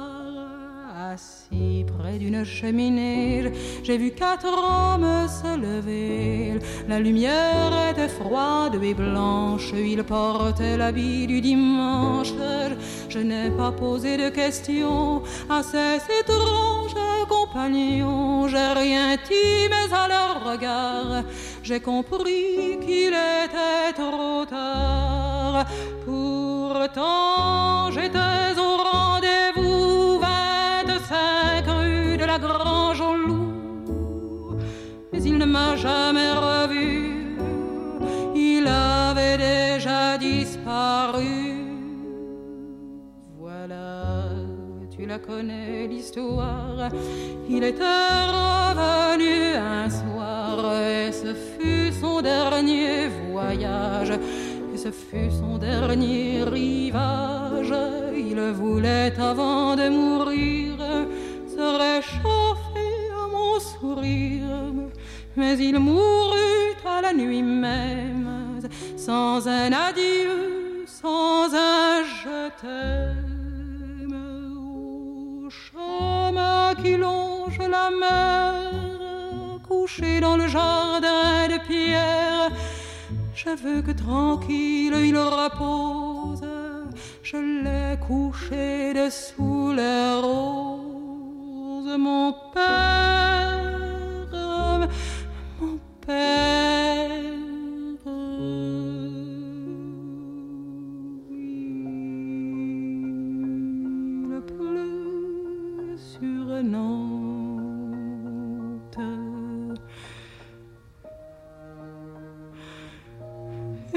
Assis 1.12 1.86
près 1.98 2.18
d'une 2.18 2.44
cheminée, 2.44 3.52
j'ai 3.84 3.98
vu 3.98 4.12
quatre 4.12 4.48
hommes 4.48 5.28
se 5.28 5.58
lever. 5.58 6.60
La 6.88 7.00
lumière 7.00 7.72
était 7.92 8.10
froide 8.10 8.82
et 8.84 8.94
blanche, 8.94 9.74
ils 9.74 10.04
portaient 10.04 10.78
l'habit 10.78 11.28
du 11.28 11.42
dimanche. 11.42 12.34
Je 13.10 13.18
n'ai 13.18 13.50
pas 13.50 13.72
posé 13.72 14.18
de 14.18 14.30
questions 14.30 15.24
à 15.50 15.64
ces 15.64 15.98
étranges 16.20 16.94
compagnons. 17.28 18.48
J'ai 18.48 18.74
rien 18.84 19.16
dit, 19.16 19.68
mais 19.68 19.92
à 19.92 20.08
leur 20.08 20.52
regard, 20.52 21.24
j'ai 21.64 21.80
compris 21.80 22.78
qu'il 22.86 23.14
était 23.14 23.94
trop 23.96 24.46
tard. 24.46 25.66
Pourtant, 26.06 27.90
j'étais 27.90 28.60
au 28.60 28.78
rendez-vous 28.92 30.20
25 30.20 31.66
rue 31.68 32.18
de 32.18 32.26
la 32.26 32.38
Grange 32.38 33.02
au 33.02 33.16
Loup. 33.16 34.58
Mais 35.12 35.24
il 35.24 35.38
ne 35.40 35.46
m'a 35.46 35.76
jamais 35.76 36.32
revu. 36.32 37.38
Il 38.36 38.68
avait 38.68 39.38
déjà 39.38 40.18
disparu. 40.20 41.69
La 45.10 45.18
connais 45.18 45.88
l'histoire. 45.88 46.90
Il 47.50 47.64
était 47.64 48.24
revenu 48.38 49.56
un 49.56 49.90
soir 49.90 50.74
et 50.76 51.12
ce 51.12 51.34
fut 51.34 51.92
son 52.00 52.22
dernier 52.22 53.08
voyage. 53.32 54.14
Et 54.74 54.78
ce 54.78 54.92
fut 54.92 55.32
son 55.32 55.58
dernier 55.58 56.44
rivage. 56.44 57.74
Il 58.16 58.40
voulait 58.62 59.14
avant 59.20 59.76
de 59.76 59.90
mourir 59.90 60.76
se 61.56 61.66
réchauffer 61.86 62.94
à 63.24 63.26
mon 63.36 63.60
sourire. 63.60 64.74
Mais 65.36 65.58
il 65.58 65.80
mourut 65.80 66.78
à 66.86 67.02
la 67.02 67.14
nuit 67.14 67.42
même, 67.42 68.60
sans 68.96 69.48
un 69.48 69.72
adieu, 69.72 70.86
sans 70.86 71.48
un 71.56 72.04
je. 72.04 73.29
Qui 76.82 76.98
longe 76.98 77.60
la 77.60 77.90
mer, 77.90 78.72
couché 79.68 80.20
dans 80.20 80.38
le 80.38 80.48
jardin 80.48 81.48
de 81.48 81.58
pierre, 81.68 82.50
je 83.34 83.50
veux 83.50 83.82
que 83.82 83.92
tranquille 83.92 84.94
il 84.94 85.18
repose. 85.18 86.48
Je 87.24 87.38
l'ai 87.38 87.98
couché 88.08 88.94
dessous 88.94 89.72
les 89.76 90.14
roses, 90.22 91.98
mon 91.98 92.34
père, 92.54 93.80
mon 95.60 95.80
père. 96.06 96.59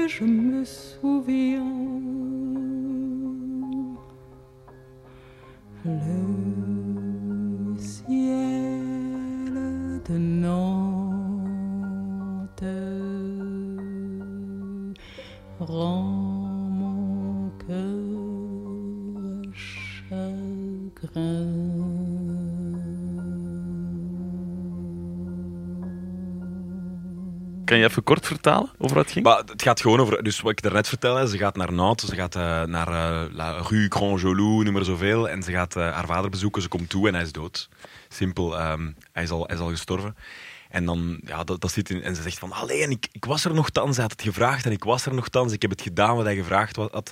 Je 0.05 0.25
me 0.25 0.65
souviens 0.65 1.63
le 5.85 7.77
ciel 7.77 9.53
de 10.07 10.17
Nantes 10.17 10.83
rend 15.59 16.03
mon 16.03 17.49
cœur 17.65 18.03
chagrin. 19.53 21.52
Kan 27.73 27.81
je 27.81 27.87
even 27.87 28.03
kort 28.03 28.27
vertalen 28.27 28.71
over 28.77 28.95
wat 28.95 29.03
het 29.03 29.13
ging? 29.13 29.25
Maar 29.25 29.37
het 29.37 29.61
gaat 29.61 29.81
gewoon 29.81 29.99
over, 29.99 30.23
dus 30.23 30.41
wat 30.41 30.51
ik 30.51 30.61
daarnet 30.61 30.87
vertelde, 30.87 31.27
ze 31.27 31.37
gaat 31.37 31.55
naar 31.55 31.73
Nantes, 31.73 32.09
ze 32.09 32.15
gaat 32.15 32.35
eh, 32.35 32.63
naar 32.63 32.87
eh, 32.87 33.33
La 33.33 33.61
Rue 33.69 33.85
Grand 33.89 34.21
Jolou, 34.21 34.63
noem 34.63 34.73
maar 34.73 34.83
zoveel, 34.83 35.29
en 35.29 35.43
ze 35.43 35.51
gaat 35.51 35.75
eh, 35.75 35.91
haar 35.91 36.05
vader 36.05 36.29
bezoeken, 36.29 36.61
ze 36.61 36.67
komt 36.67 36.89
toe 36.89 37.07
en 37.07 37.13
hij 37.13 37.23
is 37.23 37.31
dood. 37.31 37.69
Simpel, 38.09 38.57
ehm, 38.57 38.91
hij, 39.11 39.23
is 39.23 39.29
al, 39.29 39.45
hij 39.45 39.55
is 39.55 39.61
al 39.61 39.69
gestorven. 39.69 40.15
En 40.69 40.85
dan, 40.85 41.21
ja, 41.25 41.43
dat, 41.43 41.61
dat 41.61 41.71
zit 41.71 41.89
in, 41.89 42.03
en 42.03 42.15
ze 42.15 42.21
zegt 42.21 42.39
van, 42.39 42.51
alleen, 42.51 42.91
ik, 42.91 43.07
ik 43.11 43.25
was 43.25 43.45
er 43.45 43.53
nogthans, 43.53 43.95
hij 43.95 44.05
had 44.05 44.11
het 44.11 44.21
gevraagd 44.21 44.65
en 44.65 44.71
ik 44.71 44.83
was 44.83 45.05
er 45.05 45.13
nogthans, 45.13 45.53
ik 45.53 45.61
heb 45.61 45.71
het 45.71 45.81
gedaan 45.81 46.15
wat 46.15 46.25
hij 46.25 46.35
gevraagd 46.35 46.75
had. 46.75 47.11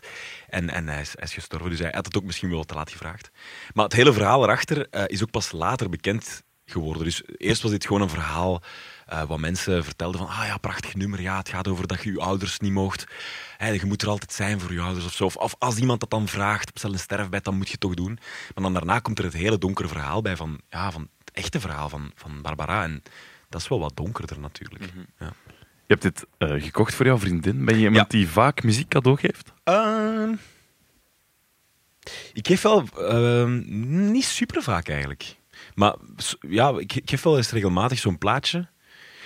En, 0.49 0.69
en 0.69 0.87
hij, 0.87 1.01
is, 1.01 1.11
hij 1.15 1.23
is 1.23 1.33
gestorven, 1.33 1.69
dus 1.69 1.79
hij 1.79 1.91
had 1.91 2.05
het 2.05 2.17
ook 2.17 2.23
misschien 2.23 2.49
wel 2.49 2.63
te 2.63 2.73
laat 2.73 2.91
gevraagd. 2.91 3.31
Maar 3.73 3.83
het 3.83 3.93
hele 3.93 4.13
verhaal 4.13 4.43
erachter 4.43 5.09
is 5.09 5.21
ook 5.21 5.31
pas 5.31 5.51
later 5.51 5.89
bekend 5.89 6.43
geworden. 6.65 7.03
Dus 7.03 7.23
eerst 7.37 7.61
was 7.61 7.71
dit 7.71 7.85
gewoon 7.85 8.01
een 8.01 8.09
verhaal 8.09 8.61
eh, 9.11 9.23
wat 9.23 9.39
mensen 9.39 9.83
vertelden 9.83 10.19
van, 10.19 10.29
ah 10.29 10.45
ja, 10.45 10.57
prachtig 10.57 10.95
nummer, 10.95 11.21
ja, 11.21 11.37
het 11.37 11.49
gaat 11.49 11.67
over 11.67 11.87
dat 11.87 12.03
je 12.03 12.11
je 12.11 12.19
ouders 12.19 12.59
niet 12.59 12.71
moogt. 12.71 13.05
Hè, 13.57 13.67
je 13.69 13.85
moet 13.85 14.01
er 14.01 14.07
altijd 14.09 14.33
zijn 14.33 14.59
voor 14.59 14.73
je 14.73 14.79
ouders 14.81 15.05
of 15.05 15.13
zo. 15.13 15.25
Of, 15.25 15.35
of 15.35 15.55
als 15.59 15.77
iemand 15.77 15.99
dat 15.99 16.09
dan 16.09 16.27
vraagt 16.27 16.69
op 16.69 16.79
zijn 16.79 16.99
sterfbed, 16.99 17.43
dan 17.43 17.55
moet 17.55 17.65
je 17.65 17.71
het 17.71 17.79
toch 17.81 17.93
doen. 17.93 18.19
Maar 18.55 18.63
dan 18.63 18.73
daarna 18.73 18.99
komt 18.99 19.17
er 19.19 19.23
het 19.25 19.33
hele 19.33 19.57
donkere 19.57 19.87
verhaal 19.87 20.21
bij 20.21 20.35
van, 20.35 20.61
ja, 20.69 20.91
van 20.91 21.01
het 21.19 21.31
echte 21.33 21.59
verhaal 21.59 21.89
van, 21.89 22.11
van 22.15 22.41
Barbara. 22.41 22.83
En 22.83 23.03
dat 23.49 23.61
is 23.61 23.67
wel 23.67 23.79
wat 23.79 23.95
donkerder 23.95 24.39
natuurlijk. 24.39 24.83
ja. 25.19 25.33
Je 25.85 25.97
hebt 25.97 26.01
dit 26.01 26.25
eh, 26.37 26.63
gekocht 26.63 26.93
voor 26.93 27.05
jouw 27.05 27.17
vriendin. 27.17 27.65
Ben 27.65 27.75
je 27.75 27.81
iemand 27.85 28.11
Ja. 28.11 28.17
die 28.17 28.27
vaak 28.29 28.63
muziek 28.63 28.87
cadeau 28.87 29.17
geeft? 29.17 29.51
Ehm, 29.63 30.33
ik 32.33 32.47
geef 32.47 32.61
wel 32.61 32.83
ehm, 32.97 33.61
niet 34.11 34.25
super 34.25 34.63
vaak 34.63 34.87
eigenlijk. 34.89 35.35
Maar 35.75 35.95
ja, 36.39 36.69
ik, 36.77 36.93
ik 36.95 37.09
geef 37.09 37.21
wel 37.21 37.37
eens 37.37 37.51
regelmatig 37.51 37.99
zo'n 37.99 38.17
plaatje. 38.17 38.67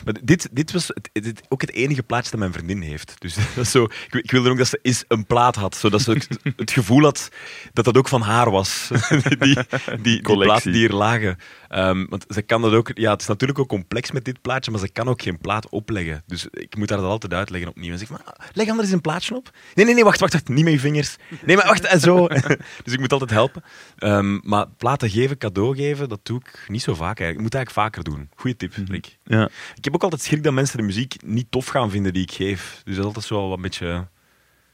Maar 0.03 0.13
dit, 0.23 0.47
dit 0.51 0.71
was 0.71 0.87
het, 0.87 1.09
dit, 1.13 1.41
ook 1.49 1.61
het 1.61 1.71
enige 1.71 2.03
plaatje 2.03 2.31
dat 2.31 2.39
mijn 2.39 2.53
vriendin 2.53 2.81
heeft. 2.81 3.15
Dus 3.17 3.35
dat 3.55 3.67
zo, 3.67 3.83
ik, 3.83 4.13
ik 4.13 4.31
wilde 4.31 4.49
ook 4.49 4.57
dat 4.57 4.67
ze 4.67 4.79
eens 4.81 5.03
een 5.07 5.25
plaat 5.25 5.55
had. 5.55 5.75
Zodat 5.75 6.01
ze 6.01 6.21
het 6.55 6.71
gevoel 6.71 7.03
had 7.03 7.29
dat 7.73 7.85
dat 7.85 7.97
ook 7.97 8.07
van 8.07 8.21
haar 8.21 8.51
was. 8.51 8.89
die, 9.27 9.37
die, 9.37 9.57
die 10.01 10.21
platen 10.21 10.71
die 10.71 10.81
hier 10.81 10.91
lagen. 10.91 11.37
Ehm, 11.75 12.05
want 12.09 12.25
ze 12.27 12.41
kan 12.41 12.61
dat 12.61 12.73
ook... 12.73 12.91
Ja, 12.93 13.11
het 13.11 13.21
is 13.21 13.27
natuurlijk 13.27 13.59
ook 13.59 13.67
complex 13.67 14.11
met 14.11 14.25
dit 14.25 14.41
plaatje, 14.41 14.71
maar 14.71 14.79
ze 14.79 14.89
kan 14.89 15.07
ook 15.07 15.21
geen 15.21 15.37
plaat 15.37 15.69
opleggen. 15.69 16.23
Dus 16.25 16.47
ik 16.51 16.75
moet 16.77 16.89
haar 16.89 16.99
dat 16.99 17.09
altijd 17.09 17.33
uitleggen 17.33 17.69
opnieuw. 17.69 17.91
En 17.91 17.97
zeg 17.99 18.09
maar, 18.09 18.21
"Ah, 18.23 18.45
leg 18.53 18.69
anders 18.69 18.91
een 18.91 19.01
plaatje 19.01 19.35
op. 19.35 19.51
Nee, 19.73 19.85
nee, 19.85 19.93
nee, 19.93 20.03
wacht, 20.03 20.19
wacht, 20.19 20.33
wacht. 20.33 20.47
Niet 20.47 20.63
met 20.63 20.73
je 20.73 20.79
vingers. 20.79 21.15
Nee, 21.45 21.55
maar 21.55 21.65
wacht, 21.65 21.83
en 21.85 21.99
zo. 21.99 22.27
dus 22.83 22.93
ik 22.93 22.99
moet 22.99 23.11
altijd 23.11 23.31
helpen. 23.31 23.63
Ehm, 23.97 24.39
maar 24.41 24.67
platen 24.77 25.09
geven, 25.09 25.37
cadeau 25.37 25.75
geven, 25.75 26.09
dat 26.09 26.19
doe 26.23 26.39
ik 26.39 26.65
niet 26.67 26.81
zo 26.81 26.93
vaak 26.93 27.19
eigenlijk. 27.19 27.37
Ik 27.37 27.41
moet 27.41 27.53
eigenlijk 27.53 27.93
vaker 27.95 28.03
doen. 28.13 28.29
Goeie 28.35 28.55
tip, 28.55 28.73
Rick. 28.87 29.17
Ja. 29.23 29.49
Ik 29.75 29.83
heb 29.83 29.93
ook 29.93 30.03
altijd 30.03 30.21
schrik 30.21 30.43
dat 30.43 30.53
mensen 30.53 30.77
de 30.77 30.83
muziek 30.83 31.15
niet 31.23 31.47
tof 31.49 31.67
gaan 31.67 31.89
vinden 31.89 32.13
die 32.13 32.23
ik 32.23 32.31
geef. 32.31 32.81
Dus 32.83 32.95
dat 32.95 33.03
is 33.03 33.05
altijd 33.05 33.25
zo 33.25 33.35
wel 33.41 33.53
een 33.53 33.61
beetje 33.61 34.07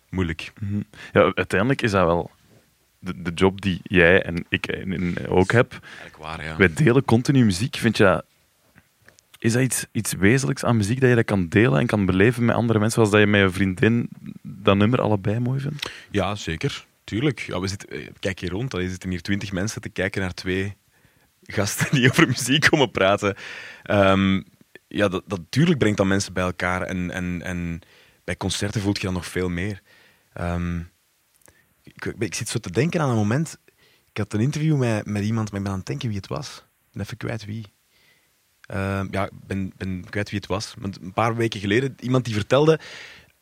moeilijk. 0.09 0.53
Mhm. 0.59 0.81
ja, 1.13 1.31
uiteindelijk 1.35 1.81
is 1.81 1.91
dat 1.91 2.05
wel 2.05 2.31
de, 3.01 3.21
de 3.21 3.31
job 3.35 3.61
die 3.61 3.79
jij 3.83 4.21
en 4.23 4.45
ik 4.49 4.67
en- 4.67 4.93
en 4.93 5.27
ook 5.27 5.51
heb. 5.51 5.79
Waar, 6.19 6.43
ja. 6.43 6.57
Wij 6.57 6.73
delen 6.73 7.05
continu 7.05 7.45
muziek. 7.45 7.75
Vind 7.75 7.97
je 7.97 8.03
dat- 8.03 8.25
is 9.39 9.53
dat 9.53 9.61
iets, 9.61 9.85
iets 9.91 10.13
wezenlijks 10.13 10.63
aan 10.65 10.77
muziek 10.77 10.99
dat 10.99 11.09
je 11.09 11.15
dat 11.15 11.25
kan 11.25 11.47
delen 11.47 11.79
en 11.79 11.85
kan 11.85 12.05
beleven 12.05 12.45
met 12.45 12.55
andere 12.55 12.79
mensen, 12.79 12.95
zoals 12.95 13.11
dat 13.11 13.19
je 13.19 13.27
met 13.27 13.41
je 13.41 13.49
vriendin 13.49 14.09
dat 14.41 14.75
nummer 14.77 15.01
allebei 15.01 15.39
mooi 15.39 15.59
vindt? 15.59 15.91
Ja, 16.11 16.35
zeker. 16.35 16.85
Tuurlijk. 17.03 17.39
Ja, 17.39 17.59
we 17.59 17.67
zitten, 17.67 17.89
eh, 17.89 18.07
kijk 18.19 18.39
hier 18.39 18.49
rond. 18.49 18.73
Er 18.73 18.89
zitten 18.89 19.09
hier 19.09 19.21
twintig 19.21 19.51
mensen 19.51 19.81
te 19.81 19.89
kijken 19.89 20.21
naar 20.21 20.33
twee 20.33 20.75
gasten 21.43 21.87
die 21.91 22.07
over 22.09 22.27
muziek 22.27 22.67
komen 22.69 22.91
praten. 22.91 23.35
Ehm, 23.83 24.41
ja, 24.87 25.07
dat, 25.07 25.23
dat 25.27 25.39
natuurlijk 25.39 25.77
brengt 25.79 25.97
dan 25.97 26.07
mensen 26.07 26.33
bij 26.33 26.43
elkaar. 26.43 26.81
En, 26.81 27.11
en, 27.11 27.41
en 27.43 27.79
bij 28.23 28.37
concerten 28.37 28.81
voelt 28.81 28.97
je 28.97 29.03
dan 29.05 29.13
nog 29.13 29.25
veel 29.25 29.49
meer. 29.49 29.81
Ehm, 30.33 30.79
ik, 31.83 32.05
ik 32.19 32.35
zit 32.35 32.49
zo 32.49 32.59
te 32.59 32.71
denken 32.71 33.01
aan 33.01 33.09
een 33.09 33.15
moment. 33.15 33.57
Ik 34.11 34.17
had 34.17 34.33
een 34.33 34.39
interview 34.39 34.77
met, 34.77 35.05
met 35.05 35.23
iemand, 35.23 35.49
maar 35.49 35.59
ik 35.59 35.63
ben 35.63 35.73
aan 35.73 35.79
het 35.79 35.87
denken 35.87 36.07
wie 36.07 36.17
het 36.17 36.27
was. 36.27 36.65
Ben 36.91 37.03
even 37.03 37.17
kwijt 37.17 37.45
wie. 37.45 37.65
Ehm, 38.61 39.07
ja, 39.11 39.25
ik 39.25 39.47
ben, 39.47 39.73
ben 39.77 40.09
kwijt 40.09 40.29
wie 40.29 40.39
het 40.39 40.47
was. 40.47 40.73
Want 40.79 41.01
een 41.01 41.13
paar 41.13 41.35
weken 41.35 41.59
geleden, 41.59 41.95
iemand 41.99 42.25
die 42.25 42.33
vertelde... 42.33 42.79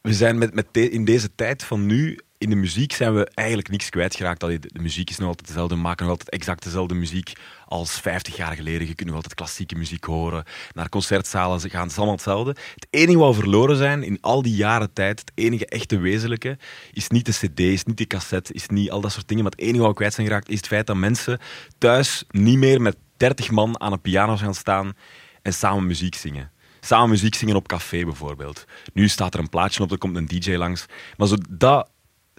We 0.01 0.13
zijn 0.13 0.37
met, 0.37 0.53
met 0.53 0.67
in 0.71 1.05
deze 1.05 1.35
tijd 1.35 1.63
van 1.63 1.85
nu, 1.85 2.19
in 2.37 2.49
de 2.49 2.55
muziek, 2.55 2.93
zijn 2.93 3.15
we 3.15 3.25
eigenlijk 3.33 3.69
niks 3.69 3.89
kwijtgeraakt. 3.89 4.39
De, 4.39 4.59
de 4.59 4.81
muziek 4.81 5.09
is 5.09 5.17
nog 5.17 5.27
altijd 5.27 5.47
dezelfde. 5.47 5.75
We 5.75 5.81
maken 5.81 6.03
nog 6.03 6.11
altijd 6.11 6.29
exact 6.29 6.63
dezelfde 6.63 6.95
muziek 6.95 7.33
als 7.69 7.99
50 7.99 8.35
jaar 8.35 8.55
geleden. 8.55 8.87
Je 8.87 8.95
kunt 8.95 9.07
nog 9.07 9.15
altijd 9.15 9.35
klassieke 9.35 9.75
muziek 9.75 10.03
horen. 10.03 10.43
Naar 10.73 10.89
concertzalen 10.89 11.59
ze 11.59 11.69
gaan, 11.69 11.81
het 11.81 11.91
is 11.91 11.97
allemaal 11.97 12.15
hetzelfde. 12.15 12.55
Het 12.73 12.87
enige 12.89 13.17
wat 13.17 13.35
we 13.35 13.41
verloren 13.41 13.77
zijn 13.77 14.03
in 14.03 14.17
al 14.21 14.41
die 14.41 14.55
jaren 14.55 14.93
tijd, 14.93 15.19
het 15.19 15.31
enige 15.35 15.65
echte 15.65 15.99
wezenlijke, 15.99 16.57
is 16.91 17.07
niet 17.07 17.25
de 17.25 17.31
cd, 17.31 17.59
is 17.59 17.83
niet 17.83 17.97
de 17.97 18.07
cassette, 18.07 18.53
is 18.53 18.67
niet 18.67 18.91
al 18.91 19.01
dat 19.01 19.11
soort 19.11 19.27
dingen. 19.27 19.43
Maar 19.43 19.51
het 19.51 19.61
enige 19.61 19.79
wat 19.79 19.89
we 19.89 19.95
kwijt 19.95 20.13
zijn 20.13 20.27
geraakt, 20.27 20.49
is 20.49 20.57
het 20.57 20.67
feit 20.67 20.87
dat 20.87 20.95
mensen 20.95 21.39
thuis 21.77 22.23
niet 22.29 22.57
meer 22.57 22.81
met 22.81 22.97
30 23.17 23.51
man 23.51 23.81
aan 23.81 23.91
een 23.91 24.01
piano 24.01 24.37
gaan 24.37 24.55
staan 24.55 24.93
en 25.41 25.53
samen 25.53 25.87
muziek 25.87 26.15
zingen. 26.15 26.51
Samen 26.79 27.09
muziek 27.09 27.35
zingen 27.35 27.55
op 27.55 27.67
café 27.67 28.03
bijvoorbeeld. 28.03 28.65
Nu 28.93 29.07
staat 29.07 29.33
er 29.33 29.39
een 29.39 29.49
plaatje 29.49 29.83
op, 29.83 29.91
er 29.91 29.97
komt 29.97 30.15
een 30.15 30.25
DJ 30.25 30.55
langs. 30.55 30.85
Maar 31.17 31.27
zo 31.27 31.35
dat 31.49 31.89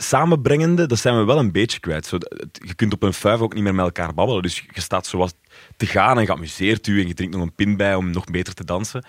samenbrengende, 0.03 0.87
dat 0.87 0.99
zijn 0.99 1.19
we 1.19 1.25
wel 1.25 1.39
een 1.39 1.53
beetje 1.53 1.81
kwijt. 1.81 2.07
Zo, 2.07 2.19
je 2.53 2.75
kunt 2.75 2.93
op 2.93 3.03
een 3.03 3.13
fuif 3.13 3.41
ook 3.41 3.55
niet 3.55 3.63
meer 3.63 3.75
met 3.75 3.85
elkaar 3.85 4.15
babbelen. 4.15 4.43
Dus 4.43 4.65
je 4.73 4.81
staat 4.81 5.07
zoals 5.07 5.33
te 5.77 5.87
gaan 5.87 6.19
en 6.19 6.27
geamuseerd 6.27 6.87
u 6.87 7.01
en 7.01 7.09
je 7.09 7.15
drinkt 7.15 7.37
nog 7.37 7.45
een 7.45 7.55
pin 7.55 7.77
bij 7.77 7.95
om 7.95 8.11
nog 8.11 8.25
beter 8.25 8.55
te 8.55 8.65
dansen. 8.65 9.05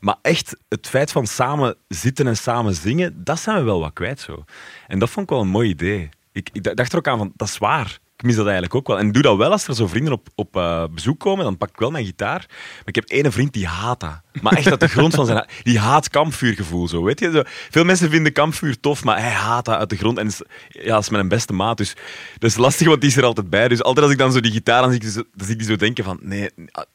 Maar 0.00 0.16
echt, 0.22 0.56
het 0.68 0.88
feit 0.88 1.12
van 1.12 1.26
samen 1.26 1.76
zitten 1.88 2.26
en 2.26 2.36
samen 2.36 2.74
zingen, 2.74 3.24
dat 3.24 3.38
zijn 3.38 3.56
we 3.56 3.62
wel 3.62 3.80
wat 3.80 3.92
kwijt 3.92 4.20
zo. 4.20 4.44
En 4.86 4.98
dat 4.98 5.10
vond 5.10 5.26
ik 5.26 5.32
wel 5.32 5.40
een 5.40 5.48
mooi 5.48 5.68
idee. 5.68 6.08
Ik 6.32 6.76
dacht 6.76 6.92
er 6.92 6.98
ook 6.98 7.08
aan 7.08 7.18
van, 7.18 7.32
dat 7.36 7.48
is 7.48 7.58
waar. 7.58 7.98
Ik 8.16 8.22
mis 8.22 8.34
dat 8.34 8.44
eigenlijk 8.44 8.74
ook 8.74 8.86
wel. 8.86 8.98
En 8.98 9.12
doe 9.12 9.22
dat 9.22 9.36
wel 9.36 9.50
als 9.50 9.68
er 9.68 9.74
zo 9.74 9.86
vrienden 9.86 10.12
op, 10.12 10.28
op 10.34 10.56
eh, 10.56 10.84
bezoek 10.90 11.20
komen, 11.20 11.44
dan 11.44 11.56
pak 11.56 11.68
ik 11.68 11.78
wel 11.78 11.90
mijn 11.90 12.04
gitaar. 12.04 12.44
Maar 12.48 12.82
ik 12.84 12.94
heb 12.94 13.10
ene 13.10 13.30
vriend 13.30 13.52
die 13.52 13.66
haat 13.66 14.00
dat. 14.00 14.20
Maar 14.42 14.52
echt 14.52 14.70
uit 14.70 14.80
de 14.80 14.88
grond 14.88 15.14
van 15.14 15.26
zijn. 15.26 15.46
Die 15.62 15.78
haat 15.78 16.08
kampvuurgevoel, 16.08 16.88
zo, 16.88 17.02
weet 17.02 17.20
je. 17.20 17.30
Zo, 17.30 17.42
veel 17.46 17.84
mensen 17.84 18.10
vinden 18.10 18.32
kampvuur 18.32 18.80
tof, 18.80 19.04
maar 19.04 19.20
hij 19.20 19.30
haat 19.30 19.64
dat 19.64 19.76
uit 19.76 19.90
de 19.90 19.96
grond. 19.96 20.18
En 20.18 20.30
ja, 20.68 20.94
dat 20.94 21.02
is 21.02 21.08
mijn 21.08 21.28
beste 21.28 21.52
maat, 21.52 21.76
dus 21.76 21.94
dat 22.38 22.50
is 22.50 22.56
lastig, 22.56 22.86
want 22.86 23.00
die 23.00 23.10
is 23.10 23.16
er 23.16 23.24
altijd 23.24 23.50
bij. 23.50 23.68
Dus 23.68 23.82
altijd 23.82 24.04
als 24.04 24.14
ik 24.14 24.20
dan 24.20 24.32
zo 24.32 24.40
die 24.40 24.52
gitaar 24.52 24.82
aan 24.82 24.90
zie, 24.90 25.00
dan 25.00 25.24
zie 25.36 25.52
ik 25.52 25.58
die 25.58 25.68
zo 25.68 25.76
denken 25.76 26.04
van, 26.04 26.18
nee, 26.20 26.50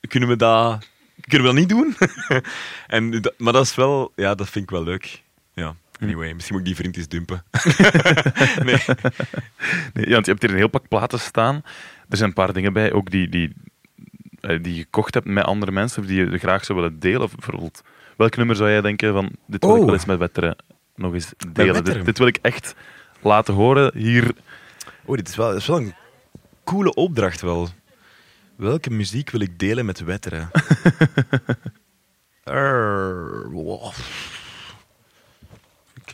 kunnen 0.07 0.29
we 0.29 0.35
dat, 0.35 0.87
kunnen 1.27 1.47
we 1.47 1.53
dat 1.53 1.67
niet 1.67 1.69
doen? 1.69 1.95
en, 2.87 3.33
maar 3.37 3.53
dat 3.53 3.65
is 3.65 3.75
wel, 3.75 4.11
ja, 4.15 4.35
dat 4.35 4.49
vind 4.49 4.63
ik 4.63 4.71
wel 4.71 4.83
leuk. 4.83 5.21
Ja, 5.53 5.75
anyway, 5.99 6.33
misschien 6.33 6.55
moet 6.57 6.67
ik 6.67 6.75
die 6.75 6.83
vriend 6.83 6.97
eens 6.97 7.07
dumpen. 7.07 7.43
nee. 8.67 8.81
Nee, 9.93 10.05
ja, 10.07 10.13
want 10.13 10.25
je 10.25 10.31
hebt 10.31 10.41
hier 10.41 10.49
een 10.51 10.55
heel 10.57 10.67
pak 10.67 10.87
platen 10.87 11.19
staan. 11.19 11.55
Er 12.09 12.17
zijn 12.17 12.29
een 12.29 12.35
paar 12.35 12.53
dingen 12.53 12.73
bij, 12.73 12.91
ook 12.93 13.11
die, 13.11 13.29
die, 13.29 13.53
eh, 14.39 14.63
die 14.63 14.75
je 14.75 14.81
gekocht 14.81 15.13
hebt 15.13 15.25
met 15.25 15.43
andere 15.43 15.71
mensen, 15.71 16.01
of 16.01 16.07
die 16.07 16.25
je 16.25 16.37
graag 16.37 16.65
zou 16.65 16.79
willen 16.79 16.99
delen. 16.99 17.21
Of 17.21 17.35
bijvoorbeeld, 17.35 17.81
welk 18.17 18.35
nummer 18.37 18.55
zou 18.55 18.69
jij 18.69 18.81
denken 18.81 19.13
van, 19.13 19.31
dit 19.47 19.63
wil 19.63 19.73
ik 19.75 19.79
Oh. 19.79 19.85
wel 19.85 19.93
eens 19.93 20.05
met 20.05 20.17
Wetteren 20.19 20.55
nog 20.95 21.13
eens 21.13 21.33
delen. 21.53 21.83
Dit, 21.83 22.05
dit 22.05 22.17
wil 22.17 22.27
ik 22.27 22.39
echt 22.41 22.75
laten 23.21 23.53
horen 23.53 23.97
hier. 23.97 24.31
Oh, 25.05 25.15
dit 25.15 25.27
is 25.27 25.35
wel, 25.35 25.49
dit 25.49 25.57
is 25.57 25.67
wel 25.67 25.77
een 25.77 25.93
coole 26.63 26.93
opdracht 26.93 27.41
wel. 27.41 27.69
Welke 28.55 28.89
muziek 28.89 29.29
wil 29.29 29.41
ik 29.41 29.59
delen 29.59 29.85
met 29.85 29.99
Wetteren? 29.99 30.49
Er, 32.43 33.49
wow. 33.51 33.93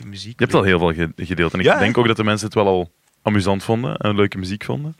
Muziek? 0.04 0.38
Je 0.38 0.44
hebt 0.44 0.54
al 0.56 0.62
heel 0.62 0.78
veel 0.78 0.92
ge- 0.94 1.12
gedeeld. 1.24 1.52
En 1.52 1.58
ik 1.58 1.64
Ja, 1.64 1.78
denk 1.78 1.98
ook 1.98 2.06
dat 2.06 2.16
de 2.16 2.24
mensen 2.24 2.46
het 2.46 2.54
wel 2.54 2.66
al 2.66 2.92
amusant 3.22 3.64
vonden 3.64 3.96
en 3.96 4.14
leuke 4.16 4.38
muziek 4.38 4.64
vonden. 4.64 4.96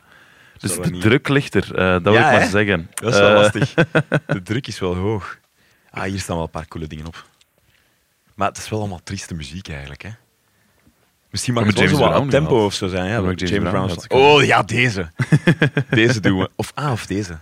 Dus 0.57 0.75
de 0.79 0.89
niet- 0.89 1.01
druk 1.01 1.27
ligt 1.27 1.55
er, 1.55 1.75
eh, 1.75 1.91
dat 1.91 2.03
wil 2.03 2.13
Ja, 2.13 2.25
ik 2.25 2.31
maar 2.31 2.41
hè? 2.41 2.47
zeggen. 2.49 2.89
Dat 2.93 3.13
is 3.13 3.19
wel 3.19 3.29
Eh, 3.29 3.35
lastig. 3.41 3.73
De 4.35 4.41
druk 4.43 4.67
is 4.67 4.79
wel 4.79 4.95
hoog. 4.95 5.37
Ah, 5.89 6.03
hier 6.03 6.19
staan 6.19 6.35
wel 6.35 6.45
een 6.45 6.51
paar 6.51 6.67
coole 6.67 6.87
dingen 6.87 7.05
op. 7.05 7.25
Maar 8.35 8.47
het 8.47 8.57
is 8.57 8.69
wel 8.69 8.79
allemaal 8.79 8.99
trieste 9.03 9.33
muziek 9.35 9.67
eigenlijk, 9.69 10.01
hè? 10.01 10.09
Misschien 11.29 11.53
mag 11.53 11.65
het 11.65 11.79
wel 11.89 11.99
wat 11.99 12.17
op 12.19 12.29
tempo 12.29 12.65
of 12.65 12.73
zo 12.73 12.87
zijn. 12.87 13.05
Ja, 13.05 13.11
James, 13.21 13.49
James 13.49 13.69
Brown. 13.69 13.95
Oh 14.07 14.43
ja, 14.43 14.63
deze. 14.63 15.11
deze 15.89 16.19
doen 16.19 16.39
we. 16.39 16.49
Of 16.55 16.71
ah, 16.75 16.91
of 16.91 17.05
deze. 17.05 17.37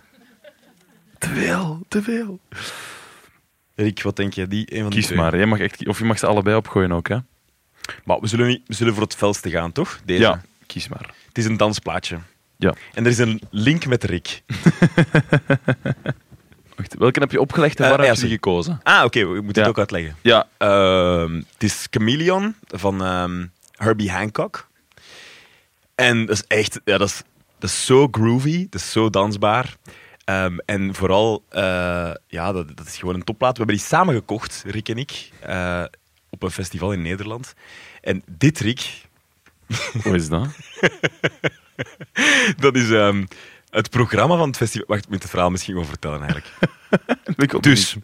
Te 1.17 1.27
veel, 1.29 1.85
te 1.87 2.01
veel. 2.01 2.39
Rick, 3.75 4.01
wat 4.01 4.15
denk 4.15 4.33
je? 4.33 4.47
Die, 4.47 4.75
een 4.75 4.81
van 4.81 4.89
Kies 4.89 5.11
maar. 5.13 5.35
Jij 5.37 5.45
mag 5.45 5.59
echt, 5.59 5.87
of 5.87 5.99
je 5.99 6.05
mag 6.05 6.19
ze 6.19 6.25
allebei 6.27 6.55
opgooien 6.55 6.91
ook, 6.91 7.07
hè? 7.07 7.17
Maar 8.03 8.19
we 8.19 8.27
zullen, 8.27 8.47
niet, 8.47 8.61
we 8.67 8.73
zullen 8.73 8.93
voor 8.93 9.03
het 9.03 9.15
felste 9.15 9.49
gaan, 9.49 9.71
toch? 9.71 9.99
Deze. 10.05 10.21
Ja, 10.21 10.41
kies 10.67 10.87
maar. 10.87 11.13
Het 11.27 11.37
is 11.37 11.45
een 11.45 11.57
dansplaatje. 11.57 12.17
Ja. 12.57 12.73
En 12.93 13.03
er 13.05 13.11
is 13.11 13.17
een 13.17 13.41
link 13.51 13.85
met 13.85 14.03
Rick. 14.03 14.41
Wacht, 16.75 16.95
welke 16.97 17.19
heb 17.19 17.31
je 17.31 17.39
opgelegd 17.41 17.77
en 17.79 17.83
Eh, 17.83 17.89
waar 17.89 17.99
heb 18.05 18.13
je 18.13 18.19
zie- 18.19 18.29
gekozen? 18.29 18.79
Ah, 18.83 19.03
oké, 19.03 19.19
we 19.25 19.33
moeten 19.41 19.53
Ja. 19.53 19.59
het 19.61 19.69
ook 19.69 19.77
uitleggen. 19.77 20.15
Ja, 20.21 20.47
Ehm, 20.57 21.35
het 21.35 21.63
is 21.63 21.87
Chameleon 21.89 22.55
van 22.67 23.03
ehm, 23.03 23.45
Herbie 23.71 24.11
Hancock. 24.11 24.67
En 25.95 26.25
dat 26.25 26.35
is 26.35 26.43
echt, 26.47 26.79
ja, 26.85 26.97
dat 26.97 27.07
is, 27.07 27.21
dat 27.59 27.69
is 27.69 27.85
zo 27.85 28.07
groovy, 28.11 28.67
dat 28.69 28.81
is 28.81 28.91
zo 28.91 29.09
dansbaar. 29.09 29.75
Ehm, 30.25 30.57
en 30.65 30.95
vooral, 30.95 31.43
eh, 31.49 32.11
ja, 32.27 32.51
dat, 32.51 32.77
dat 32.77 32.85
is 32.87 32.97
gewoon 32.97 33.15
een 33.15 33.23
topplaat. 33.23 33.51
We 33.51 33.57
hebben 33.57 33.75
die 33.75 33.85
samen 33.85 34.15
gekocht, 34.15 34.63
Rick 34.67 34.89
en 34.89 34.97
ik, 34.97 35.29
eh, 35.41 35.83
op 36.35 36.43
een 36.43 36.51
festival 36.51 36.91
in 36.93 37.01
Nederland. 37.01 37.53
En 38.01 38.23
dit, 38.31 38.59
Rick, 38.59 39.01
hoe 40.03 40.15
is 40.15 40.29
dat? 40.29 40.47
dat 42.57 42.75
is 42.75 42.89
ehm, 42.91 43.25
het 43.69 43.89
programma 43.89 44.37
van 44.37 44.47
het 44.47 44.57
festival. 44.57 44.87
Wacht, 44.87 45.03
ik 45.03 45.09
moet 45.09 45.21
het 45.21 45.29
verhaal 45.31 45.49
misschien 45.49 45.73
gewoon 45.73 45.89
vertellen 45.89 46.21
eigenlijk. 46.21 46.53
Dus, 47.61 47.95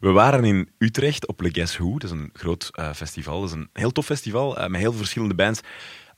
we 0.00 0.10
waren 0.10 0.44
in 0.44 0.70
Utrecht 0.78 1.26
op 1.26 1.40
Le 1.40 1.48
Guess 1.52 1.76
Who. 1.76 1.92
Dat 1.92 2.02
is 2.02 2.10
een 2.10 2.30
groot 2.32 2.70
eh, 2.72 2.92
festival. 2.92 3.40
Dat 3.40 3.48
is 3.48 3.54
een 3.54 3.68
heel 3.72 3.90
tof 3.92 4.04
festival 4.06 4.58
eh, 4.58 4.68
met 4.68 4.80
heel 4.80 4.92
verschillende 4.92 5.34
bands. 5.34 5.60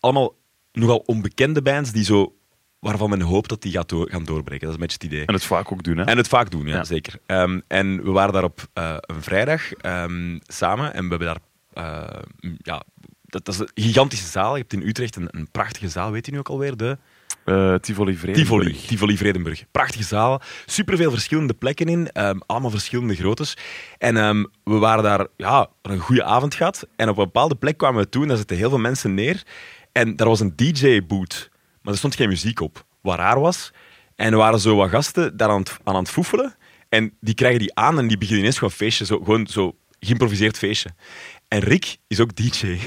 Allemaal 0.00 0.34
nogal 0.72 0.98
onbekende 0.98 1.62
bands 1.62 1.92
die 1.92 2.04
zo, 2.04 2.34
waarvan 2.78 3.10
men 3.10 3.20
hoopt 3.20 3.48
dat 3.48 3.62
die 3.62 3.72
gaat 3.72 3.88
door- 3.88 4.10
gaan 4.10 4.24
doorbreken. 4.24 4.60
Dat 4.66 4.68
is 4.68 4.74
een 4.74 4.80
beetje 4.86 4.98
het 5.06 5.12
idee. 5.12 5.26
En 5.26 5.34
het 5.34 5.44
vaak 5.44 5.72
ook 5.72 5.82
doen, 5.82 5.96
hè? 5.96 6.04
En 6.04 6.16
het 6.16 6.28
vaak 6.28 6.50
doen, 6.50 6.66
ja, 6.66 6.74
Ja. 6.76 6.84
zeker. 6.84 7.18
Ehm, 7.26 7.60
en 7.68 8.04
we 8.04 8.10
waren 8.10 8.32
daar 8.32 8.44
op 8.44 8.66
eh, 8.72 8.96
een 9.00 9.22
vrijdag 9.22 9.72
ehm, 9.72 10.38
samen 10.42 10.94
en 10.94 11.02
we 11.02 11.08
hebben 11.08 11.26
daar... 11.28 11.38
eh, 11.74 12.02
ja, 12.58 12.82
dat, 13.24 13.44
dat 13.44 13.54
is 13.54 13.60
een 13.60 13.70
gigantische 13.74 14.26
zaal. 14.26 14.54
Je 14.54 14.60
hebt 14.60 14.72
in 14.72 14.82
Utrecht 14.88 15.16
een, 15.16 15.28
een 15.30 15.50
prachtige 15.50 15.88
zaal, 15.88 16.10
weet 16.10 16.26
je 16.26 16.32
nu 16.32 16.38
ook 16.38 16.48
alweer? 16.48 16.76
De 16.76 16.98
Eh, 17.44 17.74
Tivoli 17.74 18.16
Vredenburg. 18.16 18.48
Tivoli, 18.48 18.86
Tivoli 18.86 19.16
Vredenburg. 19.16 19.64
Prachtige 19.70 20.04
zaal. 20.04 20.40
Superveel 20.66 21.10
verschillende 21.10 21.54
plekken 21.54 21.86
in. 21.86 22.10
ehm, 22.12 22.38
allemaal 22.46 22.70
verschillende 22.70 23.14
groottes. 23.14 23.56
En 23.98 24.16
ehm, 24.16 24.44
we 24.64 24.74
waren 24.78 25.02
daar 25.04 25.26
ja, 25.36 25.68
een 25.82 25.98
goede 25.98 26.24
avond 26.24 26.54
gehad. 26.54 26.86
En 26.96 27.08
op 27.08 27.16
een 27.18 27.24
bepaalde 27.24 27.54
plek 27.54 27.76
kwamen 27.76 28.02
we 28.02 28.08
toe 28.08 28.22
en 28.22 28.28
daar 28.28 28.36
zitten 28.36 28.56
heel 28.56 28.68
veel 28.68 28.78
mensen 28.78 29.14
neer. 29.14 29.42
En 29.92 30.16
daar 30.16 30.28
was 30.28 30.40
een 30.40 30.52
DJ-boot. 30.56 31.50
Maar 31.82 31.92
er 31.92 31.98
stond 31.98 32.14
geen 32.14 32.28
muziek 32.28 32.60
op. 32.60 32.84
Wat 33.00 33.18
raar 33.18 33.40
was. 33.40 33.72
En 34.16 34.32
er 34.32 34.38
waren 34.38 34.60
zo 34.60 34.76
wat 34.76 34.90
gasten 34.90 35.36
daar 35.36 35.48
aan 35.48 35.60
het, 35.60 35.76
aan 35.84 35.96
het 35.96 36.10
foefelen. 36.10 36.54
En 36.88 37.12
die 37.20 37.34
krijgen 37.34 37.58
die 37.60 37.74
aan 37.74 37.98
en 37.98 38.06
die 38.08 38.16
beginnen 38.18 38.40
ineens 38.42 38.58
gewoon 38.58 38.74
feestje. 38.74 39.04
Zo, 39.04 39.18
gewoon 39.18 39.46
zo 39.46 39.76
geïmproviseerd 40.00 40.58
feestje. 40.58 40.90
En 41.54 41.60
Rick 41.60 41.96
is 42.06 42.20
ook 42.20 42.36
DJ. 42.36 42.78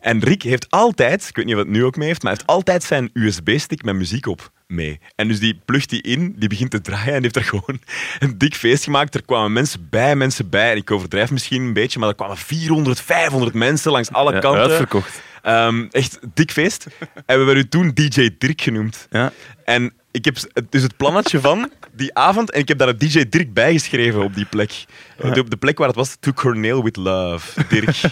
En 0.00 0.20
Rick 0.20 0.42
heeft 0.42 0.70
altijd, 0.70 1.26
ik 1.28 1.36
weet 1.36 1.44
niet 1.44 1.54
of 1.54 1.60
het 1.60 1.70
nu 1.70 1.84
ook 1.84 1.96
mee 1.96 2.08
heeft, 2.08 2.22
maar 2.22 2.32
hij 2.32 2.40
heeft 2.40 2.56
altijd 2.56 2.82
zijn 2.82 3.10
USB-stick 3.12 3.84
met 3.84 3.94
muziek 3.94 4.26
op 4.26 4.52
mee. 4.66 5.00
En 5.14 5.28
dus 5.28 5.38
die 5.40 5.60
plugt 5.64 5.90
die 5.90 6.02
in, 6.02 6.34
die 6.38 6.48
begint 6.48 6.70
te 6.70 6.80
draaien 6.80 7.14
en 7.14 7.22
heeft 7.22 7.36
er 7.36 7.44
gewoon 7.54 7.80
een 8.18 8.38
dik 8.38 8.54
feest 8.54 8.84
gemaakt. 8.84 9.14
Er 9.14 9.22
kwamen 9.24 9.52
mensen 9.52 9.86
bij, 9.90 10.16
mensen 10.16 10.48
bij. 10.48 10.70
En 10.70 10.76
ik 10.76 10.90
overdrijf 10.90 11.30
misschien 11.30 11.62
een 11.62 11.72
beetje, 11.72 11.98
maar 11.98 12.08
er 12.08 12.14
kwamen 12.14 12.36
400, 12.36 13.00
500 13.00 13.54
mensen 13.54 13.92
langs 13.92 14.12
alle 14.12 14.32
Ja, 14.32 14.38
kanten. 14.38 14.62
uitverkocht. 14.62 15.20
Ehm, 15.42 15.86
echt 15.90 16.18
dik 16.34 16.50
feest. 16.50 16.86
En 17.26 17.46
we 17.46 17.54
u 17.54 17.68
toen 17.68 17.90
DJ 17.94 18.30
Dirk 18.38 18.60
genoemd. 18.60 19.06
Ja. 19.10 19.32
En 19.64 19.92
ik 20.18 20.24
heb 20.24 20.36
dus 20.68 20.82
het 20.82 20.96
plannetje 20.96 21.40
van 21.40 21.70
die 21.92 22.14
avond 22.14 22.50
en 22.50 22.60
ik 22.60 22.68
heb 22.68 22.78
daar 22.78 22.98
DJ 22.98 23.28
Dirk 23.28 23.52
bij 23.52 23.72
geschreven 23.72 24.22
op 24.22 24.34
die 24.34 24.44
plek. 24.44 24.84
Op 25.18 25.50
de 25.50 25.56
plek 25.56 25.78
waar 25.78 25.86
het 25.86 25.96
was, 25.96 26.16
To 26.20 26.32
Cornel 26.32 26.84
with 26.84 26.96
Love, 26.96 27.64
Dirk. 27.68 27.96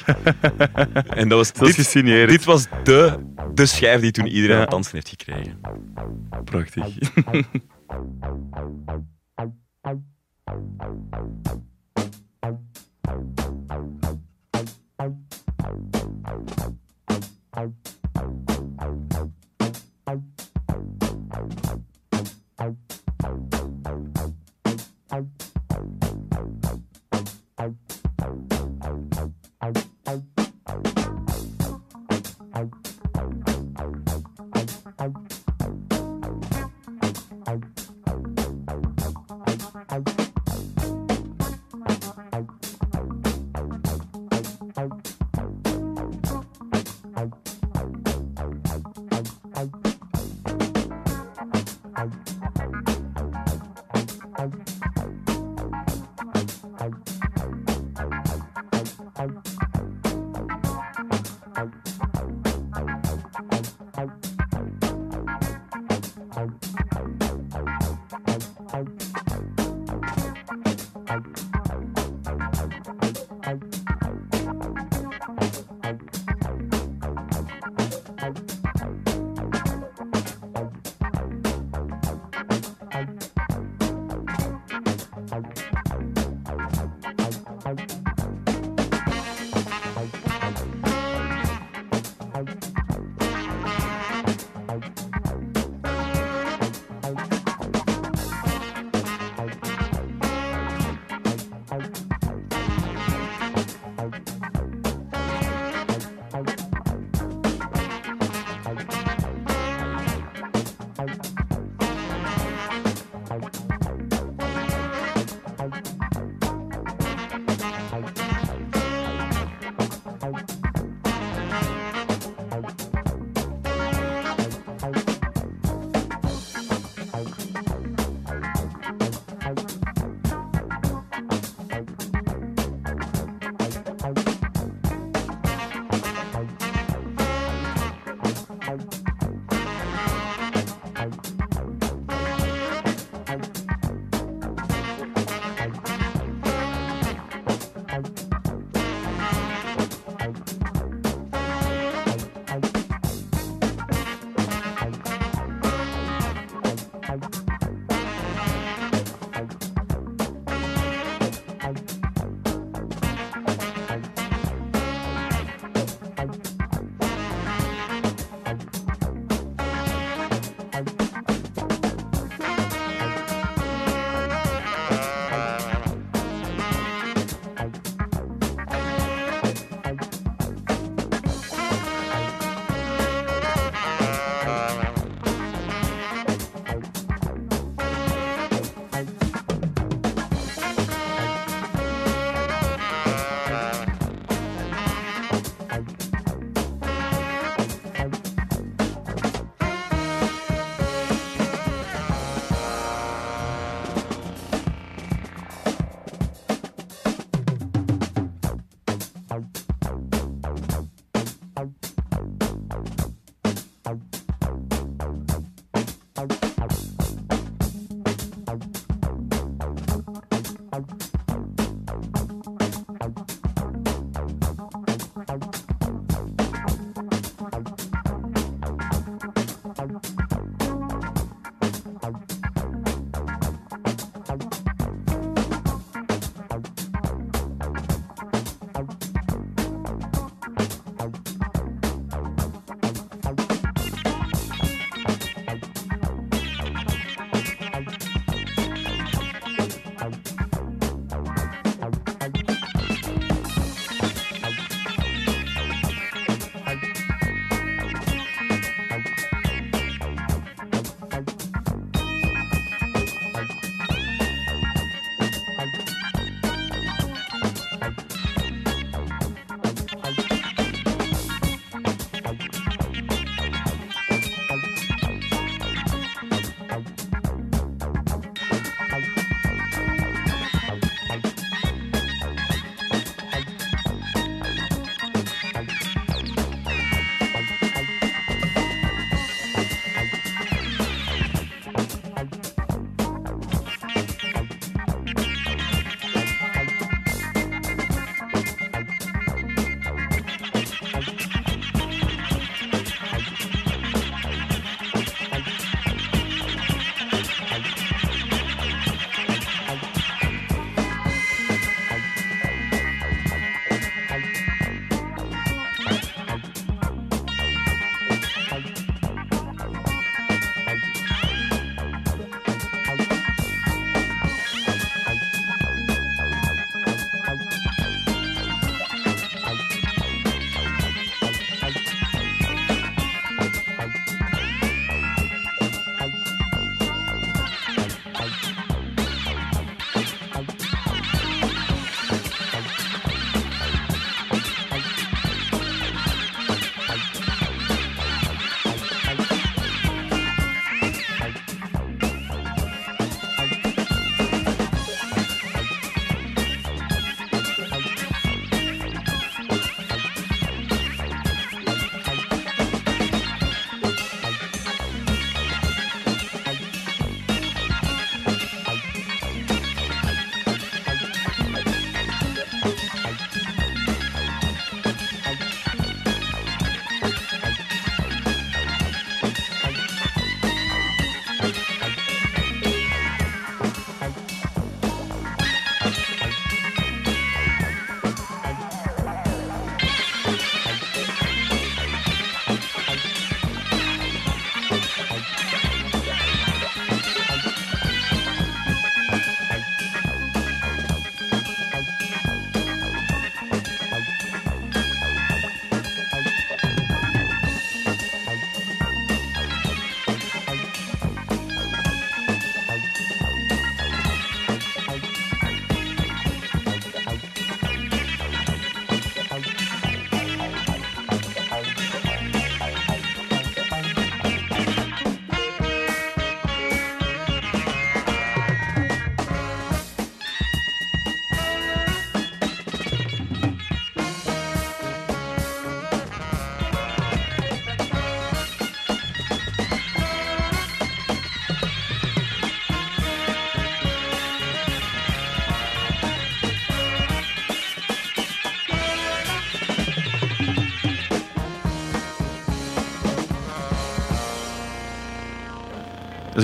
en 1.20 1.28
dat 1.28 1.38
was, 1.38 1.52
dat 1.52 1.76
dit. 1.76 2.28
Dit 2.28 2.44
was 2.44 2.66
de, 2.84 3.18
de 3.54 3.66
schijf 3.66 4.00
die 4.00 4.10
toen 4.10 4.26
iedereen 4.26 4.58
ja. 4.58 4.66
dansen 4.66 4.94
heeft 4.94 5.08
gekregen. 5.08 5.60
Prachtig. 6.44 6.84
out. 51.98 52.35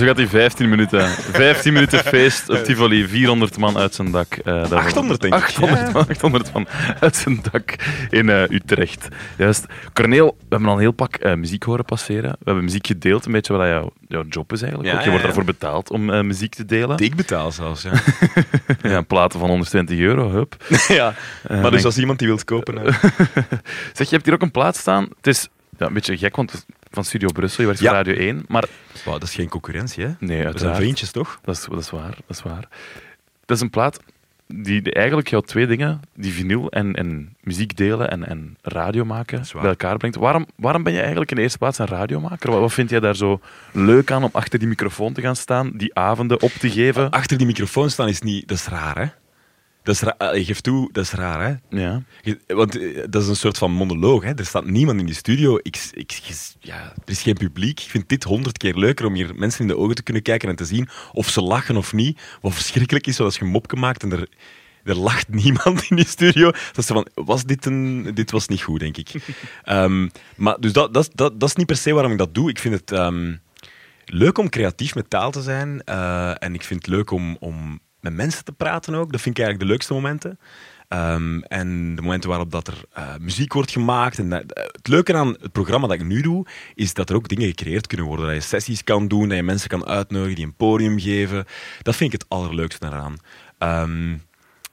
Zo 0.03 0.09
gaat 0.09 0.17
hij 0.17 0.27
15 0.27 0.69
minuten. 0.69 1.07
15 1.09 1.73
minuten 1.73 1.99
feest 1.99 2.49
op 2.49 2.57
Tivoli. 2.57 3.07
400 3.07 3.57
man 3.57 3.77
uit 3.77 3.95
zijn 3.95 4.11
dak. 4.11 4.33
eh, 4.33 4.43
daarvan. 4.45 4.77
800 4.77 5.21
denk 5.21 5.33
ik. 5.33 5.41
800 5.41 5.93
man, 5.93 6.07
800 6.07 6.53
man 6.53 6.67
uit 6.99 7.15
zijn 7.15 7.39
dak 7.51 7.75
in 8.09 8.29
eh, 8.29 8.49
Utrecht. 8.49 9.07
Juist. 9.37 9.65
Corneel, 9.93 10.35
we 10.39 10.45
hebben 10.49 10.67
al 10.67 10.73
een 10.75 10.79
heel 10.81 10.91
pak 10.91 11.15
eh, 11.15 11.33
muziek 11.33 11.63
horen 11.63 11.85
passeren. 11.85 12.29
We 12.29 12.37
hebben 12.43 12.63
muziek 12.63 12.87
gedeeld, 12.87 13.25
een 13.25 13.31
beetje 13.31 13.53
wat 13.53 13.67
jouw, 13.67 13.91
jouw 14.07 14.23
job 14.29 14.51
is 14.53 14.61
eigenlijk. 14.61 14.91
Ja, 14.91 14.97
ook. 14.97 15.03
Je 15.03 15.09
wordt 15.09 15.23
daarvoor 15.25 15.43
betaald 15.45 15.89
om 15.89 16.09
eh, 16.09 16.21
muziek 16.21 16.55
te 16.55 16.65
delen. 16.65 16.97
Ik 16.97 17.15
betaal 17.15 17.51
zelfs, 17.51 17.81
ja. 17.81 17.91
Ja, 18.89 19.01
platen 19.01 19.39
van 19.39 19.49
120 19.49 19.99
euro, 19.99 20.31
hup. 20.31 20.55
ja. 20.87 21.13
Eh, 21.47 21.61
Maar 21.61 21.71
dus 21.71 21.85
als 21.85 21.97
iemand 21.97 22.19
die 22.19 22.27
wilt 22.27 22.43
kopen... 22.43 22.85
eh, 22.85 22.93
Zeg, 23.93 24.07
je 24.09 24.15
hebt 24.15 24.25
hier 24.25 24.33
ook 24.33 24.41
een 24.41 24.51
plaat 24.51 24.75
staan. 24.75 25.03
Het 25.17 25.27
is 25.27 25.47
ja, 25.77 25.85
een 25.85 25.93
beetje 25.93 26.17
gek, 26.17 26.35
want 26.35 26.65
van 26.93 27.03
Studio 27.03 27.29
Brussel, 27.31 27.59
je 27.61 27.65
werkt 27.67 27.81
Ja. 27.81 27.87
voor 27.87 27.97
Radio 27.97 28.13
1. 28.13 28.45
Maar 28.47 28.65
wauw, 29.05 29.17
dat 29.17 29.27
is 29.27 29.35
geen 29.35 29.49
concurrentie, 29.49 30.03
hè? 30.05 30.11
nee, 30.19 30.47
We 30.47 30.59
zijn 30.59 30.75
vriendjes, 30.75 31.11
toch? 31.11 31.39
Dat 31.43 31.55
is, 31.55 31.65
dat 31.69 31.79
is 31.79 31.89
waar, 31.89 32.17
dat 32.27 32.37
is 32.37 32.41
waar. 32.43 32.67
Dat 33.45 33.57
is 33.57 33.61
een 33.63 33.69
plaat 33.69 33.99
die 34.47 34.81
die 34.81 34.93
eigenlijk 34.93 35.27
jouw 35.27 35.41
twee 35.41 35.67
dingen, 35.67 36.01
die 36.15 36.33
vinyl 36.33 36.69
en, 36.71 36.93
en 36.95 37.35
muziek 37.41 37.77
delen 37.77 38.09
en, 38.11 38.27
en 38.27 38.57
radio 38.61 39.05
maken, 39.05 39.43
bij 39.53 39.63
elkaar 39.63 39.97
brengt. 39.97 40.15
Waarom, 40.17 40.45
waarom 40.55 40.83
ben 40.83 40.93
je 40.93 40.99
eigenlijk 40.99 41.29
in 41.29 41.35
de 41.35 41.41
eerste 41.41 41.57
plaats 41.57 41.77
een 41.77 41.85
radiomaker? 41.87 42.51
Wat, 42.51 42.59
wat 42.59 42.73
vind 42.73 42.89
jij 42.89 42.99
daar 42.99 43.15
zo 43.15 43.39
leuk 43.71 44.11
aan 44.11 44.23
om 44.23 44.29
achter 44.33 44.59
die 44.59 44.67
microfoon 44.67 45.13
te 45.13 45.21
gaan 45.21 45.35
staan, 45.35 45.71
die 45.73 45.95
avonden 45.95 46.41
op 46.41 46.51
te 46.51 46.69
geven? 46.71 47.09
Achter 47.09 47.37
die 47.37 47.47
microfoon 47.47 47.89
staan 47.89 48.07
is 48.07 48.21
niet... 48.21 48.47
Dat 48.47 48.57
is 48.57 48.67
raar, 48.67 48.97
hè? 48.97 49.05
Dat 49.83 49.95
is 49.95 50.01
ra- 50.01 50.15
eh, 50.17 50.37
je 50.37 50.45
geeft 50.45 50.63
toe, 50.63 50.89
dat 50.91 51.03
is 51.03 51.11
raar, 51.11 51.47
hè? 51.47 51.77
Ja. 51.77 52.03
Want 52.47 52.77
eh, 52.77 53.03
dat 53.09 53.21
is 53.21 53.27
een 53.27 53.35
soort 53.35 53.57
van 53.57 53.71
monoloog. 53.71 54.23
Hè? 54.23 54.33
Er 54.33 54.45
staat 54.45 54.65
niemand 54.65 54.99
in 54.99 55.05
die 55.05 55.15
studio. 55.15 55.59
Ik, 55.61 55.89
ik, 55.93 56.11
ja, 56.59 56.81
er 57.05 57.11
is 57.11 57.21
geen 57.21 57.33
publiek. 57.33 57.79
Ik 57.79 57.89
vind 57.89 58.09
dit 58.09 58.23
honderd 58.23 58.57
keer 58.57 58.75
leuker 58.75 59.05
om 59.05 59.13
hier 59.13 59.35
mensen 59.35 59.61
in 59.61 59.67
de 59.67 59.77
ogen 59.77 59.95
te 59.95 60.03
kunnen 60.03 60.23
kijken 60.23 60.49
en 60.49 60.55
te 60.55 60.65
zien 60.65 60.89
of 61.11 61.29
ze 61.29 61.41
lachen 61.41 61.77
of 61.77 61.93
niet. 61.93 62.21
Wat 62.41 62.53
verschrikkelijk 62.53 63.07
is, 63.07 63.19
als 63.19 63.35
je 63.35 63.41
een 63.43 63.49
mopje 63.51 63.77
maakt 63.77 64.03
en 64.03 64.11
er, 64.11 64.27
er 64.83 64.95
lacht 64.95 65.29
niemand 65.43 65.85
in 65.89 65.95
die 65.95 66.07
studio. 66.07 66.51
Dat 66.73 66.85
ze 66.85 66.93
van, 66.93 67.07
was 67.13 67.43
dit 67.43 67.65
een... 67.65 68.11
Dit 68.13 68.31
was 68.31 68.47
niet 68.47 68.61
goed, 68.61 68.79
denk 68.79 68.97
ik. 68.97 69.09
Ehm, 69.63 70.07
maar 70.35 70.59
dus 70.59 70.73
dat, 70.73 70.93
dat, 70.93 71.09
dat, 71.13 71.39
dat 71.39 71.49
is 71.49 71.55
niet 71.55 71.67
per 71.67 71.77
se 71.77 71.93
waarom 71.93 72.11
ik 72.11 72.17
dat 72.17 72.33
doe. 72.35 72.49
Ik 72.49 72.59
vind 72.59 72.73
het 72.79 72.91
ehm, 72.91 73.35
leuk 74.05 74.37
om 74.37 74.49
creatief 74.49 74.95
met 74.95 75.09
taal 75.09 75.31
te 75.31 75.41
zijn. 75.41 75.81
eh, 75.83 76.43
en 76.43 76.53
ik 76.53 76.63
vind 76.63 76.85
het 76.85 76.95
leuk 76.95 77.11
om, 77.11 77.37
om 77.39 77.79
met 78.03 78.13
mensen 78.13 78.43
te 78.43 78.51
praten 78.51 78.95
ook. 78.95 79.11
Dat 79.11 79.21
vind 79.21 79.37
ik 79.37 79.43
eigenlijk 79.43 79.59
de 79.59 79.71
leukste 79.75 79.93
momenten. 79.93 80.39
Ehm, 80.87 81.39
en 81.39 81.95
de 81.95 82.01
momenten 82.01 82.29
waarop 82.29 82.51
dat 82.51 82.67
er 82.67 82.81
eh, 82.93 83.15
muziek 83.19 83.53
wordt 83.53 83.71
gemaakt. 83.71 84.19
En 84.19 84.29
dat- 84.29 84.43
het 84.71 84.87
leuke 84.87 85.13
aan 85.15 85.27
het 85.41 85.51
programma 85.51 85.87
dat 85.87 85.99
ik 85.99 86.05
nu 86.05 86.21
doe, 86.21 86.45
is 86.75 86.93
dat 86.93 87.09
er 87.09 87.15
ook 87.15 87.27
dingen 87.27 87.47
gecreëerd 87.47 87.87
kunnen 87.87 88.07
worden. 88.07 88.25
Dat 88.25 88.35
je 88.35 88.41
sessies 88.41 88.83
kan 88.83 89.07
doen, 89.07 89.27
dat 89.27 89.37
je 89.37 89.43
mensen 89.43 89.69
kan 89.69 89.85
uitnodigen 89.85 90.35
die 90.35 90.45
een 90.45 90.55
podium 90.55 90.99
geven. 90.99 91.45
Dat 91.81 91.95
vind 91.95 92.13
ik 92.13 92.19
het 92.21 92.29
allerleukste 92.29 92.79
daaraan. 92.89 93.15
Ehm, 93.57 94.17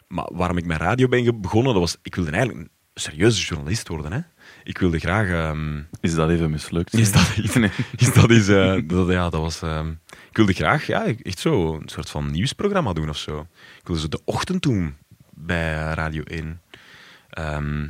maar 0.09 0.29
waarom 0.33 0.57
ik 0.57 0.65
met 0.67 0.77
radio 0.79 1.09
ben 1.09 1.41
begonnen, 1.41 1.73
dat 1.73 1.83
was, 1.83 1.97
ik 2.03 2.15
wilde 2.15 2.31
eigenlijk 2.31 2.61
een 2.61 2.71
serieuze 2.95 3.43
journalist 3.47 3.89
worden. 3.89 4.13
Hè? 4.13 4.21
Ik 4.65 4.79
wilde 4.79 4.99
graag... 4.99 5.29
ehm, 5.29 5.81
Is 6.01 6.15
dat 6.15 6.31
even 6.31 6.51
mislukt? 6.51 6.93
is 6.95 7.13
dat 7.13 7.33
iets? 7.43 7.57
Is 7.97 8.13
dat 8.13 8.31
is, 8.31 8.49
eh, 8.49 8.77
dat, 8.85 9.09
ja, 9.09 9.31
dat 9.31 9.41
was... 9.41 9.61
ik 10.31 10.37
wilde 10.37 10.53
graag 10.53 10.87
ja, 10.87 11.07
echt 11.23 11.39
zo 11.39 11.75
een 11.75 11.89
soort 11.89 12.11
van 12.11 12.31
nieuwsprogramma 12.31 12.93
doen 12.93 13.09
of 13.09 13.17
zo. 13.17 13.47
Ik 13.81 13.87
wilde 13.87 14.01
zo 14.01 14.09
de 14.09 14.21
ochtend 14.25 14.63
doen 14.63 14.97
bij 15.31 15.73
Radio 15.73 16.23
1. 16.23 16.61
Ehm, 17.31 17.87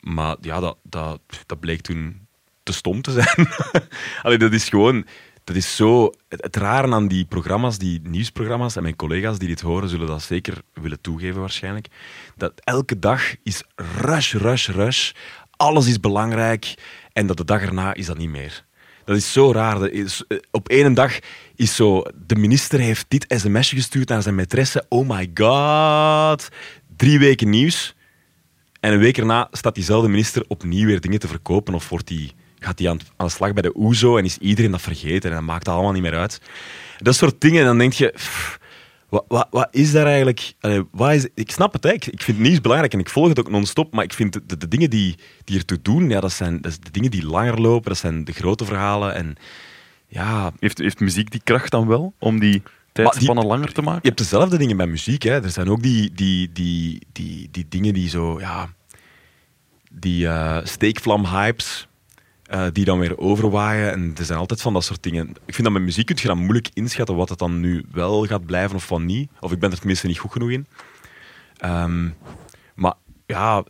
maar 0.00 0.36
ja, 0.40 0.60
dat, 0.60 0.76
dat, 0.82 1.20
dat 1.46 1.60
bleek 1.60 1.80
toen 1.80 2.26
te 2.62 2.72
stom 2.72 3.02
te 3.02 3.10
zijn. 3.10 3.48
Allee, 4.22 4.38
dat 4.38 4.52
is 4.52 4.68
gewoon... 4.68 5.06
Dat 5.44 5.56
is 5.56 5.76
zo... 5.76 6.12
Het, 6.28 6.56
rare 6.56 6.92
aan 6.92 7.08
die 7.08 7.24
programma's, 7.24 7.78
die 7.78 8.00
nieuwsprogramma's, 8.02 8.76
en 8.76 8.82
mijn 8.82 8.96
collega's 8.96 9.38
die 9.38 9.48
dit 9.48 9.60
horen, 9.60 9.88
zullen 9.88 10.06
dat 10.06 10.22
zeker 10.22 10.62
willen 10.72 11.00
toegeven 11.00 11.40
waarschijnlijk, 11.40 11.88
dat 12.36 12.52
elke 12.64 12.98
dag 12.98 13.22
is 13.42 13.62
rush, 14.00 14.34
rush, 14.34 14.68
rush. 14.68 15.12
Alles 15.56 15.86
is 15.86 16.00
belangrijk. 16.00 16.74
En 17.12 17.26
dat 17.26 17.36
de 17.36 17.44
dag 17.44 17.62
erna 17.62 17.94
is 17.94 18.06
dat 18.06 18.18
niet 18.18 18.28
meer. 18.28 18.66
Dat 19.04 19.16
is 19.16 19.32
zo 19.32 19.52
raar. 19.52 19.82
Eh, 19.82 20.04
op 20.50 20.68
één 20.68 20.94
dag 20.94 21.18
is 21.58 21.74
zo... 21.74 22.02
De 22.26 22.36
minister 22.36 22.80
heeft 22.80 23.04
dit 23.08 23.24
sms'je 23.28 23.76
gestuurd 23.76 24.08
naar 24.08 24.22
zijn 24.22 24.40
maîtresse. 24.40 24.88
Oh 24.88 25.08
my 25.08 25.30
god. 25.34 26.48
Drie 26.96 27.18
weken 27.18 27.50
nieuws. 27.50 27.94
En 28.80 28.92
een 28.92 28.98
week 28.98 29.18
erna 29.18 29.48
staat 29.50 29.74
diezelfde 29.74 30.08
minister 30.08 30.44
opnieuw 30.48 30.86
weer 30.86 31.00
dingen 31.00 31.18
te 31.18 31.28
verkopen. 31.28 31.74
Of 31.74 31.88
wordt 31.88 32.06
die, 32.06 32.32
gaat 32.58 32.78
hij 32.78 32.88
aan, 32.88 33.00
aan 33.16 33.26
de 33.26 33.32
slag 33.32 33.52
bij 33.52 33.62
de 33.62 33.76
OESO 33.76 34.16
en 34.16 34.24
is 34.24 34.38
iedereen 34.38 34.70
dat 34.70 34.80
vergeten. 34.80 35.30
En 35.30 35.36
dat 35.36 35.46
maakt 35.46 35.68
allemaal 35.68 35.92
niet 35.92 36.02
meer 36.02 36.18
uit. 36.18 36.40
Dat 36.98 37.14
soort 37.14 37.40
dingen. 37.40 37.60
En 37.60 37.66
dan 37.66 37.78
denk 37.78 37.92
je... 37.92 38.14
wat, 39.08 39.24
wat, 39.28 39.46
wat 39.50 39.68
is 39.70 39.92
daar 39.92 40.06
eigenlijk... 40.06 40.52
Allee, 40.60 40.82
wat 40.90 41.12
is, 41.12 41.26
ik 41.34 41.50
snap 41.50 41.72
het, 41.72 41.82
hè. 41.82 41.92
Ik, 41.92 42.22
vind 42.22 42.38
nieuws 42.38 42.60
belangrijk 42.60 42.92
en 42.92 43.00
ik 43.00 43.08
volg 43.08 43.28
het 43.28 43.38
ook 43.38 43.50
non-stop. 43.50 43.94
Maar 43.94 44.04
ik 44.04 44.12
vind 44.12 44.40
de, 44.46 44.68
dingen 44.68 44.90
die, 44.90 45.14
die 45.44 45.58
ertoe 45.58 45.78
doen, 45.82 46.08
ja, 46.08 46.20
dat 46.20 46.32
zijn 46.32 46.60
dat 46.60 46.78
de 46.82 46.90
dingen 46.90 47.10
die 47.10 47.26
langer 47.26 47.60
lopen. 47.60 47.88
Dat 47.88 47.98
zijn 47.98 48.24
de 48.24 48.32
grote 48.32 48.64
verhalen. 48.64 49.14
En 49.14 49.36
ja, 50.08 50.52
Heeft, 50.60 50.78
heeft 50.78 51.00
muziek 51.00 51.30
die 51.30 51.40
kracht 51.44 51.70
dan 51.70 51.86
wel 51.86 52.14
om 52.18 52.38
die 52.40 52.62
tijdspannen 52.92 53.46
langer 53.46 53.72
te 53.72 53.82
maken? 53.82 54.00
je 54.02 54.08
hebt 54.08 54.20
dezelfde 54.20 54.58
dingen 54.58 54.76
bij 54.76 54.86
muziek. 54.86 55.22
Hè. 55.22 55.42
Er 55.42 55.50
zijn 55.50 55.68
ook 55.68 55.82
die, 55.82 56.12
die, 56.12 56.52
die, 56.52 57.06
die, 57.12 57.48
die 57.50 57.66
dingen 57.68 57.94
die 57.94 58.08
zo, 58.08 58.40
ja, 58.40 58.68
die 59.90 60.28
eh 60.28 60.58
steekvlam-hypes, 60.62 61.88
eh, 62.42 62.66
die 62.72 62.84
dan 62.84 62.98
weer 62.98 63.18
overwaaien. 63.18 63.92
En 63.92 64.14
er 64.16 64.24
zijn 64.24 64.38
altijd 64.38 64.62
van 64.62 64.72
dat 64.72 64.84
soort 64.84 65.02
dingen. 65.02 65.28
Ik 65.28 65.54
vind 65.54 65.62
dat 65.62 65.72
met 65.72 65.82
muziek 65.82 66.06
kun 66.06 66.16
je 66.20 66.26
dan 66.26 66.38
moeilijk 66.38 66.68
inschatten 66.72 67.16
wat 67.16 67.28
het 67.28 67.38
dan 67.38 67.60
nu 67.60 67.84
wel 67.92 68.26
gaat 68.26 68.46
blijven 68.46 68.76
of 68.76 68.88
wat 68.88 69.00
niet. 69.00 69.30
Of 69.40 69.52
ik 69.52 69.58
ben 69.58 69.70
er 69.70 69.78
tenminste 69.78 70.06
niet 70.06 70.18
goed 70.18 70.32
genoeg 70.32 70.50
in. 70.50 70.66
Ehm, 71.56 72.08
maar 72.74 72.94
ja, 73.26 73.64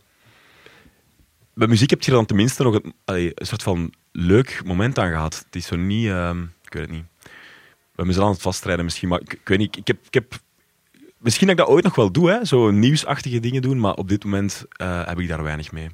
bij 1.53 1.67
muziek 1.67 1.89
heb 1.89 2.01
je 2.01 2.11
dan 2.11 2.25
tenminste 2.25 2.63
nog 2.63 2.79
allee, 3.05 3.31
een 3.35 3.45
soort 3.45 3.63
van 3.63 3.93
leuk 4.11 4.61
moment 4.65 4.99
aan 4.99 5.09
gehad. 5.09 5.43
Het 5.45 5.55
is 5.55 5.65
zo 5.65 5.75
niet, 5.75 6.07
ehm, 6.07 6.41
ik 6.41 6.73
weet 6.73 6.81
het 6.81 6.91
niet. 6.91 7.05
We 7.21 8.05
hebben 8.05 8.13
ze 8.13 8.21
aan 8.21 8.29
het 8.31 8.41
vastrijden 8.41 8.85
misschien, 8.85 9.09
maar 9.09 9.21
ik, 9.21 9.33
ik 9.33 9.47
weet 9.47 9.57
niet. 9.57 9.77
Ik 9.77 9.87
heb, 9.87 9.97
ik 10.05 10.13
heb, 10.13 10.33
misschien 11.17 11.47
dat 11.47 11.59
ik 11.59 11.65
dat 11.65 11.73
ooit 11.73 11.83
nog 11.83 11.95
wel 11.95 12.11
doe, 12.11 12.29
hè? 12.31 12.45
zo 12.45 12.71
nieuwsachtige 12.71 13.39
dingen 13.39 13.61
doen, 13.61 13.79
maar 13.79 13.93
op 13.93 14.09
dit 14.09 14.23
moment 14.23 14.65
eh, 14.69 15.05
heb 15.05 15.19
ik 15.19 15.27
daar 15.27 15.43
weinig 15.43 15.71
mee. 15.71 15.89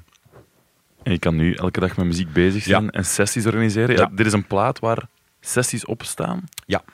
En 1.02 1.12
je 1.12 1.18
kan 1.18 1.36
nu 1.36 1.54
elke 1.54 1.80
dag 1.80 1.96
met 1.96 2.06
muziek 2.06 2.32
bezig 2.32 2.62
zijn 2.62 2.84
Ja. 2.84 2.90
en 2.90 3.04
sessies 3.04 3.46
organiseren. 3.46 3.94
Ja, 3.96 4.00
Ja. 4.00 4.10
dit 4.16 4.26
is 4.26 4.32
een 4.32 4.46
plaat 4.46 4.78
waar 4.78 5.08
sessies 5.40 5.84
op 5.84 6.02
staan. 6.02 6.44
Ja. 6.66 6.84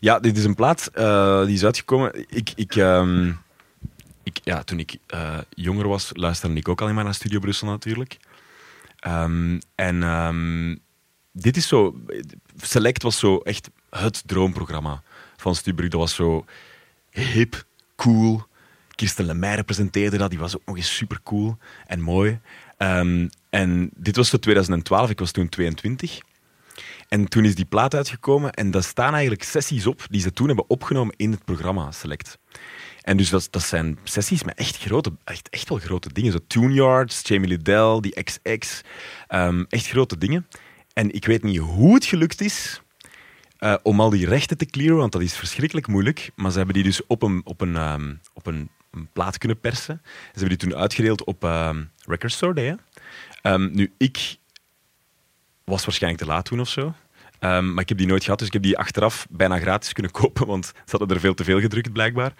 Ja, 0.00 0.18
dit 0.20 0.36
is 0.36 0.44
een 0.44 0.54
plaat 0.54 0.86
eh, 0.94 1.44
die 1.44 1.54
is 1.54 1.64
uitgekomen. 1.64 2.24
Ik, 2.28 2.52
ik, 2.54 2.76
ehm, 2.76 3.32
ik, 4.22 4.38
ja, 4.42 4.62
toen 4.62 4.78
ik 4.78 4.96
eh, 5.06 5.38
jonger 5.50 5.88
was, 5.88 6.10
luisterde 6.14 6.56
ik 6.56 6.68
ook 6.68 6.80
alleen 6.80 6.94
maar 6.94 7.04
naar 7.04 7.14
Studio 7.14 7.38
Brussel 7.38 7.66
natuurlijk. 7.66 8.16
Ehm, 8.98 9.58
en 9.74 10.02
ehm, 10.02 10.76
dit 11.32 11.56
is 11.56 11.68
zo... 11.68 12.00
Select 12.56 13.02
was 13.02 13.18
zo 13.18 13.38
echt 13.38 13.70
het 13.90 14.22
droomprogramma 14.26 15.02
van 15.36 15.52
Brussel. 15.52 15.88
Dat 15.88 16.00
was 16.00 16.14
zo 16.14 16.44
hip, 17.10 17.64
cool. 17.96 18.44
Kirsten 18.94 19.24
Lemaire 19.24 19.62
presenteerde 19.62 20.16
dat. 20.16 20.30
Die 20.30 20.38
was 20.38 20.56
ook 20.56 20.66
nog 20.66 20.76
eens 20.76 20.96
super 20.96 21.20
cool 21.22 21.58
en 21.86 22.00
mooi. 22.00 22.40
Ehm, 22.76 23.28
en 23.50 23.90
dit 23.96 24.16
was 24.16 24.28
zo 24.28 24.38
2012. 24.38 25.10
Ik 25.10 25.18
was 25.18 25.30
toen 25.30 25.48
22. 25.48 26.20
En 27.08 27.28
toen 27.28 27.44
is 27.44 27.54
die 27.54 27.64
plaat 27.64 27.94
uitgekomen 27.94 28.52
en 28.52 28.70
daar 28.70 28.82
staan 28.82 29.12
eigenlijk 29.12 29.42
sessies 29.42 29.86
op 29.86 30.06
die 30.10 30.20
ze 30.20 30.32
toen 30.32 30.46
hebben 30.46 30.70
opgenomen 30.70 31.14
in 31.16 31.30
het 31.30 31.44
programma 31.44 31.90
Select. 31.90 32.38
En 33.06 33.16
dus 33.16 33.30
dat, 33.30 33.62
zijn 33.62 33.98
sessies 34.04 34.42
met 34.42 34.58
echt 34.58 34.76
grote, 34.78 35.12
echt, 35.24 35.48
echt 35.48 35.68
wel 35.68 35.78
grote 35.78 36.12
dingen. 36.12 36.32
Zo 36.32 36.38
Tune 36.46 36.72
Yards, 36.72 37.20
Jamie 37.22 37.48
Liddell, 37.48 38.00
die 38.00 38.22
XX. 38.22 38.80
ehm, 39.28 39.64
echt 39.68 39.88
grote 39.88 40.18
dingen. 40.18 40.46
En 40.92 41.14
ik 41.14 41.26
weet 41.26 41.42
niet 41.42 41.58
hoe 41.58 41.94
het 41.94 42.04
gelukt 42.04 42.40
is 42.40 42.80
eh, 43.58 43.74
om 43.82 44.00
al 44.00 44.10
die 44.10 44.26
rechten 44.26 44.56
te 44.56 44.66
clearen, 44.66 44.96
want 44.96 45.12
dat 45.12 45.22
is 45.22 45.36
verschrikkelijk 45.36 45.86
moeilijk. 45.86 46.30
Maar 46.34 46.50
ze 46.50 46.56
hebben 46.56 46.74
die 46.74 46.84
dus 46.84 47.06
op 47.06 47.22
een, 47.22 47.40
op 47.44 47.60
een, 47.60 47.76
ehm, 47.76 48.14
op 48.34 48.46
een, 48.46 48.70
plaat 49.12 49.38
kunnen 49.38 49.60
persen. 49.60 50.00
Ze 50.04 50.38
hebben 50.38 50.58
die 50.58 50.68
toen 50.68 50.78
uitgedeeld 50.78 51.24
op 51.24 51.44
ehm 51.44 51.84
Record 52.06 52.32
Store 52.32 52.54
Day. 52.54 52.76
nu, 53.58 53.92
ik 53.98 54.36
was 55.64 55.84
waarschijnlijk 55.84 56.22
te 56.22 56.28
laat 56.28 56.44
toen 56.44 56.60
of 56.60 56.68
zo. 56.68 56.94
Maar 57.40 57.80
ik 57.80 57.88
heb 57.88 57.98
die 57.98 58.06
nooit 58.06 58.24
gehad, 58.24 58.38
dus 58.38 58.46
ik 58.48 58.52
heb 58.54 58.62
die 58.62 58.78
achteraf 58.78 59.26
bijna 59.30 59.58
gratis 59.58 59.92
kunnen 59.92 60.12
kopen, 60.20 60.46
want 60.46 60.66
ze 60.66 60.96
hadden 60.96 61.08
er 61.08 61.20
veel 61.20 61.34
te 61.34 61.44
veel 61.44 61.60
gedrukt, 61.60 61.92
blijkbaar. 61.92 62.34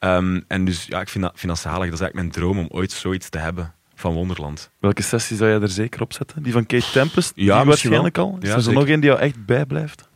Ehm, 0.00 0.40
en 0.48 0.64
dus 0.64 0.84
ja, 0.84 1.00
ik 1.00 1.08
vind 1.08 1.24
dat, 1.24 1.32
vind 1.36 1.52
dat 1.52 1.60
zalig. 1.60 1.84
Dat 1.84 1.92
is 1.94 2.00
eigenlijk 2.00 2.14
mijn 2.14 2.30
droom 2.30 2.58
om 2.58 2.68
ooit 2.78 2.92
zoiets 2.92 3.28
te 3.28 3.38
hebben 3.38 3.74
van 3.94 4.12
Wonderland. 4.14 4.70
Welke 4.78 5.02
sessie 5.02 5.36
zou 5.36 5.50
jij 5.50 5.60
er 5.60 5.68
zeker 5.68 6.00
op 6.00 6.12
zetten? 6.12 6.42
Die 6.42 6.52
van 6.52 6.66
Kate 6.66 6.90
Tempest? 6.92 7.32
Ja, 7.34 7.56
die 7.58 7.66
waarschijnlijk 7.66 8.16
wel. 8.16 8.26
al. 8.26 8.38
Is 8.40 8.48
Ja, 8.48 8.54
er 8.54 8.62
zo 8.62 8.72
nog 8.72 8.86
één 8.86 9.00
die 9.00 9.10
jou 9.10 9.20
echt 9.22 9.44
bijblijft? 9.46 10.08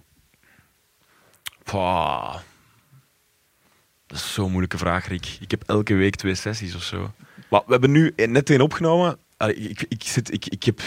Pah. 1.62 2.34
Dat 4.06 4.18
is 4.18 4.32
zo'n 4.32 4.48
moeilijke 4.50 4.78
vraag, 4.78 5.08
Rick. 5.08 5.36
Ik 5.40 5.50
heb 5.50 5.62
elke 5.66 5.94
week 5.94 6.16
twee 6.16 6.34
sessies 6.34 6.74
of 6.74 6.82
zo. 6.82 7.10
Maar 7.48 7.62
we 7.66 7.72
hebben 7.72 7.90
nu 7.90 8.12
net 8.16 8.50
één 8.50 8.60
opgenomen 8.60 9.18
ik, 9.38 9.84
ik, 9.88 10.02
zit, 10.02 10.32
ik, 10.32 10.46
ik, 10.46 10.62
heb, 10.64 10.80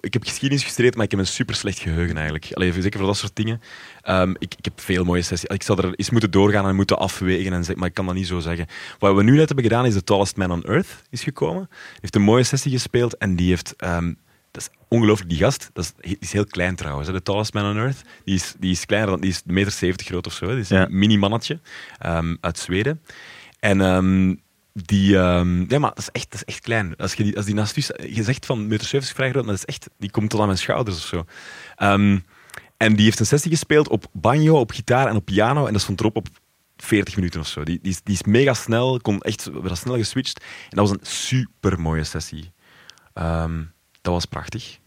ik 0.00 0.12
heb 0.12 0.22
geschiedenis 0.24 0.64
gestudeerd, 0.64 0.94
maar 0.94 1.04
ik 1.04 1.10
heb 1.10 1.20
een 1.20 1.26
super 1.26 1.54
slecht 1.54 1.78
geheugen 1.78 2.14
eigenlijk. 2.14 2.48
Allee, 2.52 2.72
zeker 2.72 2.98
voor 2.98 3.08
dat 3.08 3.16
soort 3.16 3.36
dingen. 3.36 3.60
Ehm, 4.02 4.30
ik, 4.38 4.54
ik 4.58 4.64
heb 4.64 4.80
veel 4.80 5.04
mooie 5.04 5.22
sessies. 5.22 5.48
Ik 5.50 5.62
zou 5.62 5.80
er 5.86 5.94
eens 5.94 6.10
moeten 6.10 6.30
doorgaan 6.30 6.66
en 6.68 6.74
moeten 6.76 6.98
afwegen, 6.98 7.52
en 7.52 7.64
zeg, 7.64 7.76
maar 7.76 7.88
ik 7.88 7.94
kan 7.94 8.06
dat 8.06 8.14
niet 8.14 8.26
zo 8.26 8.40
zeggen. 8.40 8.66
Wat 8.98 9.14
we 9.16 9.22
nu 9.22 9.36
net 9.36 9.46
hebben 9.46 9.64
gedaan 9.64 9.86
is 9.86 9.94
The 9.94 10.04
Tallest 10.04 10.36
Man 10.36 10.50
on 10.52 10.62
Earth 10.64 11.02
is 11.10 11.22
gekomen. 11.22 11.66
Hij 11.70 11.98
heeft 12.00 12.14
een 12.14 12.22
mooie 12.22 12.42
sessie 12.44 12.70
gespeeld 12.72 13.16
en 13.16 13.36
die 13.36 13.48
heeft... 13.48 13.74
ehm, 13.76 14.12
dat 14.50 14.62
is 14.62 14.68
ongelooflijk, 14.88 15.30
die 15.30 15.38
gast. 15.38 15.70
Dat 15.72 15.84
is, 15.84 15.92
die 16.08 16.16
is 16.20 16.32
heel 16.32 16.46
klein 16.46 16.76
trouwens, 16.76 17.06
hè, 17.06 17.12
de 17.14 17.22
tallest 17.22 17.54
man 17.54 17.70
on 17.70 17.76
earth. 17.76 18.00
Die 18.24 18.34
is, 18.34 18.54
die 18.58 18.70
is 18.70 18.86
kleiner 18.86 19.10
dan, 19.10 19.20
die 19.20 19.30
is 19.30 19.40
1,70 19.40 19.44
meter 19.52 20.04
groot 20.04 20.26
of 20.26 20.32
zo. 20.32 20.46
hè. 20.46 20.52
Die 20.52 20.60
is 20.62 20.68
Ja. 20.68 20.82
een 20.84 20.98
mini-mannetje 20.98 21.60
ehm, 21.98 22.36
uit 22.40 22.58
Zweden. 22.58 23.00
En 23.60 23.80
die, 24.72 25.18
ehm, 25.18 25.70
ja, 25.70 25.78
maar 25.78 25.90
dat 25.90 25.98
is 25.98 26.10
echt, 26.10 26.30
dat 26.30 26.40
is 26.40 26.54
echt 26.54 26.60
klein. 26.60 26.96
Als, 26.96 27.14
je 27.14 27.22
die, 27.22 27.36
als 27.36 27.44
die 27.44 27.54
naast 27.54 27.74
je 28.08 28.22
zegt 28.22 28.46
van 28.46 28.62
1,70 28.62 28.66
meter 28.66 29.02
vrij 29.02 29.30
groot, 29.30 29.44
maar 29.44 29.54
dat 29.54 29.64
is 29.66 29.74
echt, 29.74 29.88
die 29.98 30.10
komt 30.10 30.30
tot 30.30 30.40
aan 30.40 30.46
mijn 30.46 30.58
schouders 30.58 30.96
of 30.96 31.02
zo. 31.02 31.24
Ehm, 31.76 32.18
en 32.76 32.94
die 32.94 33.04
heeft 33.04 33.20
een 33.20 33.26
sessie 33.26 33.50
gespeeld 33.50 33.88
op 33.88 34.06
banjo, 34.12 34.58
op 34.58 34.70
gitaar 34.70 35.08
en 35.08 35.16
op 35.16 35.24
piano. 35.24 35.66
En 35.66 35.72
dat 35.72 35.82
stond 35.82 36.00
erop 36.00 36.16
op 36.16 36.28
40 36.76 37.16
minuten 37.16 37.40
of 37.40 37.46
zo. 37.46 37.64
Die, 37.64 37.78
die, 37.82 37.92
is, 37.92 38.02
die 38.02 38.14
is 38.14 38.22
mega 38.22 38.54
snel, 38.54 39.00
kon 39.00 39.20
echt, 39.20 39.44
we 39.44 39.52
hebben 39.52 39.76
snel 39.76 39.96
geswitcht. 39.96 40.40
En 40.40 40.76
dat 40.76 40.88
was 40.88 40.90
een 40.90 41.06
super 41.06 41.80
mooie 41.80 42.04
sessie. 42.04 42.52
Ehm, 43.12 43.62
dat 44.00 44.12
was 44.12 44.24
prachtig. 44.24 44.78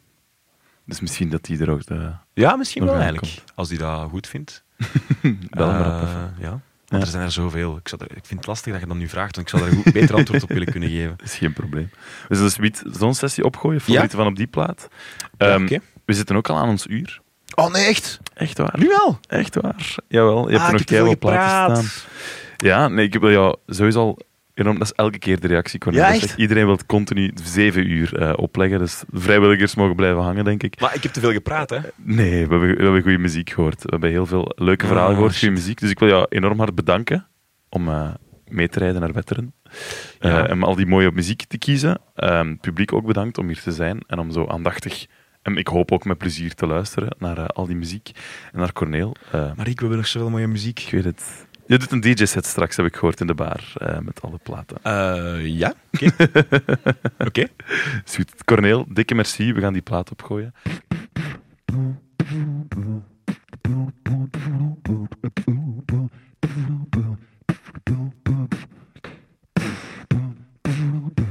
Dus 0.86 0.99
misschien 0.99 1.29
dat 1.29 1.43
die 1.43 1.59
er 1.59 1.69
ook... 1.69 1.86
De... 1.86 2.11
Ja, 2.33 2.55
misschien 2.55 2.86
wel 2.86 2.95
eigenlijk. 2.95 3.43
Als 3.55 3.69
die 3.69 3.77
dat 3.77 4.09
goed 4.09 4.27
vindt. 4.27 4.63
Bel 5.49 5.67
maar 5.67 6.01
op. 6.01 6.07
Eh, 6.07 6.23
ja. 6.39 6.61
Want 6.88 7.03
er 7.03 7.09
zijn 7.09 7.23
er 7.23 7.31
zoveel. 7.31 7.77
Ik, 7.77 7.88
zou 7.88 8.01
er- 8.07 8.17
ik 8.17 8.25
vind 8.25 8.39
het 8.39 8.47
lastig 8.47 8.71
dat 8.71 8.81
je 8.81 8.88
dat 8.88 8.97
nu 8.97 9.07
vraagt, 9.07 9.36
want 9.36 9.47
ik 9.51 9.55
zou 9.57 9.63
daar 9.69 9.77
een 9.77 9.83
goed, 9.83 9.93
beter 9.93 10.15
antwoord 10.15 10.43
op 10.43 10.49
willen 10.49 10.71
kunnen 10.71 10.89
geven. 10.89 11.13
Dat 11.17 11.25
is 11.27 11.36
geen 11.36 11.53
probleem. 11.53 11.89
We 12.27 12.36
zullen 12.36 12.51
zoiets- 12.51 12.81
zo'n 12.81 13.13
sessie 13.13 13.43
opgooien, 13.43 13.81
favorieten 13.81 14.17
van 14.17 14.27
op 14.27 14.36
die 14.36 14.47
plaat. 14.47 14.88
Ehm. 15.38 15.77
We 16.05 16.13
zitten 16.13 16.36
ook 16.36 16.49
al 16.49 16.57
aan 16.57 16.69
ons 16.69 16.88
uur. 16.88 17.21
Oh 17.55 17.71
nee, 17.71 17.86
echt? 17.86 18.19
Echt 18.33 18.57
waar. 18.57 18.73
Nu 18.77 18.88
wel? 18.88 19.19
Echt 19.27 19.55
waar. 19.61 19.95
Jawel, 20.07 20.43
je 20.45 20.49
hebt 20.49 20.61
Ah, 20.61 20.67
er 20.67 20.73
nog 20.73 20.83
keihard 20.83 21.19
platen 21.19 21.41
gepraat. 21.75 21.86
staan. 21.86 22.09
Ja, 22.57 22.88
nee, 22.88 23.05
ik 23.05 23.13
heb 23.13 23.21
jou 23.21 23.55
sowieso 23.67 23.99
al 23.99 24.19
enorm... 24.56 24.78
Dat 24.80 24.88
is 24.88 24.93
elke 24.93 25.18
keer 25.18 25.39
de 25.39 25.47
reactie, 25.47 25.80
Cornel. 25.80 26.01
Ja, 26.01 26.14
echt? 26.14 26.24
echt- 26.24 26.38
Iedereen 26.38 26.66
wil 26.66 26.80
zeven 26.88 27.32
zeven 27.43 27.89
uur 27.89 28.18
eh, 28.18 28.34
opleggen, 28.36 28.80
dus 28.80 29.03
vrijwilligers 29.12 29.76
mogen 29.76 29.95
blijven 29.95 30.22
hangen, 30.22 30.43
denk 30.45 30.64
ik. 30.64 30.80
Maar 30.80 30.95
ik 30.95 31.03
heb 31.03 31.12
te 31.12 31.20
veel 31.20 31.32
gepraat, 31.32 31.70
hè? 31.70 31.80
Nee, 31.95 32.30
we 32.47 32.51
hebben, 32.51 32.76
we 32.76 32.84
hebben 32.84 33.01
goede 33.01 33.18
muziek 33.18 33.49
gehoord. 33.49 33.84
We 33.84 33.89
hebben 33.89 34.10
heel 34.10 34.26
veel 34.26 34.51
leuke 34.56 34.86
verhalen 34.86 35.10
Ah, 35.10 35.16
gehoord, 35.16 35.34
shit. 35.34 35.39
goede 35.43 35.56
muziek. 35.62 35.80
Dus 35.80 35.89
ik 35.89 35.99
wil 35.99 36.08
jou 36.10 36.26
enorm 36.30 36.58
hard 36.60 36.76
bedanken 36.76 37.28
om 37.70 37.88
eh, 37.88 38.10
mee 38.47 38.68
te 38.70 38.80
rijden 38.80 39.01
naar 39.01 39.14
Wetteren. 39.14 39.53
Eh, 40.20 40.32
Ja. 40.32 40.47
en 40.47 40.53
om 40.53 40.64
al 40.64 40.76
die 40.76 40.86
mooie 40.86 41.12
muziek 41.12 41.43
te 41.47 41.58
kiezen. 41.58 41.97
Ehm, 42.16 42.47
het 42.49 42.62
publiek 42.62 42.93
ook 42.93 43.06
bedankt 43.06 43.38
om 43.38 43.47
hier 43.47 43.62
te 43.62 43.72
zijn 43.72 43.99
en 44.08 44.20
om 44.20 44.32
zo 44.32 44.45
aandachtig 44.47 45.06
en 45.41 45.58
ik 45.58 45.68
hoop 45.68 45.91
ook 45.91 46.06
met 46.06 46.18
plezier 46.18 46.53
te 46.53 46.68
luisteren 46.68 47.16
naar 47.20 47.38
eh, 47.38 47.45
al 47.45 47.66
die 47.66 47.76
muziek. 47.76 48.12
En 48.51 48.60
naar 48.60 48.74
Corneel. 48.74 49.16
Eh, 49.32 49.32
Maar 49.56 49.68
ik, 49.68 49.74
we 49.76 49.80
hebben 49.80 49.97
nog 49.97 50.08
zoveel 50.08 50.30
mooie 50.30 50.47
muziek. 50.47 50.80
ik 50.80 50.91
weet 50.91 51.03
het. 51.03 51.44
Je 51.68 51.78
doet 51.78 51.91
een 51.91 52.01
DJ-set 52.01 52.45
straks, 52.45 52.76
heb 52.78 52.86
ik 52.86 52.95
gehoord, 52.95 53.20
in 53.20 53.28
de 53.28 53.34
bar 53.34 53.74
eh, 53.78 53.99
met 53.99 54.22
alle 54.22 54.39
platen. 54.43 54.78
Eh, 54.82 55.45
ja, 55.45 55.74
oké. 55.91 56.09
Oké. 57.28 57.47
Is 58.05 58.16
goed. 58.16 58.43
Corneel, 58.43 58.86
dikke 58.89 59.16
merci. 59.16 59.53
We 59.53 59.61
gaan 59.61 59.74
die 59.74 59.82
plaat 59.82 60.11
opgooien. 60.11 60.53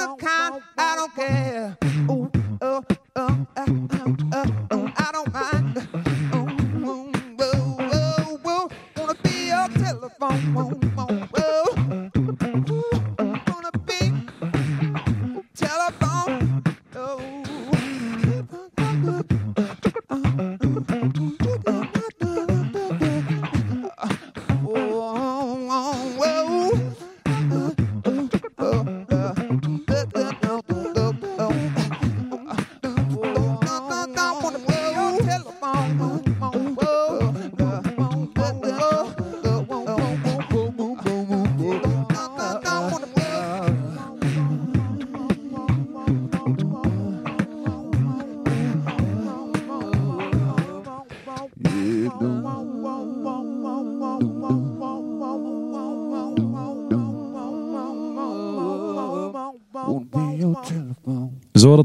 the 0.00 0.16
kind 0.16 0.62
I 0.78 0.96
don't 0.96 1.14
care. 1.14 1.76
Ooh. 2.10 2.30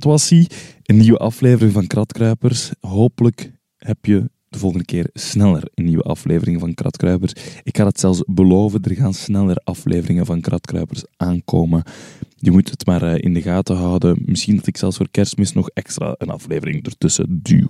Een 0.05 0.97
nieuwe 0.97 1.17
aflevering 1.17 1.73
van 1.73 1.87
Kratkruipers. 1.87 2.71
Hopelijk 2.79 3.51
heb 3.77 4.05
je 4.05 4.29
de 4.49 4.57
volgende 4.57 4.85
keer 4.85 5.09
sneller 5.13 5.63
een 5.73 5.85
nieuwe 5.85 6.03
aflevering 6.03 6.59
van 6.59 6.73
Kratkruipers. 6.73 7.33
Ik 7.63 7.77
ga 7.77 7.85
het 7.85 7.99
zelfs 7.99 8.23
beloven, 8.27 8.81
er 8.83 8.95
gaan 8.95 9.13
sneller 9.13 9.55
afleveringen 9.63 10.25
van 10.25 10.41
Kratkruipers 10.41 11.03
aankomen. 11.17 11.83
Je 12.35 12.51
moet 12.51 12.69
het 12.69 12.85
maar 12.85 13.03
eh, 13.03 13.23
in 13.23 13.33
de 13.33 13.41
gaten 13.41 13.75
houden. 13.75 14.21
Misschien 14.25 14.55
dat 14.55 14.67
ik 14.67 14.77
zelfs 14.77 14.97
voor 14.97 15.09
kerstmis 15.11 15.53
nog 15.53 15.69
extra 15.69 16.15
een 16.17 16.29
aflevering 16.29 16.85
ertussen 16.85 17.39
duw. 17.43 17.67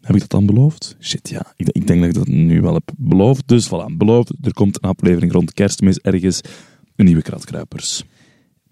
Heb 0.00 0.14
ik 0.14 0.20
dat 0.20 0.30
dan 0.30 0.46
beloofd? 0.46 0.96
Shit, 1.00 1.28
ja. 1.28 1.52
Ik, 1.56 1.68
ik 1.68 1.86
denk 1.86 2.00
dat 2.00 2.08
ik 2.08 2.14
dat 2.14 2.28
nu 2.28 2.60
wel 2.60 2.74
heb 2.74 2.90
beloofd. 2.96 3.48
Dus 3.48 3.68
voilà, 3.68 3.96
beloofd. 3.96 4.32
Er 4.42 4.52
komt 4.52 4.76
een 4.82 4.88
aflevering 4.88 5.32
rond 5.32 5.52
kerstmis 5.52 5.98
ergens. 5.98 6.40
Een 6.96 7.04
nieuwe 7.04 7.22
Kratkruipers. 7.22 8.04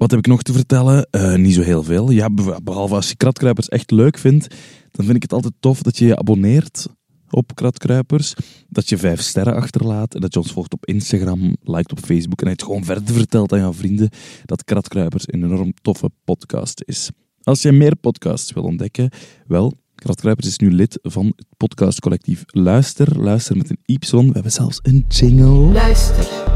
Wat 0.02 0.10
heb 0.10 0.20
ik 0.20 0.26
nog 0.26 0.42
te 0.42 0.52
vertellen? 0.52 1.06
Eh, 1.10 1.34
niet 1.34 1.54
zo 1.54 1.62
heel 1.62 1.82
veel. 1.82 2.10
Ja, 2.10 2.28
behalve 2.62 2.94
als 2.94 3.08
je 3.08 3.16
Kratkruipers 3.16 3.68
echt 3.68 3.90
leuk 3.90 4.18
vindt, 4.18 4.54
dan 4.90 5.04
vind 5.04 5.16
ik 5.16 5.22
het 5.22 5.32
altijd 5.32 5.54
tof 5.60 5.82
dat 5.82 5.98
je 5.98 6.06
je 6.06 6.16
abonneert 6.16 6.86
op 7.30 7.54
Kratkruipers. 7.54 8.34
Dat 8.68 8.88
je 8.88 8.98
vijf 8.98 9.20
sterren 9.20 9.54
achterlaat 9.54 10.14
en 10.14 10.20
dat 10.20 10.32
je 10.32 10.40
ons 10.40 10.52
volgt 10.52 10.72
op 10.72 10.86
Instagram, 10.86 11.56
liked 11.62 11.92
op 11.92 11.98
Facebook 11.98 12.42
en 12.42 12.48
het 12.48 12.62
gewoon 12.62 12.84
verder 12.84 13.14
vertelt 13.14 13.52
aan 13.52 13.58
jouw 13.58 13.72
vrienden 13.72 14.08
dat 14.44 14.64
Kratkruipers 14.64 15.24
een 15.26 15.44
enorm 15.44 15.72
toffe 15.82 16.10
podcast 16.24 16.82
is. 16.84 17.10
Als 17.42 17.62
je 17.62 17.72
meer 17.72 17.96
podcasts 17.96 18.52
wil 18.52 18.62
ontdekken, 18.62 19.10
wel, 19.46 19.72
Kratkruipers 19.94 20.46
is 20.46 20.58
nu 20.58 20.72
lid 20.72 20.98
van 21.02 21.26
het 21.36 21.46
podcastcollectief 21.56 22.42
Luister. 22.46 23.20
Luister 23.20 23.56
met 23.56 23.70
een 23.70 23.78
Y. 23.84 23.98
We 24.10 24.30
hebben 24.32 24.52
zelfs 24.52 24.78
een 24.82 25.04
jingle. 25.08 25.72
Luister. 25.72 26.51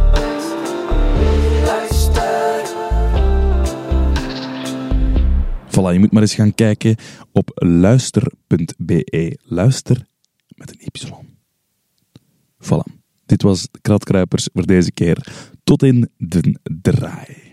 Voilà, 5.77 5.93
je 5.93 5.99
moet 5.99 6.13
maar 6.13 6.23
eens 6.23 6.35
gaan 6.35 6.55
kijken 6.55 6.97
op 7.33 7.51
luister.be. 7.55 9.39
Luister 9.43 10.07
met 10.49 10.71
een 10.71 10.81
Y. 10.81 11.13
Voilà. 12.59 12.95
Dit 13.27 13.43
was 13.43 13.69
Kratkruipers 13.81 14.49
voor 14.53 14.67
deze 14.67 14.93
keer. 14.93 15.27
Tot 15.65 15.83
in 15.83 16.11
de 16.17 16.59
draai. 16.83 17.46